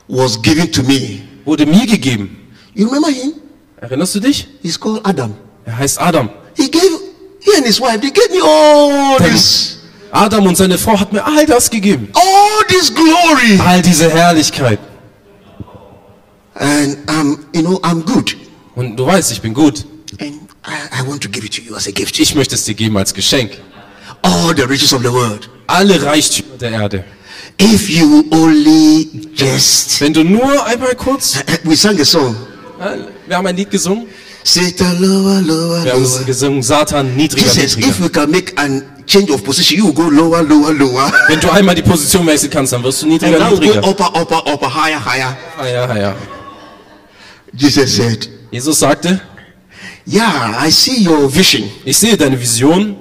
was 0.09 0.41
given 0.43 0.70
to 0.72 0.83
me. 0.83 1.22
wurde 1.45 1.66
mir 1.66 1.87
gegeben. 1.87 2.37
You 2.74 2.87
remember 2.87 3.09
him? 3.11 3.35
Erinnerst 3.81 4.14
du 4.14 4.20
dich? 4.20 4.47
He's 4.62 4.79
called 4.79 5.05
Adam. 5.05 5.35
Er 5.64 5.76
heißt 5.76 6.01
Adam. 6.01 6.31
He 6.57 6.70
gave, 6.70 7.01
he 7.41 7.51
and 7.57 7.66
his 7.66 7.81
wife, 7.81 8.01
they 8.01 8.11
gave 8.11 8.31
me 8.31 8.41
all 8.43 9.18
Then- 9.18 9.33
this, 9.33 9.78
Adam 10.11 10.46
und 10.46 10.56
seine 10.56 10.78
Frau 10.78 10.98
hat 10.98 11.12
mir 11.12 11.24
all 11.24 11.44
das 11.46 11.70
gegeben. 11.70 12.09
all 12.14 12.66
this 12.68 12.92
glory. 12.94 13.61
All 13.64 13.82
diese 13.82 14.11
Herrlichkeit. 14.11 14.78
And 16.54 16.98
I'm, 17.09 17.38
you 17.52 17.62
know, 17.62 17.78
I'm 17.82 18.02
good. 18.02 18.36
Und 18.74 18.96
du 18.96 19.06
weißt, 19.06 19.30
ich 19.32 19.40
bin 19.40 19.54
gut. 19.54 19.84
And 20.20 20.34
I, 20.66 21.00
I 21.02 21.06
want 21.06 21.22
to 21.22 21.28
give 21.28 21.44
it 21.46 21.54
to 21.54 21.62
you 21.62 21.76
as 21.76 21.86
a 21.86 21.90
gift. 21.92 22.18
Ich 22.18 22.34
möchte 22.34 22.54
es 22.56 22.64
dir 22.64 22.74
geben 22.74 22.96
als 22.96 23.14
Geschenk. 23.14 23.52
All 24.22 24.54
the 24.56 24.62
riches 24.62 24.92
of 24.92 25.02
the 25.02 25.12
world. 25.12 25.48
Alle 25.68 26.02
Reichtümer 26.02 26.56
der 26.59 26.70
Erde. 26.70 27.04
If 27.61 27.88
you 27.88 28.24
only 28.30 29.09
just, 29.34 30.00
Wenn 30.00 30.12
du 30.14 30.24
nur 30.24 30.64
einmal 30.66 30.94
kurz, 30.96 31.34
we 31.64 31.76
sang 31.76 32.00
a 32.00 32.04
song. 32.04 32.34
äh, 32.80 32.96
wir 33.26 33.36
haben 33.36 33.46
ein 33.46 33.56
Lied 33.56 33.70
gesungen. 33.70 34.06
Satan 34.45 34.99
lower, 35.01 35.41
lower, 35.43 35.84
Wir 35.84 35.93
haben 35.93 36.26
gesungen, 36.26 36.62
Satan 36.62 37.14
niedriger, 37.16 37.47
Jesus, 37.53 37.76
if 37.76 37.76
niedriger. 37.76 38.05
we 38.05 38.09
can 38.09 38.30
make 38.30 38.53
an 38.57 38.82
change 39.07 39.30
of 39.32 39.43
position, 39.45 39.78
you 39.78 39.93
go 39.93 40.03
lower, 40.09 40.43
lower, 40.43 40.72
lower. 40.72 41.12
Wenn 41.28 41.41
du 41.41 41.51
einmal 41.51 41.74
die 41.74 41.82
Position 41.82 42.26
wechseln 42.26 42.51
kannst, 42.51 42.72
dann 42.72 42.82
wirst 42.82 43.03
du 43.03 43.07
And 43.07 43.12
niedriger, 43.14 43.51
we 43.51 43.55
niedriger. 43.61 43.80
go 43.82 43.91
upper, 43.91 44.14
upper, 44.20 44.47
upper, 44.53 44.74
higher, 44.74 45.05
higher. 45.05 45.36
Ah, 45.59 45.97
ja. 45.97 46.14
Jesus 47.53 47.97
said, 47.97 48.28
Jesus 48.51 48.78
sagte, 48.78 49.20
Yeah, 50.07 50.55
I 50.66 50.70
see 50.70 51.07
your 51.07 51.28
vision. 51.28 51.64
ich 51.84 51.97
sehe 51.99 52.16
deine 52.16 52.39
Vision. 52.41 52.97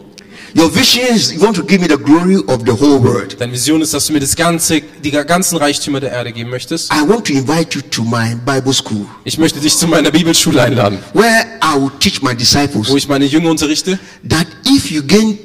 Your 0.55 0.69
vision 0.69 1.15
is 1.15 1.33
you 1.33 1.41
want 1.41 1.55
to 1.55 1.63
give 1.63 1.81
me 1.81 1.87
the 1.87 1.97
glory 1.97 2.37
of 2.47 2.65
the 2.65 2.71
whole 2.71 2.99
world. 2.99 3.39
Deine 3.39 3.51
Vision 3.51 3.81
ist, 3.81 3.93
dass 3.93 4.07
du 4.07 4.13
mir 4.13 4.19
das 4.19 4.35
ganze, 4.35 4.81
die 5.03 5.11
ganzen 5.11 5.57
Reichtümer 5.57 5.99
der 5.99 6.11
Erde 6.11 6.31
geben 6.31 6.49
möchtest. 6.49 6.91
I 6.91 7.07
want 7.07 7.25
to 7.27 7.33
invite 7.33 7.75
you 7.75 7.81
to 7.81 8.03
my 8.03 8.35
Bible 8.45 8.73
school 8.73 9.05
Ich 9.23 9.37
möchte 9.37 9.59
dich 9.59 9.77
zu 9.77 9.87
meiner 9.87 10.11
Bibelschule 10.11 10.61
einladen, 10.61 10.99
where 11.13 11.45
I 11.61 11.79
will 11.79 11.91
teach 11.99 12.21
my 12.21 12.35
disciples 12.35 12.89
wo 12.89 12.95
ich 12.95 13.07
meine 13.07 13.25
Jünger 13.25 13.49
unterrichte, 13.49 13.99
that 14.29 14.47
if 14.65 14.89
you 14.89 15.03
gain 15.03 15.37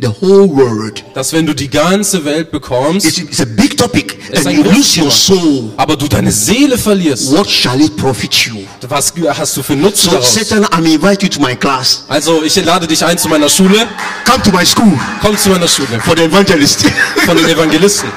the 0.00 0.08
whole 0.08 0.48
world, 0.48 1.04
dass 1.14 1.32
wenn 1.32 1.46
du 1.46 1.54
die 1.54 1.68
ganze 1.68 2.24
Welt 2.24 2.50
bekommst, 2.50 3.06
it's, 3.06 3.18
it's 3.18 3.40
a 3.40 3.44
big 3.44 3.76
topic, 3.76 4.16
and 4.34 4.50
you 4.52 4.62
lose 4.62 5.00
your 5.00 5.10
soul, 5.10 5.72
aber 5.76 5.96
du 5.96 6.06
deine 6.06 6.30
Seele 6.30 6.78
verlierst, 6.78 7.32
what 7.32 7.48
shall 7.48 7.80
it 7.80 7.96
profit 7.96 8.32
you? 8.34 8.58
was 8.88 9.12
hast 9.36 9.56
du 9.56 9.62
für 9.62 9.74
Nutzen 9.74 10.04
So, 10.04 10.10
daraus? 10.12 10.34
Satan, 10.34 10.64
I'm 10.66 10.84
invite 10.86 11.22
you 11.24 11.28
to 11.28 11.40
my 11.40 11.56
class. 11.56 12.04
Also 12.08 12.42
ich 12.44 12.54
lade 12.64 12.86
dich 12.86 13.04
ein 13.04 13.18
zu 13.18 13.28
meiner 13.28 13.48
Schule. 13.48 13.86
Come 14.24 14.42
to 14.42 14.52
my 14.52 14.64
school 14.64 14.92
Komm 15.20 15.36
zu 15.36 15.50
meiner 15.50 15.68
Schule 15.68 16.00
for 16.00 16.16
the 16.16 16.24
evangelist. 16.24 16.84
von 17.26 17.36
den 17.36 17.48
Evangelisten. 17.48 18.08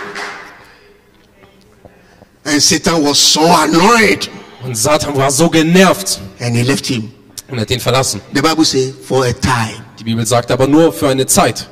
and 2.44 2.62
Satan 2.62 3.04
was 3.04 3.18
so 3.20 3.42
annoyed, 3.42 4.30
Und 4.64 4.76
Satan 4.76 5.16
war 5.16 5.32
so 5.32 5.50
genervt 5.50 6.20
and 6.40 6.56
he 6.56 6.64
left 6.64 6.86
him. 6.86 7.12
und 7.50 7.60
hat 7.60 7.70
ihn 7.72 7.80
verlassen. 7.80 8.22
The 8.34 8.42
Bible 8.42 8.66
says, 8.66 8.94
for 9.08 9.26
a 9.26 9.34
time. 9.34 9.84
Die 10.00 10.04
Bibel 10.04 10.26
sagt 10.26 10.50
aber 10.52 10.68
nur 10.68 10.92
für 10.94 11.10
eine 11.10 11.26
Zeit. 11.26 11.68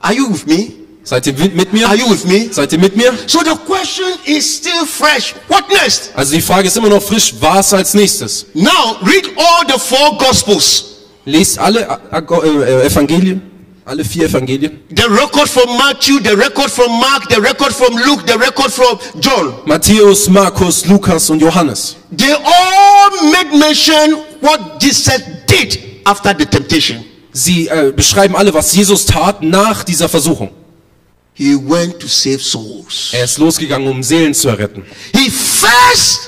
Are 0.00 0.14
you 0.14 0.28
with 0.30 0.46
me? 0.46 0.72
Seid 1.04 1.26
ihr 1.26 1.32
mit 1.54 1.72
mir? 1.72 1.86
Are 1.88 1.96
you 1.96 2.06
with 2.10 2.24
me? 2.26 2.48
Seid 2.52 2.72
ihr 2.72 2.78
mit 2.78 2.94
mir? 2.96 3.12
So 3.26 3.38
the 3.40 3.56
question 3.66 4.04
is 4.26 4.44
still 4.58 4.84
fresh. 4.84 5.34
What 5.48 5.64
next? 5.70 6.10
Also 6.14 6.34
die 6.34 6.42
Frage 6.42 6.68
ist 6.68 6.76
immer 6.76 6.90
noch 6.90 7.02
frisch, 7.02 7.32
was 7.40 7.72
als 7.72 7.94
nächstes? 7.94 8.46
Now 8.54 8.96
read 9.02 9.26
all 9.36 9.64
the 9.66 9.78
four 9.78 10.18
gospels. 10.18 10.84
Lest 11.24 11.58
alle 11.58 11.88
A- 11.88 12.18
äh, 12.20 12.86
Evangelien, 12.86 13.40
alle 13.86 14.04
vier 14.04 14.26
Evangelien. 14.26 14.80
The 14.94 15.04
record 15.08 15.48
from 15.48 15.76
Matthew, 15.78 16.20
the 16.22 16.34
record 16.36 16.70
from 16.70 16.90
Mark, 17.00 17.28
the 17.30 17.40
record 17.40 17.72
from 17.72 17.96
Luke, 18.06 18.24
the 18.26 18.38
record 18.38 18.70
from 18.70 18.98
John. 19.20 19.54
Matthäus, 19.66 20.28
Markus, 20.28 20.84
Lukas 20.86 21.30
und 21.30 21.40
Johannes. 21.40 21.96
They 22.16 22.32
all 22.32 23.30
made 23.32 23.56
mention 23.58 24.18
what 24.40 24.78
Jesus 24.80 25.20
did 25.46 25.78
after 26.06 26.34
the 26.34 26.44
temptation. 26.44 27.02
Sie 27.38 27.68
äh, 27.68 27.92
beschreiben 27.94 28.34
alle, 28.34 28.52
was 28.52 28.74
Jesus 28.74 29.06
tat 29.06 29.42
nach 29.42 29.84
dieser 29.84 30.08
Versuchung. 30.08 30.50
He 31.34 31.54
went 31.54 32.00
to 32.00 32.08
save 32.08 32.40
souls. 32.40 33.10
Er 33.12 33.24
ist 33.24 33.38
losgegangen, 33.38 33.86
um 33.86 34.02
Seelen 34.02 34.34
zu 34.34 34.48
erretten. 34.48 34.84
His 35.14 35.32
first 35.34 36.20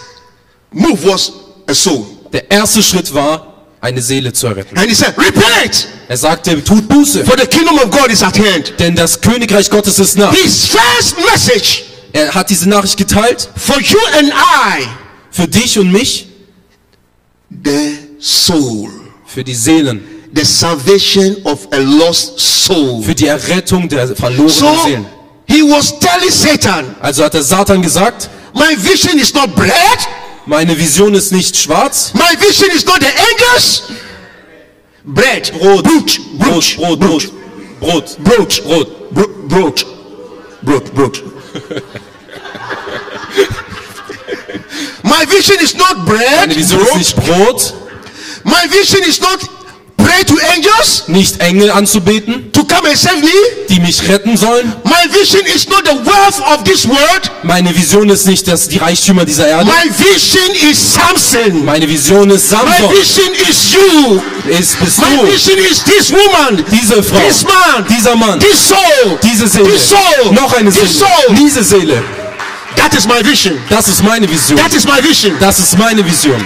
move 0.71 1.05
was 1.05 1.33
a 1.67 1.75
soul. 1.75 2.07
Der 2.33 2.49
erste 2.49 2.81
Schritt 2.81 3.13
war, 3.13 3.67
eine 3.81 4.01
Seele 4.01 4.33
zu 4.33 4.47
erretten. 4.47 4.79
And 4.79 4.89
he 4.89 4.95
said, 4.95 5.15
Repent, 5.19 5.89
Er 6.07 6.17
sagte, 6.17 6.63
tut 6.63 6.87
Buße, 6.89 7.25
for 7.25 7.37
the 7.37 7.47
kingdom 7.47 7.77
of 7.79 7.91
God 7.91 8.09
is 8.11 8.23
at 8.23 8.39
hand. 8.39 8.75
denn 8.79 8.95
das 8.95 9.21
Königreich 9.21 9.69
Gottes 9.69 9.99
ist 9.99 10.17
nah. 10.17 10.31
His 10.33 10.67
first 10.67 11.17
message 11.33 11.85
Er 12.13 12.33
hat 12.35 12.51
diese 12.51 12.69
Nachricht 12.69 12.97
geteilt 12.97 13.49
for 13.57 13.81
you 13.81 13.99
and 14.19 14.29
I, 14.29 14.87
für 15.33 15.49
dich 15.49 15.77
und 15.79 15.91
mich, 15.91 16.29
the 17.65 17.99
soul, 18.21 18.91
für 19.27 19.43
die 19.43 19.55
Seelen, 19.55 20.03
the 20.35 20.45
salvation 20.45 21.37
of 21.45 21.67
a 21.73 21.79
lost 21.79 22.39
soul. 22.39 23.03
für 23.03 23.15
die 23.15 23.27
Errettung 23.27 23.89
der 23.89 24.09
verlorenen 24.15 24.49
So 24.49 24.67
Seelen. 24.85 25.07
he 25.49 25.63
was 25.63 25.99
telling 25.99 26.31
Satan, 26.31 26.95
Also 27.01 27.25
hat 27.25 27.35
der 27.35 27.43
Satan 27.43 27.83
gesagt, 27.83 28.29
My 28.55 28.75
vision 28.77 29.19
is 29.19 29.33
not 29.35 29.55
bread, 29.55 29.73
Meine 30.47 30.77
Vision 30.77 31.15
ist 31.15 31.31
nicht 31.33 31.57
schwarz. 31.57 32.13
My 32.15 32.35
vision 32.41 32.71
is 32.75 32.85
not 32.85 32.99
the 33.01 33.07
angels. 33.07 33.83
Bread. 35.05 35.53
Brot. 35.61 35.85
Brot. 35.85 36.19
Brot, 36.39 36.77
Brot, 36.77 37.01
Brot. 37.01 37.31
Brot. 37.81 38.17
Brot. 38.25 38.65
Brot. 38.65 39.11
Bro- 39.13 39.49
Brot. 39.49 39.87
Brot. 40.63 40.95
Brot. 40.95 41.23
My 45.03 45.25
vision 45.27 45.57
is 45.61 45.75
not 45.77 46.05
bread. 46.07 46.49
Meine 46.49 46.55
Vision 46.55 46.81
ist 46.81 46.87
Brot. 46.87 46.97
nicht 46.99 47.17
Brot, 47.17 47.75
My 48.45 48.67
vision 48.71 49.03
is 49.09 49.21
not 49.21 49.39
pray 50.05 50.25
to 50.25 50.35
angels 50.55 51.05
nicht 51.09 51.41
Engel 51.41 51.71
anzubeten, 51.71 52.51
to 52.53 52.65
come 52.65 52.89
and 52.89 52.97
save 52.97 53.21
me. 53.21 53.29
die 53.69 53.81
mich 53.81 54.03
retten 54.09 54.37
sollen. 54.37 54.73
My 54.85 55.09
vision 55.13 55.43
is 55.55 55.69
not 55.69 55.85
the 55.85 55.97
wealth 56.05 56.41
of 56.53 56.65
this 56.65 56.87
world. 56.89 57.31
Meine 57.43 57.75
Vision 57.75 58.09
ist 58.11 58.27
nicht 58.27 58.47
das, 58.49 58.69
die 58.69 58.79
Reichtümer 58.79 59.25
dieser 59.25 59.49
Erde. 59.49 59.65
My 59.67 59.91
vision 59.91 60.71
is 60.71 60.95
Samson. 60.95 61.65
Meine 61.65 61.89
Vision 61.89 62.31
ist 62.31 62.51
My 62.51 62.59
Samson. 62.59 62.91
vision 62.91 63.33
is 63.49 63.73
you. 63.73 64.21
Ist, 64.51 64.79
bist 64.81 64.99
My 64.99 65.17
du. 65.17 65.27
vision 65.33 65.59
is 65.59 65.83
this 65.85 66.11
woman. 66.13 66.65
Diese 66.71 67.03
Frau. 67.03 67.19
This 67.27 67.45
man. 67.45 67.87
Dieser 67.89 68.17
Mann. 68.17 68.39
This 68.41 68.69
soul. 68.69 69.19
Diese 69.23 69.47
Seele. 69.49 69.71
This 69.71 69.89
soul. 69.89 70.33
Noch 70.33 70.53
eine 70.55 70.71
This 70.71 70.81
Seele. 70.99 71.09
soul. 71.27 71.35
Diese 71.37 71.63
Seele. 71.65 72.03
That 72.77 72.95
is 72.95 73.07
my 73.07 73.23
vision. 73.25 73.59
Das 73.69 73.89
ist 73.89 74.03
meine 74.03 74.29
Vision. 74.31 74.57
That 74.59 74.73
is 74.75 74.85
my 74.85 75.03
vision. 75.03 75.35
Das 75.41 75.59
ist 75.59 75.77
meine 75.79 76.05
Vision. 76.05 76.45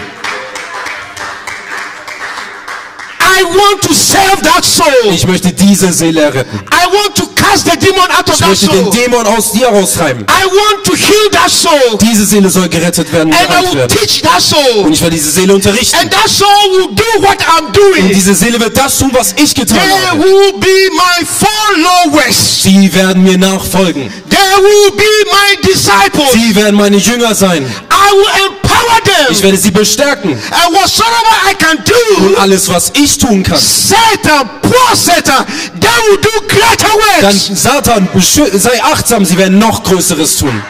I 3.37 3.43
want 3.45 3.83
to 3.83 3.93
save 3.95 4.43
that 4.43 4.65
soul. 4.65 5.13
Ich 5.13 5.27
möchte 5.27 5.53
diese 5.53 5.93
Seele 5.93 6.33
retten. 6.33 6.59
I 6.73 6.87
want 6.95 7.15
to 7.17 7.27
cast 7.35 7.65
the 7.71 7.77
demon 7.77 8.09
out 8.17 8.29
of 8.29 8.35
Ich 8.35 8.41
that 8.41 8.49
möchte 8.49 8.69
den. 8.69 8.91
Dämon 8.91 9.27
aus 9.27 9.53
dir 9.53 9.69
raustreiben. 9.69 10.23
I 10.29 10.45
want 10.47 10.85
to 10.85 10.95
heal 10.95 11.31
that 11.33 11.51
soul. 11.51 11.99
Diese 12.01 12.25
Seele 12.25 12.49
soll 12.51 12.69
gerettet 12.69 13.13
werden 13.13 13.33
und 13.33 13.35
And 13.39 13.49
I 13.51 13.67
will 13.71 13.79
werden. 13.79 13.97
teach 13.99 14.23
that 14.23 14.35
Und 14.37 14.41
soul. 14.43 14.93
ich 14.93 15.01
werde 15.01 15.17
diese 15.17 15.31
Seele 15.31 15.55
unterrichten. 15.55 15.97
And 16.01 16.11
that 16.13 16.29
soul 16.29 16.47
will 16.79 16.95
do 16.95 17.23
what 17.27 17.39
I'm 17.41 17.67
Und 17.67 17.77
doing. 17.77 18.09
diese 18.15 18.35
Seele 18.35 18.61
wird 18.61 18.77
das 18.77 18.99
tun, 18.99 19.11
was 19.13 19.33
ich 19.37 19.55
getan 19.55 19.79
They 19.79 20.07
habe. 20.09 20.21
will 20.23 20.53
be 20.61 20.91
my 20.93 21.27
followers. 21.27 22.63
Sie 22.63 22.93
werden 22.95 23.23
mir 23.23 23.39
nachfolgen. 23.39 24.13
They 24.31 24.63
will 24.63 24.91
be 24.97 25.31
my 25.31 25.57
disciples. 25.73 26.33
Sie 26.33 26.55
werden 26.55 26.77
meine 26.77 26.97
Jünger 26.97 27.35
sein. 27.35 27.65
I 27.65 28.13
will 28.17 28.47
empower 28.47 28.99
Ich 29.31 29.39
them. 29.39 29.43
werde 29.45 29.59
sie 29.59 29.71
bestärken. 29.71 30.31
And 30.33 30.75
whatsoever 30.75 31.51
I 31.51 31.55
can 31.55 31.79
Und 31.79 31.89
do, 32.35 32.41
alles, 32.41 32.69
was 32.69 32.93
ich 32.95 33.19
tun 33.27 33.43
kann, 33.43 33.59
Satan, 33.59 34.49
poor 34.63 34.97
Satan, 34.97 35.47
they 35.81 35.89
will 35.89 36.21
do 36.21 36.31
greater 36.49 36.95
dann. 37.21 37.33
Satan, 37.33 38.09
sei 38.55 38.83
achtsam, 38.83 39.25
sie 39.25 39.37
werden 39.39 39.59
noch 39.59 39.83
Größeres 39.83 40.37
tun. 40.37 40.63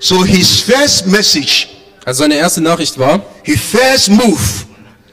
So 0.00 0.22
his 0.22 0.60
first 0.60 1.06
message, 1.06 1.68
Also 2.04 2.24
seine 2.24 2.34
erste 2.34 2.60
Nachricht 2.60 2.98
war, 2.98 3.22
his 3.42 3.58
first 3.58 4.10
move, 4.10 4.38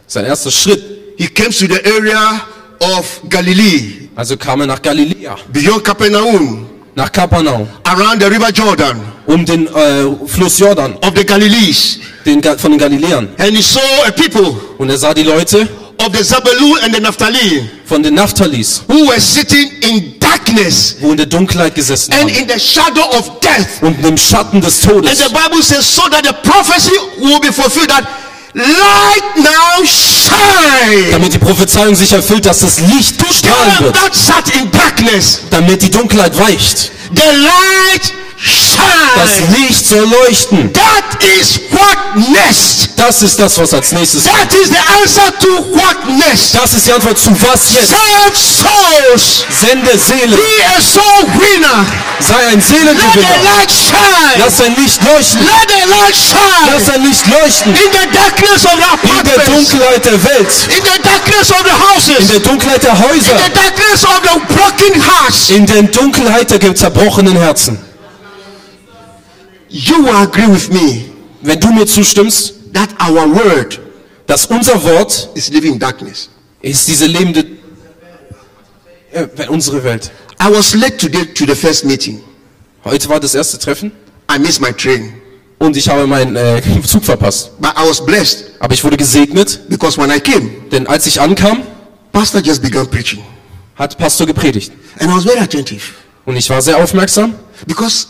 sein 0.05 0.25
erster 0.25 0.51
Schritt, 0.51 0.83
he 1.17 1.27
came 1.27 1.49
to 1.51 1.65
the 1.65 1.81
area 1.85 2.41
of 2.97 3.21
Galilee, 3.29 4.00
also 4.21 4.37
kam 4.37 4.61
er 4.61 4.67
nach 4.67 4.79
Galiläa, 4.81 5.35
beyond 5.51 5.83
Capernaum, 5.83 6.67
nach 6.95 7.11
Kapernaum, 7.11 7.67
around 7.85 8.21
the 8.21 8.27
river 8.27 8.51
Jordan. 8.51 9.01
Um 9.25 9.43
den 9.45 9.65
äh, 9.67 10.27
Fluss 10.27 10.59
Jordan, 10.59 10.93
of 11.01 11.13
the 11.15 11.25
Galilees. 11.25 11.99
den, 12.25 12.39
von 12.43 12.71
den 12.71 12.79
Galiläern. 12.79 13.29
And 13.39 13.55
he 13.55 13.61
saw 13.63 13.79
a 14.05 14.11
people. 14.11 14.55
Und 14.77 14.89
er 14.91 14.97
sah 14.97 15.13
die 15.13 15.23
Leute. 15.23 15.67
Of 15.97 16.15
the 16.15 16.23
Zabulun 16.23 16.77
and 16.83 16.93
the 16.95 17.01
Naphtali. 17.01 17.67
Von 17.85 18.03
den 18.03 18.13
Naphtalis, 18.15 18.83
who 18.87 19.07
were 19.07 19.19
sitting 19.19 19.71
in 19.81 20.19
darkness. 20.19 20.97
Wo 20.99 21.11
in 21.11 21.17
der 21.17 21.25
Dunkelheit 21.25 21.73
gesessen 21.73 22.11
and 22.13 22.21
haben. 22.23 22.29
in 22.29 22.47
the 22.47 22.59
shadow 22.59 23.05
of 23.17 23.39
death. 23.39 23.81
und 23.81 24.05
im 24.05 24.17
Schatten 24.17 24.61
des 24.61 24.83
And 24.83 25.03
Todes. 25.03 25.17
the 25.17 25.33
Bible 25.33 25.63
says, 25.63 25.83
so 25.95 26.03
that 26.09 26.23
the 26.23 26.33
prophecy 26.47 26.93
will 27.19 27.39
be 27.39 27.51
fulfilled 27.51 27.89
that 27.89 28.03
light 28.53 29.37
now 29.37 29.85
shine. 29.85 31.11
Damit 31.11 31.33
die 31.33 31.37
Prophezeiung 31.39 31.95
sich 31.95 32.11
erfüllt, 32.11 32.45
dass 32.45 32.59
das 32.59 32.79
Licht 32.79 33.17
strahlen 33.33 33.79
wird. 33.79 33.95
Damit 35.49 35.81
die 35.81 35.91
Dunkelheit 35.91 36.37
weicht. 36.37 36.91
the 37.13 37.21
light 37.21 38.13
Das 38.43 39.29
shine. 39.37 39.57
Licht 39.57 39.85
soll 39.87 40.05
leuchten. 40.09 40.73
That 40.73 41.21
is 41.39 41.59
what 41.71 41.97
next. 42.33 42.89
Das 42.97 43.21
ist 43.21 43.37
das, 43.39 43.57
was 43.59 43.73
als 43.73 43.91
nächstes 43.91 44.23
kommt. 44.23 44.35
That 44.37 44.53
is 44.53 44.69
the 44.69 44.81
answer 45.01 45.31
to 45.39 45.49
what 45.73 45.97
next. 46.17 46.55
Das 46.55 46.73
ist 46.73 46.87
die 46.87 46.91
Antwort 46.91 47.17
zu 47.19 47.29
was 47.41 47.71
jetzt? 47.71 47.89
Save 47.89 48.33
souls. 48.35 49.45
Sende 49.49 49.97
Seelen. 49.97 50.31
Be 50.31 50.65
a 50.77 50.81
soul 50.81 51.25
winner. 51.37 51.85
Sei 52.19 52.35
ein 52.47 52.57
Let 52.59 52.63
the 52.67 52.73
Seelengewinner. 52.75 53.43
light 53.57 53.71
shine. 53.71 54.33
Lass 54.39 54.57
dein 54.57 54.75
Licht 54.75 54.99
leuchten. 55.03 55.41
Let 55.45 55.69
the 55.69 55.89
light 55.89 56.15
Lass 56.15 56.85
shine 56.85 56.91
dein 56.91 57.03
Licht 57.05 57.25
leuchten. 57.27 57.73
in 57.75 57.91
the 57.91 58.07
darkness 58.17 58.65
of 58.65 58.77
the 58.77 59.09
In 59.19 59.23
der 59.25 59.45
Dunkelheit 59.45 60.05
der 60.05 60.23
Welt. 60.23 60.51
in 60.69 60.83
the 60.83 61.01
darkness 61.03 61.51
of 61.51 61.63
the 61.63 61.69
In 61.69 61.81
houses, 61.89 62.27
der 62.31 62.39
Dunkelheit 62.39 62.83
der 62.83 62.91
in 62.91 62.97
the 62.97 63.03
Häuser. 63.03 63.49
darkness 63.53 64.03
of 64.03 64.21
the 64.23 64.39
broken 64.53 65.01
hearts. 65.05 65.49
In 65.49 65.65
der 65.65 65.83
Dunkelheit 65.83 66.49
der 66.51 66.75
zerbrochenen 66.75 67.37
Herzen. 67.37 67.90
You 69.73 70.03
will 70.03 70.15
agree 70.15 70.47
with 70.47 70.69
me 70.69 71.05
Wenn 71.41 71.59
du 71.59 71.71
mir 71.71 71.85
zustimmst, 71.87 72.53
that 72.73 72.89
our 73.01 73.25
word 73.33 73.79
dass 74.27 74.45
unser 74.45 74.81
Wort 74.83 75.29
is 75.35 75.49
living 75.49 75.73
in 75.73 75.79
darkness. 75.79 76.29
ist 76.61 76.87
diese 76.87 77.05
lebende, 77.05 77.43
äh, 79.11 79.27
unsere 79.49 79.83
Welt. 79.83 80.11
I 80.41 80.49
was 80.51 80.73
late 80.73 80.97
today 80.97 81.25
to 81.33 81.45
the 81.45 81.55
first 81.55 81.83
meeting. 81.85 82.21
Heute 82.85 83.09
war 83.09 83.19
das 83.19 83.35
erste 83.35 83.57
Treffen 83.59 83.91
I 84.33 84.39
missed 84.39 84.61
my 84.61 84.71
train, 84.71 85.13
und 85.59 85.75
ich 85.75 85.89
habe 85.89 86.07
meinen 86.07 86.35
äh, 86.35 86.61
Zug 86.85 87.03
verpasst. 87.03 87.51
but 87.59 87.71
I 87.77 87.87
was 87.89 88.03
blessed 88.05 88.51
Aber 88.59 88.73
ich 88.73 88.83
wurde 88.83 88.95
gesegnet, 88.97 89.59
because 89.69 89.97
when 89.97 90.09
I 90.11 90.19
came, 90.19 90.49
denn 90.71 90.87
als 90.87 91.05
ich 91.07 91.19
ankam, 91.19 91.63
pastor 92.13 92.41
just 92.41 92.61
began 92.61 92.87
preaching, 92.89 93.21
hat 93.75 93.97
Pastor 93.97 94.25
gepredigt. 94.27 94.71
and 94.99 95.11
I 95.11 95.15
was 95.15 95.25
very 95.25 95.39
attentive 95.39 95.81
Und 96.25 96.37
ich 96.37 96.49
war 96.49 96.61
sehr 96.61 96.77
aufmerksam. 96.77 97.33
because 97.67 98.07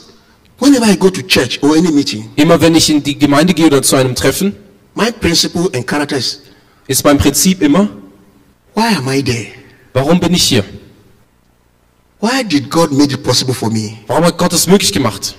whenever 0.62 0.86
I 0.90 0.96
go 0.96 1.10
to 1.10 1.22
church 1.24 1.60
or 1.62 1.76
any 1.76 1.92
meeting, 1.92 2.30
Immer 2.38 2.62
wenn 2.62 2.76
ich 2.76 2.90
in 2.90 3.04
die 3.04 3.18
Gemeinde 3.18 3.54
gehe 3.54 3.66
oder 3.68 3.82
zu 3.82 3.96
einem 3.98 4.16
Treffen, 4.16 4.56
my 4.96 5.12
principle 5.12 5.70
and 5.76 5.86
character 5.86 6.18
is 6.18 6.42
ist 6.88 7.04
mein 7.04 7.18
Prinzip 7.18 7.62
immer, 7.62 7.90
why 8.76 8.96
am 8.96 9.08
I 9.10 9.22
there? 9.24 9.48
warum 9.94 10.20
bin 10.20 10.34
ich 10.34 10.44
hier? 10.44 10.64
Why 12.20 12.44
did 12.44 12.70
God 12.70 12.92
make 12.92 13.14
it 13.14 13.24
possible 13.24 13.54
for 13.54 13.70
me? 13.72 13.98
Warum 14.08 14.24
hat 14.26 14.38
Gott 14.38 14.54
es 14.54 14.68
möglich 14.68 14.94
gemacht? 14.94 15.36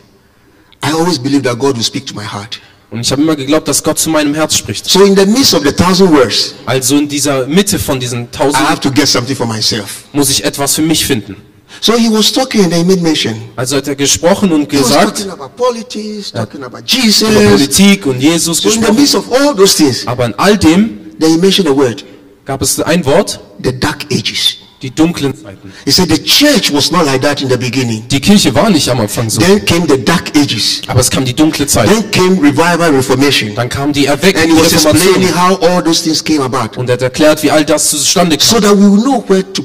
I 0.85 0.91
always 0.93 1.19
believe 1.19 1.43
that 1.43 1.59
God 1.59 1.77
will 1.77 1.85
speak 1.85 2.07
to 2.07 2.15
my 2.15 2.25
heart. 2.25 2.61
Und 2.91 3.01
ich 3.01 3.11
habe 3.13 3.23
immer 3.23 3.37
geglaubt, 3.37 3.69
dass 3.69 3.83
Gott 3.83 3.99
zu 3.99 4.11
meinem 4.11 4.35
Herz 4.35 4.57
spricht. 4.57 4.85
So 4.85 5.03
in 5.05 5.17
the 5.17 5.25
midst 5.25 5.55
of 5.55 5.63
the 5.65 5.73
thousand 5.73 6.11
words, 6.13 6.55
Also 6.67 6.97
in 6.97 7.09
dieser 7.09 7.47
Mitte 7.47 7.79
von 7.79 7.99
diesen 8.01 8.25
I 8.25 8.29
tausend 8.33 8.69
have 8.69 8.81
to 8.81 8.91
get 8.91 9.07
something 9.09 9.37
for 9.37 9.47
myself. 9.47 10.05
muss 10.13 10.29
ich 10.29 10.45
etwas 10.45 10.75
für 10.75 10.83
mich 10.83 11.07
finden. 11.07 11.37
So 11.81 11.95
he 11.97 12.09
was 12.09 12.33
talking 12.33 12.65
and 12.65 12.73
he 12.75 12.85
made 12.85 13.01
mention. 13.03 13.35
Also 13.57 13.77
hat 13.77 13.89
er 13.89 13.95
gesprochen 13.97 14.53
und 14.53 14.71
He 14.71 14.79
was 14.79 14.89
gesagt 14.89 15.19
talking 15.19 15.31
about 15.33 15.57
politics, 15.57 16.33
talking 16.33 16.63
about 16.63 16.79
über 16.79 16.87
Jesus. 16.87 17.29
Politik 17.29 18.07
und 18.07 18.21
Jesus 18.21 18.59
So 18.59 18.69
in 18.69 18.75
the 18.75 18.79
gesprochen. 18.81 18.97
midst 19.01 19.15
of 19.15 19.33
all 19.33 19.55
those 19.55 19.77
things, 19.77 20.07
Aber 20.07 20.27
in 20.27 20.35
all 20.39 20.57
dem 20.57 20.99
then 21.19 21.31
he 21.33 21.37
mentioned 21.39 21.69
a 21.69 21.77
word, 21.77 22.05
gab 22.45 22.63
es 22.63 22.81
ein 22.81 23.05
Wort, 23.07 23.41
the 23.63 23.73
dark 23.79 24.05
ages. 24.13 24.57
die 24.83 24.91
dunklen 24.91 25.33
Zeiten. 25.33 25.73
He 25.85 25.93
said 25.93 26.09
the 26.11 26.19
church 26.25 26.73
was 26.73 26.91
not 26.91 27.07
like 27.07 27.23
that 27.23 27.41
in 27.41 27.49
the 27.49 27.57
beginning. 27.57 28.03
Die 28.09 28.21
Kirche 28.21 28.53
war 28.53 28.69
nicht 28.69 28.89
am 28.89 28.99
Anfang 29.01 29.31
so. 29.31 29.41
Then 29.41 29.65
came 29.65 29.87
the 29.89 29.97
dark 30.05 30.37
ages. 30.37 30.83
Aber 30.89 30.99
es 30.99 31.09
kam 31.09 31.25
die 31.25 31.35
dunkle 31.35 31.69
Zeit. 31.69 31.89
Then 31.89 32.11
came 32.11 32.41
revival, 32.43 32.91
reformation. 32.93 33.55
Dann 33.55 33.69
kam 33.69 33.93
die 33.93 34.07
Erweckung, 34.07 34.43
And 34.43 34.51
he 34.53 34.59
was 34.61 34.73
explaining 34.73 35.29
Reformation. 35.29 35.39
how 35.39 35.63
all 35.69 35.83
those 35.85 36.03
things 36.03 36.23
came 36.25 36.41
about. 36.43 36.77
Und 36.81 36.89
er 36.91 36.95
hat 36.95 37.03
erklärt, 37.03 37.43
wie 37.45 37.51
all 37.53 37.65
das 37.65 37.91
zustande 37.91 38.37
kam. 38.37 38.49
So 38.49 38.61
that 38.61 38.77
we 38.77 38.83
will 38.91 39.01
know 39.03 39.25
where 39.29 39.45
to 39.53 39.63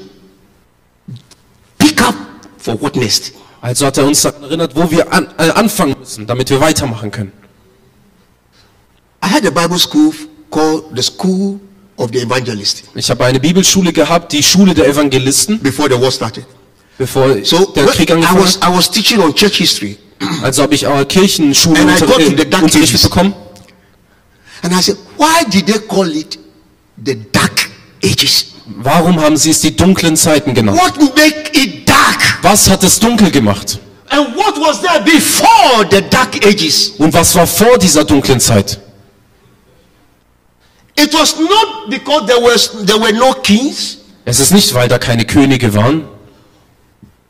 for 2.68 2.82
what 2.82 2.96
next. 2.96 3.34
Also 3.62 3.86
hat 3.86 3.98
er 3.98 4.06
uns 4.06 4.22
daran 4.22 4.44
erinnert, 4.44 4.76
wo 4.76 4.90
wir 4.92 5.12
an, 5.12 5.28
äh, 5.38 5.50
anfangen 5.50 5.96
müssen, 6.00 6.28
damit 6.28 6.50
wir 6.50 6.60
weitermachen 6.62 7.10
können. 7.12 7.32
I 9.24 9.28
had 9.30 9.46
a 9.46 9.50
Bible 9.50 9.80
school 9.80 10.14
called 10.52 10.84
the 10.96 11.02
School 11.02 11.60
of 11.98 12.10
the 12.14 12.20
Evangelist 12.20 12.84
Ich 12.94 13.10
habe 13.10 13.26
eine 13.26 13.40
Bibelschule 13.40 13.92
gehabt, 13.92 14.32
die 14.32 14.44
Schule 14.44 14.74
der 14.74 14.88
Evangelisten, 14.88 15.60
before 15.60 15.90
the 15.90 16.00
war 16.00 16.12
started. 16.12 16.46
bevor 16.98 17.44
So 17.44 17.66
der 17.76 17.86
Krieg 17.88 18.10
I 18.10 18.14
angefangen 18.14 18.44
was 18.44 18.60
hat. 18.62 18.70
I 18.72 18.78
was 18.78 18.90
teaching 18.92 19.20
on 19.20 19.34
church 19.34 19.58
history, 19.58 19.98
Also 20.44 20.62
habe 20.64 20.76
ich 20.76 20.86
auch 20.86 21.04
Kirchenschule 21.08 21.80
And 21.80 21.90
I 21.90 21.94
unter, 21.94 22.06
got 22.06 22.16
to 22.18 22.30
the 22.30 22.78
äh, 22.78 22.82
ages. 22.84 23.02
bekommen. 23.04 23.34
and 24.64 24.74
I 24.74 24.82
said, 24.82 24.98
why 25.18 25.44
did 25.50 25.66
they 25.68 25.80
call 25.88 26.08
it 26.08 26.38
the 27.04 27.16
dark 27.32 27.70
ages? 28.04 28.54
Warum 28.84 29.20
haben 29.20 29.38
sie 29.38 29.50
es 29.52 29.62
die 29.62 29.76
dunklen 29.76 30.16
Zeiten 30.16 30.54
genannt? 30.54 30.78
What 30.80 31.00
make 31.16 31.52
it 31.54 31.77
dark? 32.08 32.44
Was 32.44 32.70
hat 32.70 32.84
es 32.84 33.00
dunkel 33.00 33.32
gemacht? 33.32 33.80
And 34.10 34.36
what 34.36 34.56
was 34.58 34.82
there 34.82 35.02
before 35.04 35.86
the 35.90 36.02
dark 36.10 36.36
ages? 36.46 36.94
Und 36.98 37.14
was 37.14 37.36
war 37.36 37.46
vor 37.46 37.78
dieser 37.78 38.04
dunklen 38.04 38.40
Zeit? 38.40 38.80
It 40.96 41.14
was 41.14 41.38
not 41.38 41.90
because 41.90 42.26
there 42.26 42.42
was 42.42 42.72
there 42.86 43.00
were 43.00 43.14
no 43.14 43.34
kings. 43.34 43.98
Es 44.26 44.40
ist 44.40 44.52
nicht, 44.52 44.74
weil 44.74 44.88
da 44.88 44.98
keine 44.98 45.26
Könige 45.26 45.74
waren. 45.74 46.08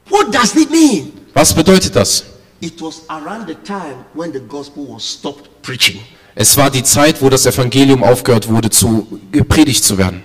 What 0.10 0.34
does 0.34 0.56
it 0.56 0.70
mean? 0.70 1.12
Was 1.34 1.54
bedeutet 1.54 1.96
das? 1.96 2.24
It 2.60 2.82
was 2.82 3.02
around 3.10 3.48
the 3.48 3.56
time 3.56 4.06
when 4.14 4.32
the 4.32 4.40
gospel 4.40 4.88
was 4.88 5.04
stopped 5.04 5.62
preaching. 5.62 6.00
Es 6.34 6.56
war 6.56 6.70
die 6.70 6.84
Zeit, 6.84 7.22
wo 7.22 7.30
das 7.30 7.46
Evangelium 7.46 8.04
aufgehört 8.04 8.48
wurde, 8.48 8.70
zu 8.70 9.20
gepredigt 9.32 9.84
zu 9.84 9.98
werden. 9.98 10.24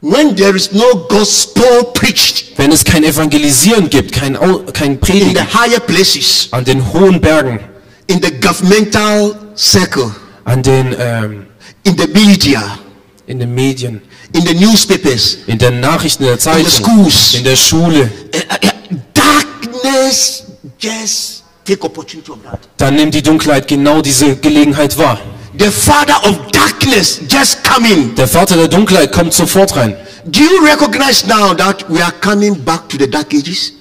When 0.00 0.36
there 0.36 0.54
is 0.54 0.70
no 0.72 1.06
gospel 1.08 1.84
preached 1.92 2.56
Wenn 2.56 2.70
es 2.72 2.84
kein 2.84 3.02
Evangelisieren 3.04 3.90
gibt, 3.90 4.12
kein, 4.12 4.36
Au- 4.36 4.62
kein 4.72 4.92
in 4.92 5.00
Predigen 5.00 5.34
the 5.34 5.40
higher 5.58 5.80
places, 5.80 6.48
an 6.52 6.64
den 6.64 6.80
hohen 6.92 7.20
Bergen, 7.20 7.58
in 8.06 8.20
the 8.22 8.30
governmental 8.40 9.34
circle, 9.56 10.14
an 10.44 10.62
den, 10.62 10.94
ähm, 10.98 11.46
in 11.84 11.96
the 11.98 12.06
media, 12.08 12.78
in 13.26 13.38
den 13.40 13.52
Medien, 13.54 14.00
in 14.32 14.46
the 14.46 14.54
newspapers, 14.54 15.38
in 15.48 15.58
den 15.58 15.80
Nachrichten 15.80 16.22
der 16.24 16.34
in 16.34 16.38
the 16.38 16.44
Zeitung, 16.44 16.70
schools, 16.70 17.34
in 17.34 17.44
der 17.44 17.56
Schule, 17.56 18.08
uh, 18.34 18.38
uh, 18.38 18.96
darkness 19.14 20.44
just 20.78 21.42
take 21.64 21.84
opportunity 21.84 22.30
of 22.30 22.38
that. 22.44 22.60
dann 22.76 22.94
nimmt 22.94 23.14
die 23.14 23.22
Dunkelheit 23.22 23.66
genau 23.66 24.00
diese 24.00 24.36
Gelegenheit 24.36 24.96
wahr. 24.96 25.20
The 25.58 25.70
father 25.72 26.14
of 26.24 26.38
darkness 26.52 27.20
just 27.28 27.64
coming. 27.64 28.14
Der 28.14 28.28
Vater 28.28 28.56
der 28.56 28.68
Dunkelheit 28.68 29.10
kommt 29.12 29.34
sofort 29.34 29.74
rein. 29.76 29.96
Do 30.26 30.40
you 30.40 30.64
recognize 30.64 31.26
now 31.26 31.52
that 31.54 31.84
we 31.88 32.00
are 32.02 32.12
coming 32.20 32.54
back 32.64 32.88
to 32.90 32.96
the 32.98 33.08
dark 33.10 33.32
ages? 33.34 33.72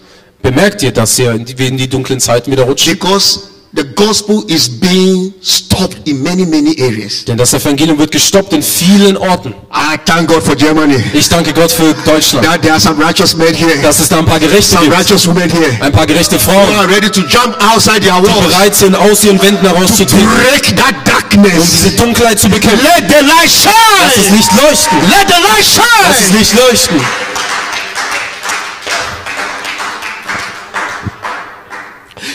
Bemerkt 0.42 0.82
ihr, 0.82 0.92
dass 0.92 1.20
in 1.20 1.46
die- 1.46 1.58
wir 1.58 1.68
in 1.68 1.78
die 1.78 1.88
dunklen 1.90 2.20
Zeiten 2.20 2.52
wieder 2.52 2.64
rutschen? 2.64 2.94
Because 2.94 3.42
the 3.76 3.84
gospel 3.96 4.44
is 4.48 4.70
being 4.70 5.34
stopped 5.44 6.08
in 6.08 6.24
many, 6.24 6.46
many 6.46 6.76
areas. 6.80 7.26
Denn 7.26 7.38
das 7.38 7.54
Evangelium 7.54 8.00
wird 8.00 8.12
gestoppt 8.12 8.54
in 8.54 8.64
vielen 8.64 9.18
Orten. 9.18 9.54
I 9.72 9.98
thank 10.06 10.30
God 10.30 10.42
for 10.42 10.56
Germany. 10.56 10.96
Ich 11.14 11.28
danke 11.28 11.54
Gott 11.54 11.72
für 11.72 11.94
Deutschland, 12.06 12.46
That 12.46 12.62
there 12.62 12.72
are 12.74 12.80
some 12.82 13.04
righteous 13.04 13.36
men 13.36 13.54
here, 13.54 13.76
dass 13.84 14.00
es 14.00 14.08
da 14.08 14.20
ein 14.20 14.26
paar 14.26 14.40
Gerechte 14.40 14.72
some 14.78 14.86
gibt, 14.86 14.98
righteous 14.98 15.28
women 15.28 15.50
here 15.50 15.70
ein 15.82 15.92
paar 15.92 16.08
gerechte 16.08 16.38
who 16.38 16.40
Frauen, 16.40 16.76
are 16.76 16.88
ready 16.90 17.10
to 17.12 17.22
jump 17.22 17.56
outside 17.62 18.00
their 18.00 18.20
die 18.22 18.28
walls, 18.28 18.48
bereit 18.48 18.74
sind, 18.76 18.96
aus 18.96 19.24
ihren 19.26 19.40
Wänden 19.42 19.68
herauszutreten, 19.68 20.26
break 20.28 20.76
that 20.78 20.96
um 21.36 21.44
diese 21.44 21.56
darkness. 21.56 21.96
Dunkelheit 21.98 22.40
zu 22.40 22.50
bekämpfen. 22.50 22.80
Let 22.84 23.10
the 23.10 23.26
light 23.26 23.52
Lass 23.66 24.18
es 24.18 24.24
shine. 24.26 24.36
Licht 24.38 24.52
leuchten. 24.54 24.98
Let 25.10 25.28
the 25.28 25.42
light 25.42 25.68
Lass 25.78 26.20
es 26.20 26.26
shine. 26.28 26.38
Licht 26.40 26.54
leuchten. 26.54 27.02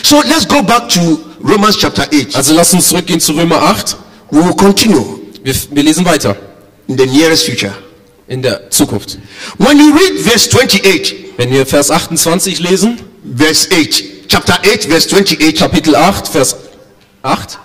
So 0.03 0.21
let's 0.23 0.45
go 0.47 0.61
back 0.61 0.89
to 0.89 1.19
Romans 1.41 1.77
chapter 1.77 2.03
8. 2.11 2.35
Also 2.35 2.53
lasst 2.53 2.73
uns 2.73 2.87
zurückgehen 2.87 3.19
zu 3.19 3.33
Römer 3.33 3.61
8. 3.61 3.97
We 4.31 4.43
will 4.43 4.55
continue 4.55 5.19
Wir, 5.43 5.53
wir 5.71 5.83
lesen 5.83 6.05
weiter 6.05 6.35
in 6.87 6.97
the 6.97 7.05
nearest 7.05 7.45
future. 7.45 7.73
in 8.27 8.41
der 8.41 8.69
Zukunft. 8.69 9.17
When 9.57 9.77
you 9.77 9.93
read 9.93 10.19
verse 10.21 10.49
28, 10.49 11.15
Wenn 11.37 11.49
wir 11.51 11.65
Vers 11.65 11.91
28 11.91 12.59
lesen, 12.59 12.99
verse 13.35 13.67
8, 13.71 14.03
chapter 14.29 14.53
8, 14.61 14.85
verse 14.85 15.09
28, 15.09 15.55
Kapitel 15.55 15.95
8, 15.95 16.27
Vers 16.27 16.55
8, 17.23 17.59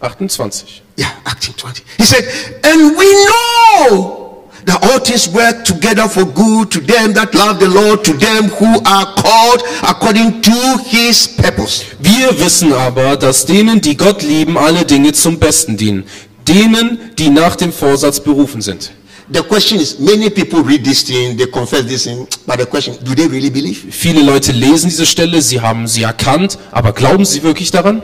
28. 0.00 0.82
yeah, 0.96 1.12
acting 1.26 1.54
20. 1.54 1.82
He 1.98 2.04
said, 2.04 2.24
and 2.64 2.96
we 2.96 3.06
know 3.26 4.48
that 4.64 4.82
all 4.82 4.98
things 5.00 5.28
work 5.28 5.64
together 5.64 6.08
for 6.08 6.24
good 6.24 6.70
to 6.70 6.80
them 6.80 7.12
that 7.14 7.34
love 7.34 7.60
the 7.60 7.68
Lord, 7.68 8.04
to 8.04 8.12
them 8.12 8.44
who 8.48 8.80
are 8.86 9.06
called 9.14 9.62
according 9.82 10.42
to 10.42 10.78
his 10.84 11.28
purpose. 11.28 11.84
Wir 11.98 12.38
wissen 12.38 12.72
aber, 12.72 13.16
dass 13.16 13.46
denen, 13.46 13.80
die 13.80 13.96
Gott 13.96 14.22
lieben, 14.22 14.56
alle 14.56 14.84
Dinge 14.84 15.12
zum 15.12 15.38
Besten 15.38 15.76
dienen. 15.76 16.04
Denen, 16.46 17.14
die 17.18 17.30
nach 17.30 17.56
dem 17.56 17.72
Vorsatz 17.72 18.20
berufen 18.20 18.60
sind. 18.60 18.90
The 19.32 19.42
question 19.42 19.78
is, 19.78 19.98
many 20.00 20.28
people 20.28 20.60
read 20.62 20.82
this 20.82 21.04
thing, 21.04 21.36
they 21.36 21.46
confess 21.46 21.86
this 21.86 22.02
thing, 22.02 22.26
but 22.46 22.58
the 22.58 22.66
question, 22.66 22.96
do 23.04 23.14
they 23.14 23.28
really 23.28 23.50
believe? 23.50 23.86
Viele 23.90 24.22
Leute 24.22 24.50
lesen 24.50 24.90
diese 24.90 25.06
Stelle, 25.06 25.40
sie 25.40 25.60
haben 25.60 25.86
sie 25.86 26.02
erkannt, 26.02 26.58
aber 26.72 26.92
glauben 26.92 27.24
sie 27.24 27.42
wirklich 27.44 27.70
daran? 27.70 28.02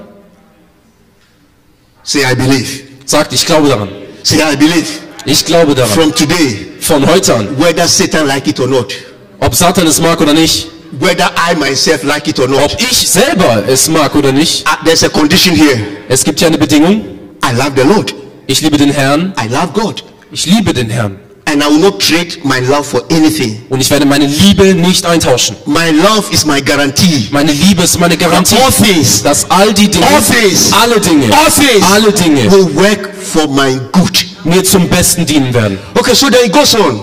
Say, 2.06 2.20
I 2.24 2.34
believe. 2.36 2.84
Sagt, 3.04 3.32
ich 3.32 3.44
glaube 3.44 3.68
daran. 3.68 3.88
Say, 4.22 4.36
I 4.38 4.54
believe. 4.56 4.86
Ich 5.24 5.44
glaube 5.44 5.74
daran. 5.74 5.90
From 5.90 6.14
today, 6.14 6.68
Von 6.80 7.04
heute 7.04 7.34
an. 7.34 7.48
whether 7.58 7.88
Satan 7.88 8.28
like 8.28 8.46
it 8.46 8.60
or 8.60 8.68
not, 8.68 8.94
Ob 9.40 9.52
Satan 9.56 9.86
es 9.88 10.00
mag 10.00 10.20
oder 10.20 10.32
nicht, 10.32 10.68
whether 11.00 11.28
I 11.50 11.56
myself 11.56 12.04
like 12.04 12.28
it 12.28 12.38
or 12.38 12.46
not, 12.46 12.72
ob 12.74 12.80
ich 12.80 13.08
selber 13.08 13.64
es 13.66 13.88
mag 13.88 14.14
oder 14.14 14.30
nicht, 14.30 14.64
uh, 14.68 14.84
there's 14.84 15.02
a 15.02 15.08
condition 15.08 15.56
here. 15.56 15.78
es 16.08 16.22
gibt 16.22 16.40
ja 16.40 16.46
eine 16.46 16.58
Bedingung. 16.58 17.04
I 17.44 17.52
love 17.56 17.72
the 17.76 17.82
Lord. 17.82 18.14
Ich 18.46 18.60
liebe 18.60 18.76
den 18.76 18.90
Herrn. 18.90 19.34
I 19.44 19.48
love 19.52 19.72
God. 19.74 20.04
Ich 20.30 20.46
liebe 20.46 20.72
den 20.72 20.88
Herrn. 20.88 21.18
And 21.48 21.62
I 21.62 21.68
will 21.68 21.78
not 21.78 22.00
trade 22.00 22.38
my 22.44 22.58
love 22.58 22.86
for 22.88 23.02
anything. 23.08 23.64
Und 23.68 23.80
ich 23.80 23.88
werde 23.90 24.04
meine 24.04 24.26
Liebe 24.26 24.74
nicht 24.74 25.06
eintauschen. 25.06 25.54
My 25.64 25.90
love 25.90 26.32
is 26.32 26.44
my 26.44 26.60
guarantee. 26.60 27.28
Meine 27.30 27.52
Liebe 27.52 27.84
ist 27.84 27.98
meine 28.00 28.16
Garantie, 28.16 28.56
All 28.56 28.72
things, 28.72 29.22
dass 29.22 29.48
all 29.48 29.72
die 29.72 29.88
Dinge, 29.88 30.06
all 30.06 30.22
things, 30.22 30.72
alle 30.72 31.00
Dinge, 31.00 31.32
all 31.32 31.50
things 31.50 31.86
alle 31.92 32.12
Dinge 32.12 32.50
will 32.50 32.74
work 32.74 33.14
for 33.14 33.46
my 33.46 33.78
good. 33.92 34.26
mir 34.44 34.64
zum 34.64 34.88
Besten 34.88 35.24
dienen 35.24 35.54
werden. 35.54 35.78
Okay, 35.96 36.14
so 36.14 36.28
then 36.28 36.46
it 36.46 36.52
goes 36.52 36.74
on. 36.74 37.00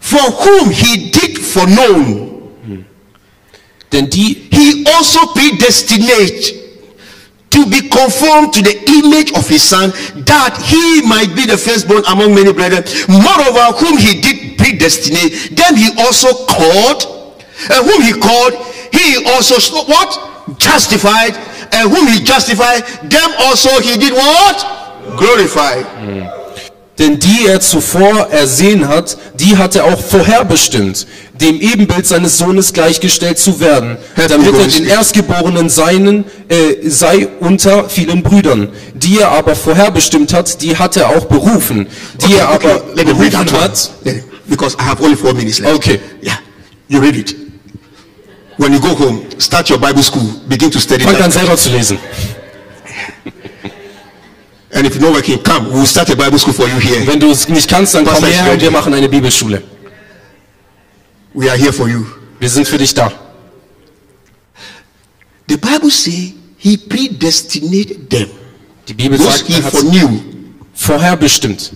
For 0.00 0.20
whom 0.20 0.70
he 0.70 1.10
did 1.10 1.38
foreknown, 1.38 2.24
Denn 3.92 4.10
die, 4.10 4.48
he 4.50 4.84
also 4.96 5.20
predestinate 5.28 6.65
to 7.56 7.64
be 7.64 7.88
conformed 7.88 8.52
to 8.52 8.60
the 8.60 8.76
image 9.00 9.32
of 9.32 9.48
his 9.48 9.64
son, 9.64 9.88
that 10.28 10.52
he 10.60 11.00
might 11.08 11.32
be 11.32 11.48
the 11.48 11.56
firstborn 11.56 12.04
among 12.12 12.36
many 12.36 12.52
brethren. 12.52 12.84
Moreover, 13.08 13.72
whom 13.80 13.96
he 13.96 14.20
did 14.20 14.60
predestinate, 14.60 15.56
them 15.56 15.72
he 15.74 15.88
also 16.04 16.44
called, 16.44 17.40
and 17.72 17.80
whom 17.80 18.00
he 18.04 18.12
called, 18.12 18.52
he 18.92 19.24
also 19.32 19.56
what? 19.88 20.12
Justified, 20.60 21.32
and 21.72 21.88
whom 21.88 22.06
he 22.12 22.20
justified, 22.20 22.84
them 23.08 23.30
also 23.48 23.72
he 23.80 23.96
did 23.96 24.12
what? 24.12 24.60
Glorified. 25.16 25.86
Mm. 26.04 26.45
Denn 26.98 27.18
die 27.18 27.46
er 27.46 27.60
zuvor 27.60 28.28
ersehen 28.30 28.88
hat, 28.88 29.18
die 29.38 29.56
hat 29.56 29.76
er 29.76 29.84
auch 29.84 30.00
vorherbestimmt, 30.00 31.06
dem 31.40 31.60
Ebenbild 31.60 32.06
seines 32.06 32.38
Sohnes 32.38 32.72
gleichgestellt 32.72 33.38
zu 33.38 33.60
werden, 33.60 33.98
damit 34.16 34.54
er 34.54 34.66
den 34.66 34.86
Erstgeborenen 34.86 35.68
seinen 35.68 36.24
äh, 36.48 36.88
sei 36.88 37.28
unter 37.40 37.88
vielen 37.88 38.22
Brüdern. 38.22 38.70
Die 38.94 39.18
er 39.18 39.30
aber 39.32 39.54
vorherbestimmt 39.54 40.32
hat, 40.32 40.62
die 40.62 40.76
hat 40.76 40.96
er 40.96 41.10
auch 41.10 41.26
berufen. 41.26 41.86
Die 42.26 42.34
er 42.34 42.48
aber 42.48 42.82
let 42.94 43.06
me 43.06 43.12
read 43.12 43.32
berufen 43.32 43.48
one. 43.48 43.60
hat, 43.60 43.90
Because 44.48 44.76
I 44.78 44.84
have 44.84 45.02
only 45.02 45.16
four 45.16 45.34
minutes 45.34 45.58
left. 45.58 45.74
Okay. 45.74 46.00
Yeah, 46.22 46.38
you 46.88 47.00
read 47.00 47.16
it. 47.16 47.34
When 48.58 48.72
you 48.72 48.80
go 48.80 48.94
home, 48.94 49.22
start 49.38 49.68
your 49.68 49.78
Bible 49.78 50.02
school. 50.02 50.40
Begin 50.48 50.70
to 50.70 50.78
study. 50.78 51.04
that. 51.04 51.20
an 51.20 51.30
selber 51.30 51.56
zu 51.56 51.70
lesen. 51.70 51.98
And 54.76 54.86
if 54.86 54.94
you're 54.94 55.04
not 55.04 55.14
working, 55.14 55.38
come. 55.42 55.70
We'll 55.72 55.86
start 55.86 56.10
a 56.10 56.16
Bible 56.16 56.38
school 56.38 56.52
for 56.52 56.68
you 56.68 56.78
here. 56.78 57.06
Wenn 57.06 57.18
du 57.18 57.30
es 57.30 57.48
nicht 57.48 57.66
kannst, 57.68 57.94
dann 57.94 58.04
komm 58.04 58.20
Pastor, 58.20 58.28
her 58.28 58.52
und 58.52 58.60
wir 58.60 58.70
machen 58.70 58.92
eine 58.92 59.08
Bibelschule. 59.08 59.62
We 61.32 61.50
are 61.50 61.56
here 61.56 61.72
for 61.72 61.88
you. 61.88 62.04
Wir 62.38 62.50
sind 62.50 62.68
für 62.68 62.76
dich 62.76 62.92
da. 62.92 63.10
The 65.48 65.56
Bible 65.56 65.90
say 65.90 66.34
he 66.58 66.76
predestinated 66.76 68.10
them. 68.10 68.28
Die 68.86 68.94
Bibel 68.94 69.16
Those 69.18 69.38
sagt, 69.38 69.50
er 69.50 69.64
hat 69.64 69.72
foreknew. 69.72 70.20
vorherbestimmt. 70.74 71.72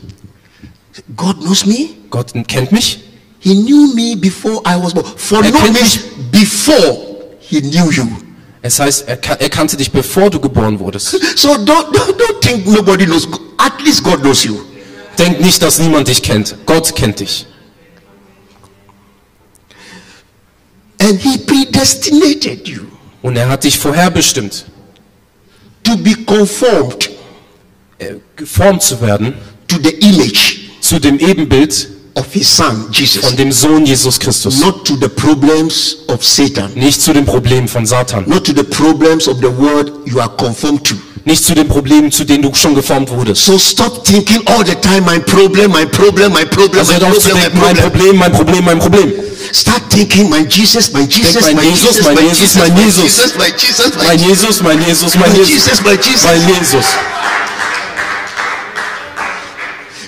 God 1.17 1.41
knows 1.41 1.65
me. 1.65 1.89
Gott 2.11 2.33
kennt 2.49 2.71
mich. 2.71 3.01
He 3.39 3.55
knew 3.55 3.95
me 3.95 4.15
before 4.15 4.61
I 4.67 4.77
was 4.77 4.93
born. 4.93 5.07
For 5.17 5.43
Er 5.43 5.51
know 5.51 5.61
kennt 5.61 5.73
means 5.73 6.01
before 6.31 6.99
he 7.41 7.61
knew 7.63 7.91
you. 7.91 8.07
Es 8.63 8.79
heißt, 8.79 9.09
er, 9.09 9.19
er 9.41 9.49
kannte 9.49 9.77
dich, 9.77 9.91
bevor 9.91 10.31
du 10.31 10.39
geboren 10.39 10.79
wurdest. 10.79 11.11
So 11.37 11.51
don't, 11.51 11.93
don't, 11.93 12.17
don't 12.19 12.41
think 12.41 12.67
nobody 12.67 13.07
knows. 13.07 13.27
At 13.59 13.81
least 13.85 14.03
God 14.05 14.21
knows 14.21 14.45
you. 14.45 14.61
Denk 15.19 15.41
nicht, 15.41 15.63
dass 15.63 15.79
niemand 15.79 16.09
dich 16.09 16.23
kennt. 16.23 16.55
Gott 16.67 16.95
kennt 16.95 17.21
dich. 17.21 17.47
And 21.01 21.19
he 21.19 21.39
predestinated 21.39 22.69
you 22.69 22.83
Und 23.23 23.37
er 23.37 23.49
hat 23.49 23.65
dich 23.65 23.79
vorherbestimmt, 23.79 24.65
to 25.83 25.97
be 25.97 26.15
conformed 26.27 27.11
äh, 27.99 28.15
geformt 28.37 28.83
zu 28.83 29.01
werden 29.01 29.35
to 29.69 29.77
the 29.83 29.91
image 29.91 30.61
zu 30.81 30.99
dem 30.99 31.19
Ebenbild 31.19 31.89
of 32.15 32.33
his 32.33 32.49
son, 32.49 32.87
Jesus. 32.91 33.25
von 33.25 33.37
dem 33.37 33.53
Sohn 33.53 33.85
Jesus 33.85 34.19
Christus. 34.19 34.61
Not 34.61 34.85
to 34.85 34.97
the 34.97 35.09
problems 35.09 35.99
of 36.09 36.25
Satan. 36.25 36.73
Nicht 36.75 37.01
zu 37.01 37.13
den 37.13 37.25
Problemen 37.25 37.69
von 37.69 37.87
Satan. 37.87 38.25
Not 38.27 38.45
to 38.45 38.53
the 38.53 38.65
problems 38.65 39.29
of 39.29 39.41
the 39.41 39.51
world 39.51 39.93
you 40.07 40.21
are 40.21 40.31
conformed 40.37 40.85
to. 40.85 40.95
Nicht 41.25 41.45
zu 41.45 41.55
den 41.55 41.69
Problemen, 41.69 42.11
zu 42.11 42.25
denen 42.25 42.43
du 42.43 42.53
schon 42.55 42.75
geformt 42.75 43.11
wurdest. 43.11 43.45
So 43.45 43.59
stop 43.59 44.05
thinking 44.05 44.43
all 44.47 44.65
the 44.65 44.75
time, 44.75 45.03
my 45.03 45.19
problem, 45.19 45.71
my 45.71 45.85
problem, 45.85 46.33
my 46.33 46.45
problem, 46.47 46.79
Also 46.79 46.95
my 46.95 46.99
problem, 46.99 47.35
my 47.35 47.41
denken, 47.43 47.61
mein 47.61 47.77
problem. 47.77 47.91
Problem, 47.93 48.17
mein 48.17 48.33
Problem, 48.33 48.65
mein 48.65 48.79
Problem. 48.79 49.13
Start 49.53 49.83
thinking, 49.91 50.31
my 50.31 50.47
Jesus, 50.49 50.93
my 50.93 51.07
Jesus, 51.07 51.43
mein 51.43 51.57
my 51.57 51.63
Jesus, 51.63 51.97
Jesus, 51.97 52.05
mein 52.05 52.15
my 52.15 52.23
Jesus, 52.23 52.55
mein 52.57 52.77
Jesus. 52.77 53.37
My 53.37 53.53
Jesus, 53.57 53.93
Mein 53.97 54.19
Jesus, 54.19 54.63
mein 54.63 54.83
Jesus, 54.83 55.15
mein 55.17 55.35
Jesus, 55.37 55.83
my 55.83 55.97
Jesus. 55.97 56.25
mein 56.25 56.49
Jesus. 56.49 56.87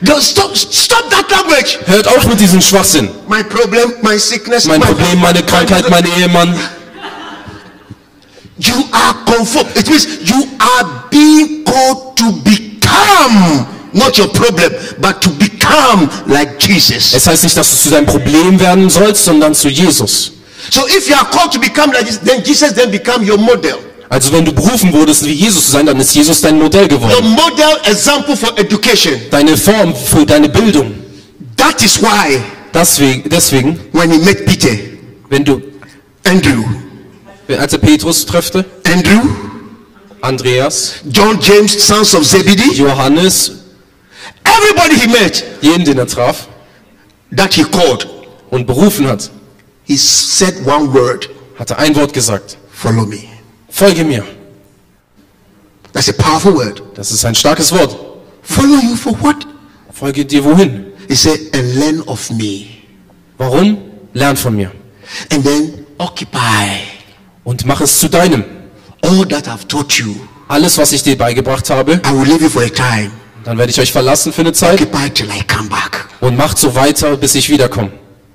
Don't 0.03 0.21
stop, 0.23 0.57
stop 0.57 1.09
that 1.11 1.31
language. 1.31 1.79
Hört 1.87 2.09
auf 2.09 2.27
mit 2.27 2.41
diesem 2.41 2.61
Schwachsinn. 2.61 3.09
My 3.29 3.43
problem, 3.45 3.95
my 4.03 4.19
sickness, 4.19 4.67
Mein 4.67 4.81
my 4.81 4.87
Problem, 4.87 5.21
meine 5.21 5.43
Krankheit, 5.45 5.89
mein 5.91 6.05
Ehemann. 6.19 6.59
You 8.59 8.85
are 8.93 9.15
conformed. 9.25 9.77
It 9.77 9.89
means 9.89 10.07
you 10.25 10.49
are 10.59 11.05
being 11.11 11.65
called 11.65 12.17
to 12.17 12.33
become 12.43 13.67
not 13.93 14.19
your 14.19 14.29
problem, 14.29 14.73
but 15.01 15.23
to 15.23 15.31
become 15.31 16.09
like 16.27 16.59
Jesus. 16.59 17.13
Es 17.15 17.27
heißt 17.27 17.45
nicht, 17.45 17.57
dass 17.57 17.71
du 17.71 17.77
zu 17.77 17.91
deinem 17.91 18.07
Problem 18.07 18.59
werden 18.59 18.91
sollst, 18.91 19.25
sondern 19.25 19.55
zu 19.55 19.69
Jesus. 19.69 20.33
So 20.71 20.87
if 20.89 21.09
you 21.09 21.15
are 21.15 21.29
called 21.31 21.53
to 21.53 21.61
become 21.61 21.93
like 21.93 22.07
this, 22.07 22.19
then 22.19 22.43
Jesus 22.45 22.73
then 22.75 22.91
become 22.91 23.25
your 23.25 23.39
model. 23.39 23.79
Also 24.13 24.31
wenn 24.35 24.45
du 24.45 24.53
berufen 24.53 24.93
wurdest, 24.93 25.25
wie 25.25 25.33
Jesus 25.33 25.65
zu 25.65 25.71
sein, 25.73 25.87
dann 25.87 25.99
ist 25.99 26.15
Jesus 26.15 26.43
dein 26.43 26.59
Modell 26.59 26.83
Your 26.83 26.89
geworden. 26.99 27.31
model 27.31 27.79
example 27.91 28.37
for 28.37 28.53
education. 28.59 29.15
Deine 29.31 29.57
Form 29.57 29.95
für 29.95 30.27
deine 30.27 30.51
Bildung. 30.51 30.93
That 31.57 31.83
is 31.83 31.99
why 32.03 32.43
Deswegen, 32.75 33.29
deswegen 33.29 33.81
when 33.93 34.11
he 34.11 34.19
met 34.19 34.45
Peter, 34.45 34.77
wenn 35.31 35.45
du, 35.45 35.63
Andrew, 36.25 36.63
als 37.59 37.73
er 37.73 37.79
Petrus 37.79 38.27
treffte, 38.27 38.67
Andrew, 38.87 39.21
Andreas, 40.21 40.95
John, 41.11 41.39
James, 41.41 41.73
sons 41.87 42.15
of 42.15 42.27
Zebedee, 42.27 42.75
Johannes, 42.75 43.53
everybody 44.45 45.01
he 45.01 45.07
met 45.09 45.43
jeden, 45.63 45.85
den 45.85 45.99
er 45.99 46.07
traf 46.07 46.49
that 47.35 47.55
he 47.55 47.65
called, 47.65 48.07
und 48.51 48.67
berufen 48.67 49.07
hat, 49.07 49.31
he 49.85 49.97
said 49.97 50.55
one 50.67 50.93
word, 50.93 51.31
hat 51.59 51.71
er 51.71 51.79
ein 51.79 51.95
Wort 51.97 52.13
gesagt. 52.13 52.59
follow 52.73 53.07
me. 53.07 53.32
Folge 53.73 54.05
mir. 54.05 54.23
That's 55.93 56.09
a 56.09 56.13
powerful 56.13 56.55
word. 56.55 56.83
Das 56.95 57.11
ist 57.11 57.25
ein 57.25 57.35
starkes 57.35 57.73
Wort. 57.73 57.97
Follow 58.43 58.79
you 58.83 58.97
for 58.97 59.13
what? 59.23 59.47
Folge 59.93 60.25
dir 60.25 60.45
wohin? 60.45 60.87
He 61.09 61.15
said, 61.17 61.39
and 61.55 61.75
learn 61.77 62.01
of 62.07 62.31
me. 62.31 62.67
Warum? 63.39 63.79
Lern 64.15 64.37
von 64.37 64.55
mir. 64.57 64.71
And 65.33 65.45
then 65.45 65.87
occupy 65.99 66.81
Und 67.45 67.65
mach 67.67 67.81
es 67.81 67.99
zu 67.99 68.09
deinem. 68.09 68.45
all 69.03 69.27
that 69.29 69.49
I've 69.49 69.67
taught 69.67 69.93
you. 69.99 70.15
Alles, 70.49 70.77
was 70.79 70.93
ich 70.93 71.03
dir 71.03 71.17
beigebracht 71.17 71.71
habe, 71.71 71.95
I 72.07 72.13
will 72.13 72.27
leave 72.27 72.45
you 72.45 72.51
for 72.51 72.63
a 72.63 72.69
time. 72.69 73.11
dann 73.45 73.59
werde 73.59 73.71
ich 73.71 73.81
euch 73.81 73.91
verlassen 73.91 74.33
für 74.33 74.43
eine 74.43 74.53
Zeit 74.53 74.81
Occupy 74.81 75.11
till 75.11 75.27
I 75.29 75.43
come 75.45 75.69
back. 75.69 76.07
und 76.21 76.37
macht 76.37 76.59
so 76.59 76.75
weiter, 76.75 77.17
bis 77.17 77.35
ich 77.35 77.49
wiederkomme. 77.49 77.91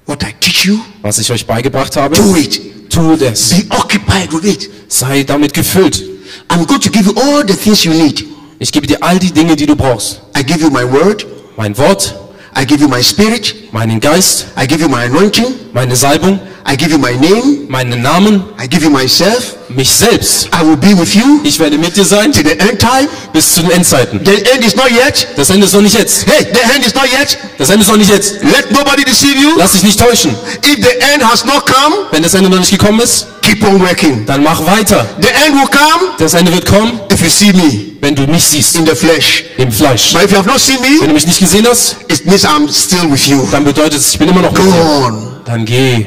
What 0.07 0.23
I 0.23 0.33
teach 0.39 0.65
you, 0.65 0.79
Was 1.01 1.19
ich 1.19 1.31
euch 1.31 1.45
beigebracht 1.45 1.95
habe, 1.95 2.15
do 2.15 2.35
it. 2.35 2.59
Tu 2.97 3.15
das. 3.15 3.49
Be 3.49 3.65
occupied 3.69 4.31
with 4.33 4.45
it. 4.45 4.69
Sei 4.87 5.23
damit 5.23 5.53
gefüllt. 5.53 6.03
I'm 6.49 6.65
going 6.65 6.81
to 6.81 6.89
give 6.89 7.05
you 7.05 7.13
all 7.15 7.43
the 7.45 7.53
things 7.53 7.83
you 7.83 7.93
need. 7.93 8.25
Ich 8.59 8.71
gebe 8.71 8.87
dir 8.87 8.97
all 9.01 9.19
die 9.19 9.31
Dinge, 9.31 9.55
die 9.55 9.65
du 9.65 9.75
brauchst. 9.75 10.21
I 10.35 10.43
give 10.43 10.61
you 10.61 10.69
my 10.69 10.83
word. 10.83 11.25
Mein 11.57 11.77
Wort, 11.77 12.15
I 12.55 12.65
give 12.65 12.81
you 12.81 12.87
my 12.87 13.03
spirit. 13.03 13.71
meinen 13.71 13.99
Geist, 13.99 14.47
I 14.55 14.67
give 14.67 14.81
you 14.81 14.89
my 14.89 15.05
anointing. 15.05 15.45
meine 15.73 15.95
Salbung, 15.95 16.39
I 16.69 16.75
give 16.75 16.91
you 16.91 16.97
my 16.97 17.13
name. 17.13 17.67
meinen 17.67 18.01
Namen, 18.01 18.43
I 18.59 18.67
give 18.67 18.83
you 18.83 18.89
myself. 18.89 19.55
Mich 19.77 19.89
selbst. 19.95 20.47
I 20.53 20.65
will 20.65 20.75
be 20.75 20.97
with 20.99 21.13
you 21.13 21.39
Ich 21.43 21.59
werde 21.59 21.77
mit 21.77 21.95
dir 21.95 22.03
sein 22.03 22.31
till 22.33 22.43
the 22.45 22.59
end 22.59 22.79
time. 22.79 23.07
bis 23.31 23.53
zu 23.53 23.61
den 23.61 23.71
Endzeiten. 23.71 24.19
The 24.25 24.43
end 24.51 24.65
is 24.65 24.75
not 24.75 24.89
yet. 24.91 25.27
Das 25.37 25.49
Ende 25.49 25.65
ist 25.65 25.73
noch 25.73 25.81
nicht 25.81 25.97
jetzt. 25.97 26.25
Hey, 26.27 26.45
the 26.53 26.59
end 26.75 26.85
is 26.85 26.93
not 26.93 27.05
yet. 27.05 27.37
Das 27.57 27.69
Ende 27.69 27.83
ist 27.83 27.87
noch 27.89 27.97
nicht 27.97 28.09
jetzt. 28.11 28.43
Let 28.43 28.71
nobody 28.71 29.03
deceive 29.05 29.37
you. 29.39 29.51
Lass 29.57 29.71
dich 29.73 29.83
nicht 29.83 29.99
täuschen. 29.99 30.31
If 30.65 30.75
the 30.83 30.99
end 31.13 31.23
has 31.23 31.45
not 31.45 31.65
come, 31.65 31.95
Wenn 32.11 32.23
das 32.23 32.33
Ende 32.33 32.49
noch 32.49 32.59
nicht 32.59 32.71
gekommen 32.71 32.99
ist, 32.99 33.27
keep 33.41 33.63
on 33.65 33.79
working. 33.79 34.25
dann 34.25 34.43
mach 34.43 34.59
weiter. 34.65 35.05
The 35.21 35.29
end 35.29 35.55
will 35.55 35.67
come 35.69 36.11
Das 36.17 36.33
Ende 36.33 36.51
wird 36.53 36.65
kommen, 36.65 36.99
if 37.11 37.21
you 37.21 37.29
see 37.29 37.53
me 37.53 37.85
wenn 38.01 38.13
du 38.15 38.23
mich 38.27 38.43
siehst. 38.45 38.75
in 38.75 38.85
the 38.85 38.95
flesh. 38.95 39.43
Im 39.57 39.71
Fleisch. 39.71 40.13
But 40.13 40.23
if 40.25 40.31
you 40.31 40.37
have 40.37 40.47
not 40.47 40.59
seen 40.59 40.77
Wenn 40.81 40.99
me, 41.01 41.07
du 41.07 41.13
mich 41.13 41.25
nicht 41.27 41.39
gesehen 41.39 41.65
hast, 41.69 41.95
it 42.09 42.25
means 42.25 42.45
I'm 42.45 42.67
still 42.71 43.09
with 43.11 43.25
you. 43.27 43.47
dann 43.51 43.63
bedeutet 43.63 43.99
es, 43.99 44.09
ich 44.09 44.19
bin 44.19 44.29
immer 44.29 44.41
noch 44.41 44.53
Go 44.53 44.63
mit 44.63 44.73
dir. 44.73 44.79
on. 45.05 45.27
Dann 45.45 45.65
geh. 45.65 46.05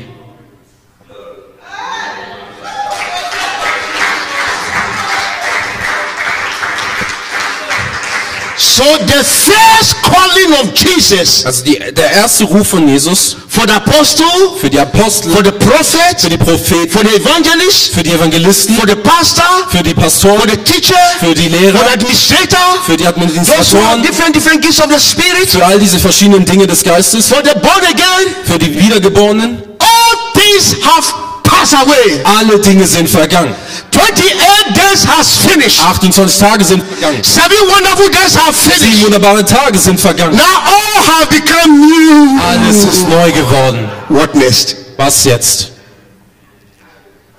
So 8.81 8.87
the 9.05 9.23
first 9.23 9.95
calling 10.01 10.53
of 10.55 10.73
Jesus 10.73 11.45
Also 11.45 11.65
die, 11.65 11.79
der 11.93 12.13
erste 12.13 12.45
Ruf 12.45 12.69
von 12.69 12.89
Jesus 12.89 13.37
for 13.47 13.67
the 13.67 13.75
apostle, 13.75 14.57
für 14.59 14.71
die 14.71 14.81
Apostel, 14.81 15.33
for 15.33 15.45
the 15.45 15.53
prophet, 15.53 16.19
für 16.19 16.31
die 16.31 16.39
Propheten, 16.39 16.89
for 16.91 17.03
the 17.05 17.15
evangelist, 17.17 17.93
für 17.93 18.03
die 18.03 18.13
Evangelisten, 18.13 18.75
for 18.77 18.89
the 18.89 18.95
pastor, 18.97 19.45
für 19.69 19.83
die 19.83 19.93
for 19.93 20.05
Pastoren, 20.05 20.49
the 20.49 20.57
teacher, 20.57 20.97
für 21.19 21.35
die 21.35 21.51
for 21.51 21.61
Lehrer, 21.61 21.79
the 21.79 21.93
administrator, 21.93 22.57
für 22.87 22.97
die 22.97 23.05
have 23.05 23.17
Administratoren, 23.21 24.03
different 24.03 24.35
different 24.35 24.63
gifts 24.63 24.81
of 24.81 24.91
the 24.91 24.99
spirit, 24.99 25.51
für 25.51 25.63
all 25.63 25.79
diese 25.79 25.99
verschiedenen 25.99 26.47
Dinge 26.47 26.67
des 26.67 26.83
Geistes, 26.83 27.27
for 27.27 27.43
the 27.45 27.53
born 27.61 27.85
again. 27.85 28.35
für 28.45 28.59
die 28.59 28.81
Wiedergeborenen. 28.81 29.63
All 29.79 30.41
things 30.41 30.75
have 30.83 31.13
passed 31.43 31.75
away. 31.75 32.21
Alle 32.25 32.59
Dinge 32.61 32.87
sind 32.87 33.11
vergangen. 33.11 33.55
28 33.91 34.75
days 34.75 35.05
has 35.05 35.37
finished. 35.37 35.79
28 35.81 36.39
Tage 36.39 36.65
sind 36.65 36.83
vergangen. 36.83 37.23
Seven 37.25 37.57
wonderful 37.69 38.09
days 38.11 38.35
have 38.37 38.55
Sieben 38.55 38.79
finished. 38.79 39.03
wunderbare 39.05 39.45
Tage 39.45 39.79
sind 39.79 39.99
vergangen. 40.01 40.37
Now 40.37 40.63
all 40.65 41.03
have 41.05 41.29
become 41.29 41.81
new. 41.81 42.41
Alles 42.41 42.85
ist 42.85 43.09
neu 43.09 43.31
geworden. 43.33 43.89
What 44.09 44.35
next? 44.35 44.77
Was 44.97 45.25
jetzt? 45.25 45.73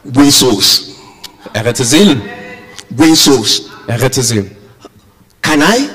Win 0.04 0.32
souls. 0.32 0.88
Errette 1.54 1.84
Seelen. 1.86 2.22
Win 2.90 3.16
souls. 3.16 3.64
Errette 3.88 4.22
Seelen. 4.24 4.52
Can 5.42 5.62
I? 5.62 5.90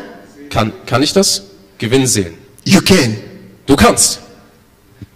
Kann, 0.50 0.72
kann 0.86 1.02
ich 1.02 1.12
das? 1.12 1.42
Gewinn 1.78 2.06
Seelen. 2.06 2.36
You 2.64 2.80
can. 2.80 3.16
Du 3.66 3.76
kannst. 3.76 4.20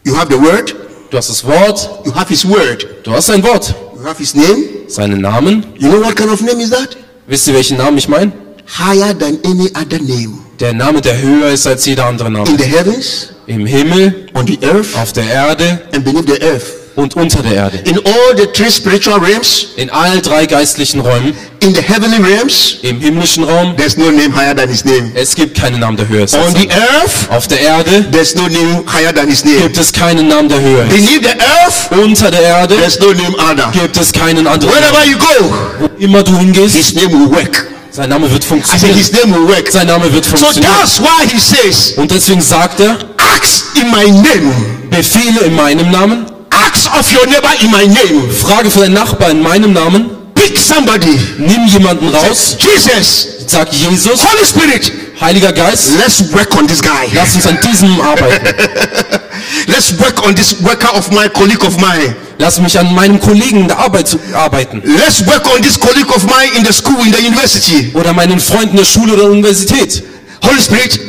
You 0.05 0.17
have 0.17 0.29
the 0.31 0.41
word. 0.41 0.75
Du 1.11 1.17
hast 1.17 1.29
das 1.31 1.45
Wort. 1.45 1.89
You 2.05 2.15
have 2.15 2.29
his 2.29 2.45
word. 2.45 2.87
Du 3.05 3.13
hast 3.13 3.27
sein 3.27 3.43
Wort. 3.43 3.75
You 3.97 4.05
have 4.07 4.19
his 4.19 4.35
name. 4.35 4.80
Seinen 4.91 5.21
Namen. 5.21 5.65
You 5.79 5.89
know 5.89 6.01
what 6.01 6.17
kind 6.17 6.31
of 6.31 6.41
name 6.43 6.61
is 6.61 6.71
that? 6.71 6.97
Wisst 7.29 7.47
ihr, 7.47 7.55
welchen 7.55 7.79
Namen 7.79 7.97
ich 7.97 8.09
meine? 8.09 8.33
Higher 8.79 9.17
than 9.17 9.39
any 9.45 9.71
other 9.75 10.01
name. 10.01 10.39
Der 10.59 10.75
Name, 10.75 11.01
der 11.01 11.21
höher 11.23 11.51
ist 11.51 11.67
als 11.67 11.87
jeder 11.87 12.07
andere 12.07 12.31
Name. 12.31 12.49
In 12.51 12.59
the 12.59 12.65
heavens, 12.65 13.33
Im 13.47 13.67
Himmel, 13.67 14.27
on 14.35 14.47
the 14.47 14.59
earth, 14.63 14.95
auf 14.97 15.13
der 15.13 15.25
Erde 15.25 15.81
and 15.95 16.05
beneath 16.05 16.27
the 16.29 16.43
earth. 16.43 16.80
Und 16.97 17.15
unter 17.17 17.43
der 17.43 17.55
Erde. 17.55 17.79
In 17.85 17.99
all 18.05 18.37
the 18.37 18.47
three 18.53 18.71
spiritual 18.71 19.19
realms, 19.19 19.69
In 19.77 19.91
all 19.91 20.21
drei 20.21 20.47
geistlichen 20.47 21.01
Räumen. 21.01 21.35
in 21.61 21.75
the 21.75 21.81
heavenly 21.83 22.19
realms, 22.23 22.77
Im 22.83 23.01
himmlischen 23.01 23.45
Raum. 23.45 23.75
there's 23.77 23.97
no 23.97 24.11
name 24.11 24.35
higher 24.35 24.55
than 24.55 24.69
his 24.69 24.85
name. 24.85 25.11
Es 25.15 25.35
gibt 25.35 25.57
keinen 25.59 25.81
Namen, 25.81 25.97
der 25.97 26.09
höher 26.09 26.25
ist 26.25 26.35
On 26.35 26.55
the 26.55 26.69
earth, 26.71 27.31
Auf 27.31 27.47
der 27.49 27.61
Erde 27.61 28.07
there's 28.11 28.35
no 28.35 28.43
name 28.49 28.83
higher 28.93 29.15
than 29.15 29.29
his 29.29 29.45
name. 29.45 29.61
gibt 29.63 29.79
es 29.79 29.93
keinen 29.93 30.29
Namen, 30.29 30.49
der 30.49 30.61
höher 30.61 30.85
ist. 30.85 30.91
Beneath 30.91 31.23
the 31.23 31.39
earth, 31.41 31.91
Unter 32.05 32.31
der 32.31 32.43
Erde 32.43 32.77
there's 32.77 32.99
no 33.01 33.13
name 33.13 33.35
other. 33.39 33.71
gibt 33.73 33.97
es 33.97 34.13
keinen 34.13 34.47
anderen. 34.47 34.73
Wherever 34.75 35.05
you 35.07 35.17
go, 35.19 35.55
Wo 35.81 35.91
immer 35.99 36.23
du 36.23 36.37
hingehst, 36.37 36.77
his 36.77 36.95
name 36.95 37.13
will 37.13 37.31
work. 37.31 37.67
sein 37.93 38.09
Name 38.09 38.31
wird 38.31 38.45
funktionieren. 38.45 38.97
his 38.97 39.13
name 39.13 39.35
will 39.35 39.49
work. 39.49 39.69
Sein 39.71 39.87
Name 39.87 40.13
wird 40.13 40.25
So 40.25 40.37
funktionieren. 40.37 40.73
that's 40.81 41.01
why 41.01 41.27
he 41.27 41.39
says, 41.39 41.95
Und 41.97 42.11
deswegen 42.11 42.41
sagt 42.41 42.81
er, 42.81 42.97
ask 43.17 43.65
in 43.77 43.91
my 43.91 44.11
name. 44.11 44.53
Befehle 44.91 45.41
in 45.47 45.55
meinem 45.55 45.91
Namen, 45.91 46.27
Ask 46.73 46.91
of 46.99 47.13
your 47.13 47.27
neighbor 47.27 47.53
in 47.63 47.71
my 47.71 47.87
name. 47.87 48.31
frage 48.31 48.71
für 48.71 48.81
deinen 48.81 48.95
Nachbar 48.95 49.31
in 49.31 49.43
meinem 49.43 49.73
Namen, 49.73 50.11
Pick 50.35 50.59
somebody. 50.59 51.19
nimm 51.39 51.67
jemanden 51.67 52.09
raus, 52.09 52.57
Jesus, 52.59 53.27
sag 53.47 53.73
Jesus, 53.73 54.21
Holy 54.23 54.45
Spirit, 54.47 54.93
Heiliger 55.21 55.53
Geist, 55.53 55.91
let's 55.99 56.33
work 56.33 56.55
on 56.57 56.67
this 56.67 56.81
guy. 56.81 57.09
lass 57.15 57.35
uns 57.35 57.47
an 57.47 57.59
diesem 57.61 58.01
arbeiten. 58.01 58.47
Let's 59.67 59.99
work 59.99 60.25
on 60.27 60.35
this 60.35 60.63
worker 60.63 60.95
of 60.97 61.11
mine, 61.13 61.29
colleague 61.31 61.65
of 61.65 61.77
mine. 61.81 62.15
Lass 62.39 62.61
mich 62.61 62.79
an 62.79 62.95
meinem 62.95 63.19
Kollegen 63.19 63.63
in 63.63 63.69
der 63.69 63.79
Arbeit 63.79 64.17
arbeiten. 64.33 64.81
Let's 64.85 65.27
work 65.27 65.45
on 65.55 65.61
this 65.63 65.79
colleague 65.79 66.09
of 66.15 66.23
mine 66.25 66.51
in 66.57 66.65
the 66.65 66.73
school, 66.73 66.99
in 67.05 67.13
the 67.13 67.19
university. 67.27 67.91
Oder 67.95 68.13
meinen 68.13 68.39
Freunden 68.39 68.77
der 68.77 68.85
Schule 68.85 69.15
oder 69.15 69.25
Universität. 69.25 70.03
Holy 70.45 70.61
Spirit, 70.61 71.01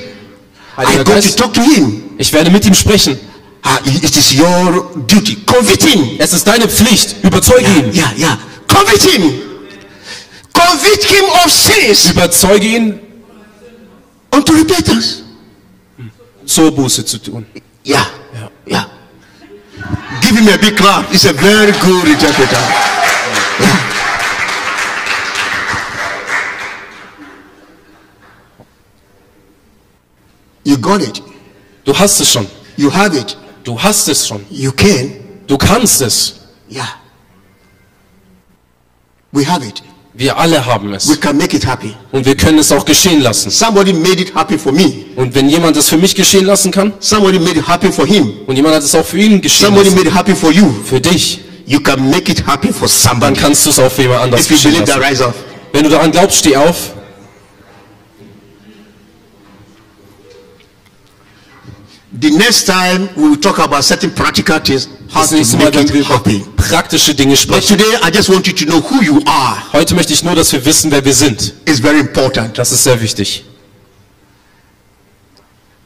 Heiliger 0.76 0.94
I 0.94 0.98
got 0.98 1.06
to 1.06 1.14
Geist, 1.14 1.38
talk 1.40 1.54
to 1.54 1.62
him. 1.62 2.04
ich 2.18 2.32
werde 2.34 2.50
mit 2.50 2.66
ihm 2.66 2.74
sprechen. 2.74 3.20
Ah, 3.64 3.80
it 3.86 4.16
is 4.18 4.34
your 4.34 4.90
duty. 5.08 5.36
Convict 5.46 5.84
him. 5.84 6.18
Es 6.20 6.34
ist 6.34 6.46
deine 6.48 6.68
Pflicht. 6.68 7.16
Überzeuge 7.24 7.68
ihn. 7.68 7.94
Yeah, 7.94 8.12
yeah. 8.18 8.38
Convict 8.68 9.04
him. 9.04 9.32
Convict 10.54 11.04
him 11.04 11.26
of 11.46 11.52
sins 11.52 12.10
Überzeuge 12.12 12.66
ihn, 12.68 13.00
unto 14.32 14.54
repentance. 14.54 15.24
zur 16.46 16.72
Buße 16.72 17.06
zu 17.06 17.18
tun. 17.20 17.46
Yeah, 17.86 18.06
yeah. 18.68 18.86
Give 20.22 20.36
him 20.38 20.48
a 20.50 20.58
big 20.58 20.76
clap. 20.76 21.10
He's 21.10 21.26
a 21.26 21.34
very 21.34 21.72
good 21.72 22.08
interpreter. 22.08 22.60
Yeah. 23.60 23.78
You 30.64 30.78
got 30.78 31.02
it. 31.02 31.22
Du 31.86 31.94
hast 31.98 32.20
es 32.20 32.32
schon. 32.32 32.48
You 32.78 32.90
have 32.92 33.16
it. 33.18 33.36
Du 33.64 33.80
hast 33.82 34.08
es 34.08 34.28
schon. 34.28 34.44
You 34.50 34.72
can. 34.72 35.14
Du 35.48 35.58
kannst 35.58 36.02
es. 36.02 36.36
Yeah. 36.72 36.88
We 39.32 39.46
have 39.48 39.66
it. 39.66 39.82
Wir 40.14 40.38
alle 40.38 40.66
haben 40.66 40.94
es. 40.94 41.08
We 41.10 41.16
can 41.18 41.38
make 41.38 41.56
it 41.56 41.66
happen. 41.66 41.96
Und 42.12 42.26
wir 42.26 42.36
können 42.36 42.60
es 42.60 42.72
auch 42.72 42.84
geschehen 42.84 43.22
lassen. 43.22 43.50
Somebody 43.50 43.94
made 43.94 44.22
it 44.22 44.36
happen 44.36 44.60
for 44.60 44.72
me. 44.74 45.06
Und 45.16 45.34
wenn 45.36 45.48
jemand 45.50 45.78
es 45.78 45.88
für 45.88 45.98
mich 45.98 46.14
geschehen 46.14 46.46
lassen 46.46 46.70
kann, 46.72 46.94
Somebody 47.00 47.40
made 47.40 47.58
it 47.58 47.66
happen 47.68 47.94
for 47.94 48.06
him. 48.06 48.34
und 48.46 48.56
jemand 48.58 48.76
hat 48.76 48.84
es 48.84 48.94
auch 48.94 49.06
für 49.06 49.18
ihn 49.20 49.40
geschehen 49.42 49.68
Somebody 49.68 49.86
lassen, 49.90 49.98
made 49.98 50.10
it 50.10 50.14
happen 50.14 50.36
for 50.36 50.52
you. 50.52 50.70
für 50.84 51.00
dich, 51.00 51.40
You 51.66 51.80
can 51.80 52.10
make 52.10 52.30
it 52.30 52.46
happen 52.46 52.74
for 52.74 52.88
dann 52.90 52.98
somebody. 52.98 53.40
kannst 53.40 53.66
du 53.66 53.70
es 53.70 53.80
auch 53.80 53.90
für 53.92 54.02
jemand 54.02 54.24
anders 54.24 54.42
If 54.42 54.50
you 54.52 54.56
geschehen 54.58 54.72
believe 54.74 54.92
that, 54.92 55.00
lassen. 55.00 55.10
rise 55.12 55.26
up. 55.28 55.36
Wenn 55.72 55.84
du 55.86 55.90
daran 55.90 56.12
glaubst, 56.12 56.40
steh 56.40 56.58
auf. 56.58 56.92
The 62.20 62.30
next 62.32 62.66
time 62.66 63.08
we 63.16 63.30
will 63.30 63.38
talk 63.40 63.58
about 63.60 63.84
certain 63.84 64.12
practical 64.12 64.60
things, 64.60 64.88
how 65.10 65.22
Das 65.22 65.30
to 65.30 65.36
nächste 65.38 65.58
Mal 65.58 65.66
make 65.66 65.76
werden 65.78 65.94
wir 65.94 66.02
it 66.02 66.46
über 66.46 66.54
praktische 66.58 67.16
Dinge 67.16 67.32
But 67.32 67.40
sprechen. 67.40 67.78
today, 67.78 67.96
I 68.04 68.10
just 68.14 68.28
want 68.30 68.46
you 68.48 68.54
to 68.54 68.66
know 68.66 68.82
who 68.82 69.02
you 69.02 69.22
are. 69.26 69.58
Heute 69.72 69.96
möchte 69.96 70.12
ich 70.14 70.22
nur, 70.24 70.36
dass 70.36 70.52
wir 70.52 70.64
wissen, 70.66 70.92
wer 70.92 71.04
wir 71.06 71.14
sind. 71.14 71.54
It's 71.66 71.80
very 71.80 72.00
important. 72.00 72.58
Das 72.58 72.72
ist 72.74 72.84
sehr 72.84 73.00
wichtig. 73.02 73.46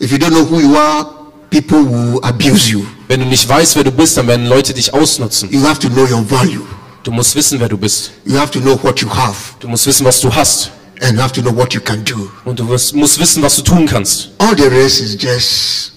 If 0.01 0.11
you 0.11 0.17
don't 0.17 0.31
know 0.31 0.49
who 0.49 0.59
you 0.59 0.75
are, 0.75 1.05
people 1.51 1.83
will 1.85 2.19
abuse 2.23 2.69
you. 2.71 2.85
Wenn 3.07 3.19
du 3.19 3.27
nicht 3.27 3.47
weißt, 3.47 3.75
wer 3.75 3.83
du 3.83 3.91
bist, 3.91 4.17
dann 4.17 4.27
werden 4.27 4.47
Leute 4.47 4.73
dich 4.73 4.91
ausnutzen. 4.93 5.51
You 5.51 5.63
have 5.67 5.79
to 5.79 5.89
know 5.89 6.05
your 6.09 6.27
value. 6.27 6.65
Du 7.03 7.11
musst 7.11 7.35
wissen, 7.35 7.59
wer 7.59 7.69
du 7.69 7.77
bist. 7.77 8.11
You 8.25 8.39
have 8.39 8.49
to 8.51 8.59
know 8.59 8.79
what 8.83 8.99
you 8.99 9.09
have. 9.09 9.37
Du 9.59 9.67
musst 9.67 9.85
wissen, 9.85 10.03
was 10.05 10.19
du 10.21 10.33
hast. 10.33 10.71
And 11.01 11.13
you 11.13 11.21
have 11.21 11.33
to 11.33 11.41
know 11.41 11.55
what 11.55 11.73
you 11.75 11.81
can 11.81 12.03
do. 12.03 12.31
Und 12.45 12.59
du 12.59 12.63
musst 12.63 13.19
wissen, 13.19 13.43
was 13.43 13.57
du 13.57 13.61
tun 13.61 13.85
kannst. 13.85 14.31
All 14.39 14.57
the 14.57 14.63
rest 14.63 15.01
is 15.01 15.15
just 15.21 15.91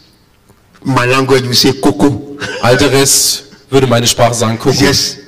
my 0.85 1.05
language. 1.07 1.49
We 1.49 1.55
say 1.55 1.72
coco. 1.72 2.37
Rest 2.62 3.45
würde 3.70 3.87
meine 3.87 4.07
Sprache 4.07 4.35
sagen, 4.35 4.59
guck, 4.62 4.74
Just 4.74 5.18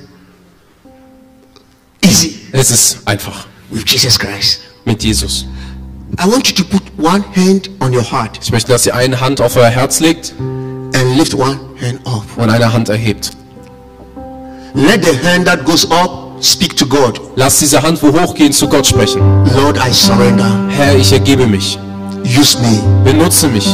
easy 2.01 2.39
es 2.51 2.71
ist 2.71 2.97
einfach 3.07 3.45
with 3.69 3.83
Jesus 3.85 4.17
Christ. 4.17 4.59
mit 4.85 5.03
Jesus. 5.03 5.45
I 6.19 6.25
want 6.25 6.47
you 6.49 6.55
to 6.55 6.63
put 6.63 6.81
one 6.97 7.23
hand 7.35 7.69
on 7.79 7.93
your 7.95 8.03
heart 8.03 8.37
Ich 8.41 8.51
möchte, 8.51 8.71
dass 8.71 8.85
ihr 8.85 8.93
eine 8.95 9.19
Hand 9.21 9.39
auf 9.41 9.55
euer 9.55 9.69
Herz 9.69 9.99
legt 9.99 10.33
and 10.39 11.17
lift 11.17 11.33
one 11.33 11.59
hand 11.81 11.99
up. 12.05 12.23
und 12.37 12.49
eine 12.49 12.71
Hand 12.73 12.89
erhebt. 12.89 13.31
Let 14.73 15.05
the 15.05 15.17
hand 15.25 15.45
that 15.45 15.63
goes 15.65 15.89
up 15.91 16.37
speak 16.41 16.75
to 16.77 16.85
God. 16.85 17.19
Lass 17.35 17.59
diese 17.59 17.81
Hand, 17.81 18.01
wo 18.01 18.11
hochgehen, 18.19 18.51
zu 18.51 18.67
Gott 18.67 18.87
sprechen. 18.87 19.21
Lord, 19.55 19.77
I 19.77 19.93
surrender. 19.93 20.67
Herr, 20.69 20.95
ich 20.97 21.11
ergebe 21.11 21.45
mich. 21.45 21.77
Use 22.25 22.57
me. 22.59 22.81
Benutze 23.03 23.47
mich. 23.47 23.67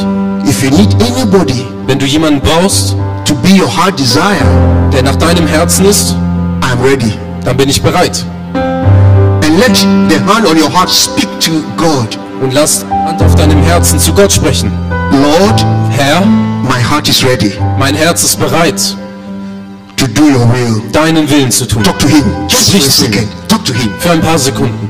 If 0.57 0.63
you 0.63 0.71
need 0.71 0.91
anybody 1.03 1.67
Wenn 1.85 1.99
du 1.99 2.07
jemanden 2.07 2.41
brauchst, 2.41 2.95
to 3.25 3.35
be 3.35 3.49
your 3.49 3.69
heart 3.69 3.99
desire, 3.99 4.89
der 4.91 5.03
nach 5.03 5.15
deinem 5.15 5.45
Herzen 5.45 5.85
ist, 5.85 6.15
I'm 6.61 6.83
ready. 6.83 7.13
dann 7.45 7.55
bin 7.57 7.69
ich 7.69 7.79
bereit. 7.79 8.25
And 8.55 9.59
let 9.59 9.75
the 9.75 10.19
hand 10.25 10.47
on 10.47 10.57
your 10.57 10.73
heart 10.73 10.89
speak 10.89 11.27
to 11.41 11.51
God. 11.77 12.17
Und 12.41 12.53
lass 12.55 12.79
die 12.79 13.07
Hand 13.07 13.21
auf 13.21 13.35
deinem 13.35 13.61
Herzen 13.61 13.99
zu 13.99 14.11
Gott 14.13 14.31
sprechen. 14.31 14.71
Lord, 15.11 15.63
Herr, 15.91 16.25
my 16.63 16.81
heart 16.81 17.07
is 17.07 17.23
ready 17.23 17.53
mein 17.77 17.93
Herz 17.93 18.23
ist 18.23 18.39
bereit, 18.39 18.97
to 19.95 20.07
do 20.07 20.23
your 20.23 20.51
will. 20.51 20.81
deinen 20.91 21.29
Willen 21.29 21.51
zu 21.51 21.67
tun. 21.67 21.83
Talk 21.83 21.99
to 21.99 22.07
him. 22.07 22.23
Just 22.47 22.71
for 22.71 22.79
a 22.79 22.89
second. 22.89 23.27
Talk 23.47 23.63
to 23.63 23.73
him. 23.73 23.91
Für 23.99 24.09
ein 24.09 24.21
paar 24.21 24.39
Sekunden. 24.39 24.89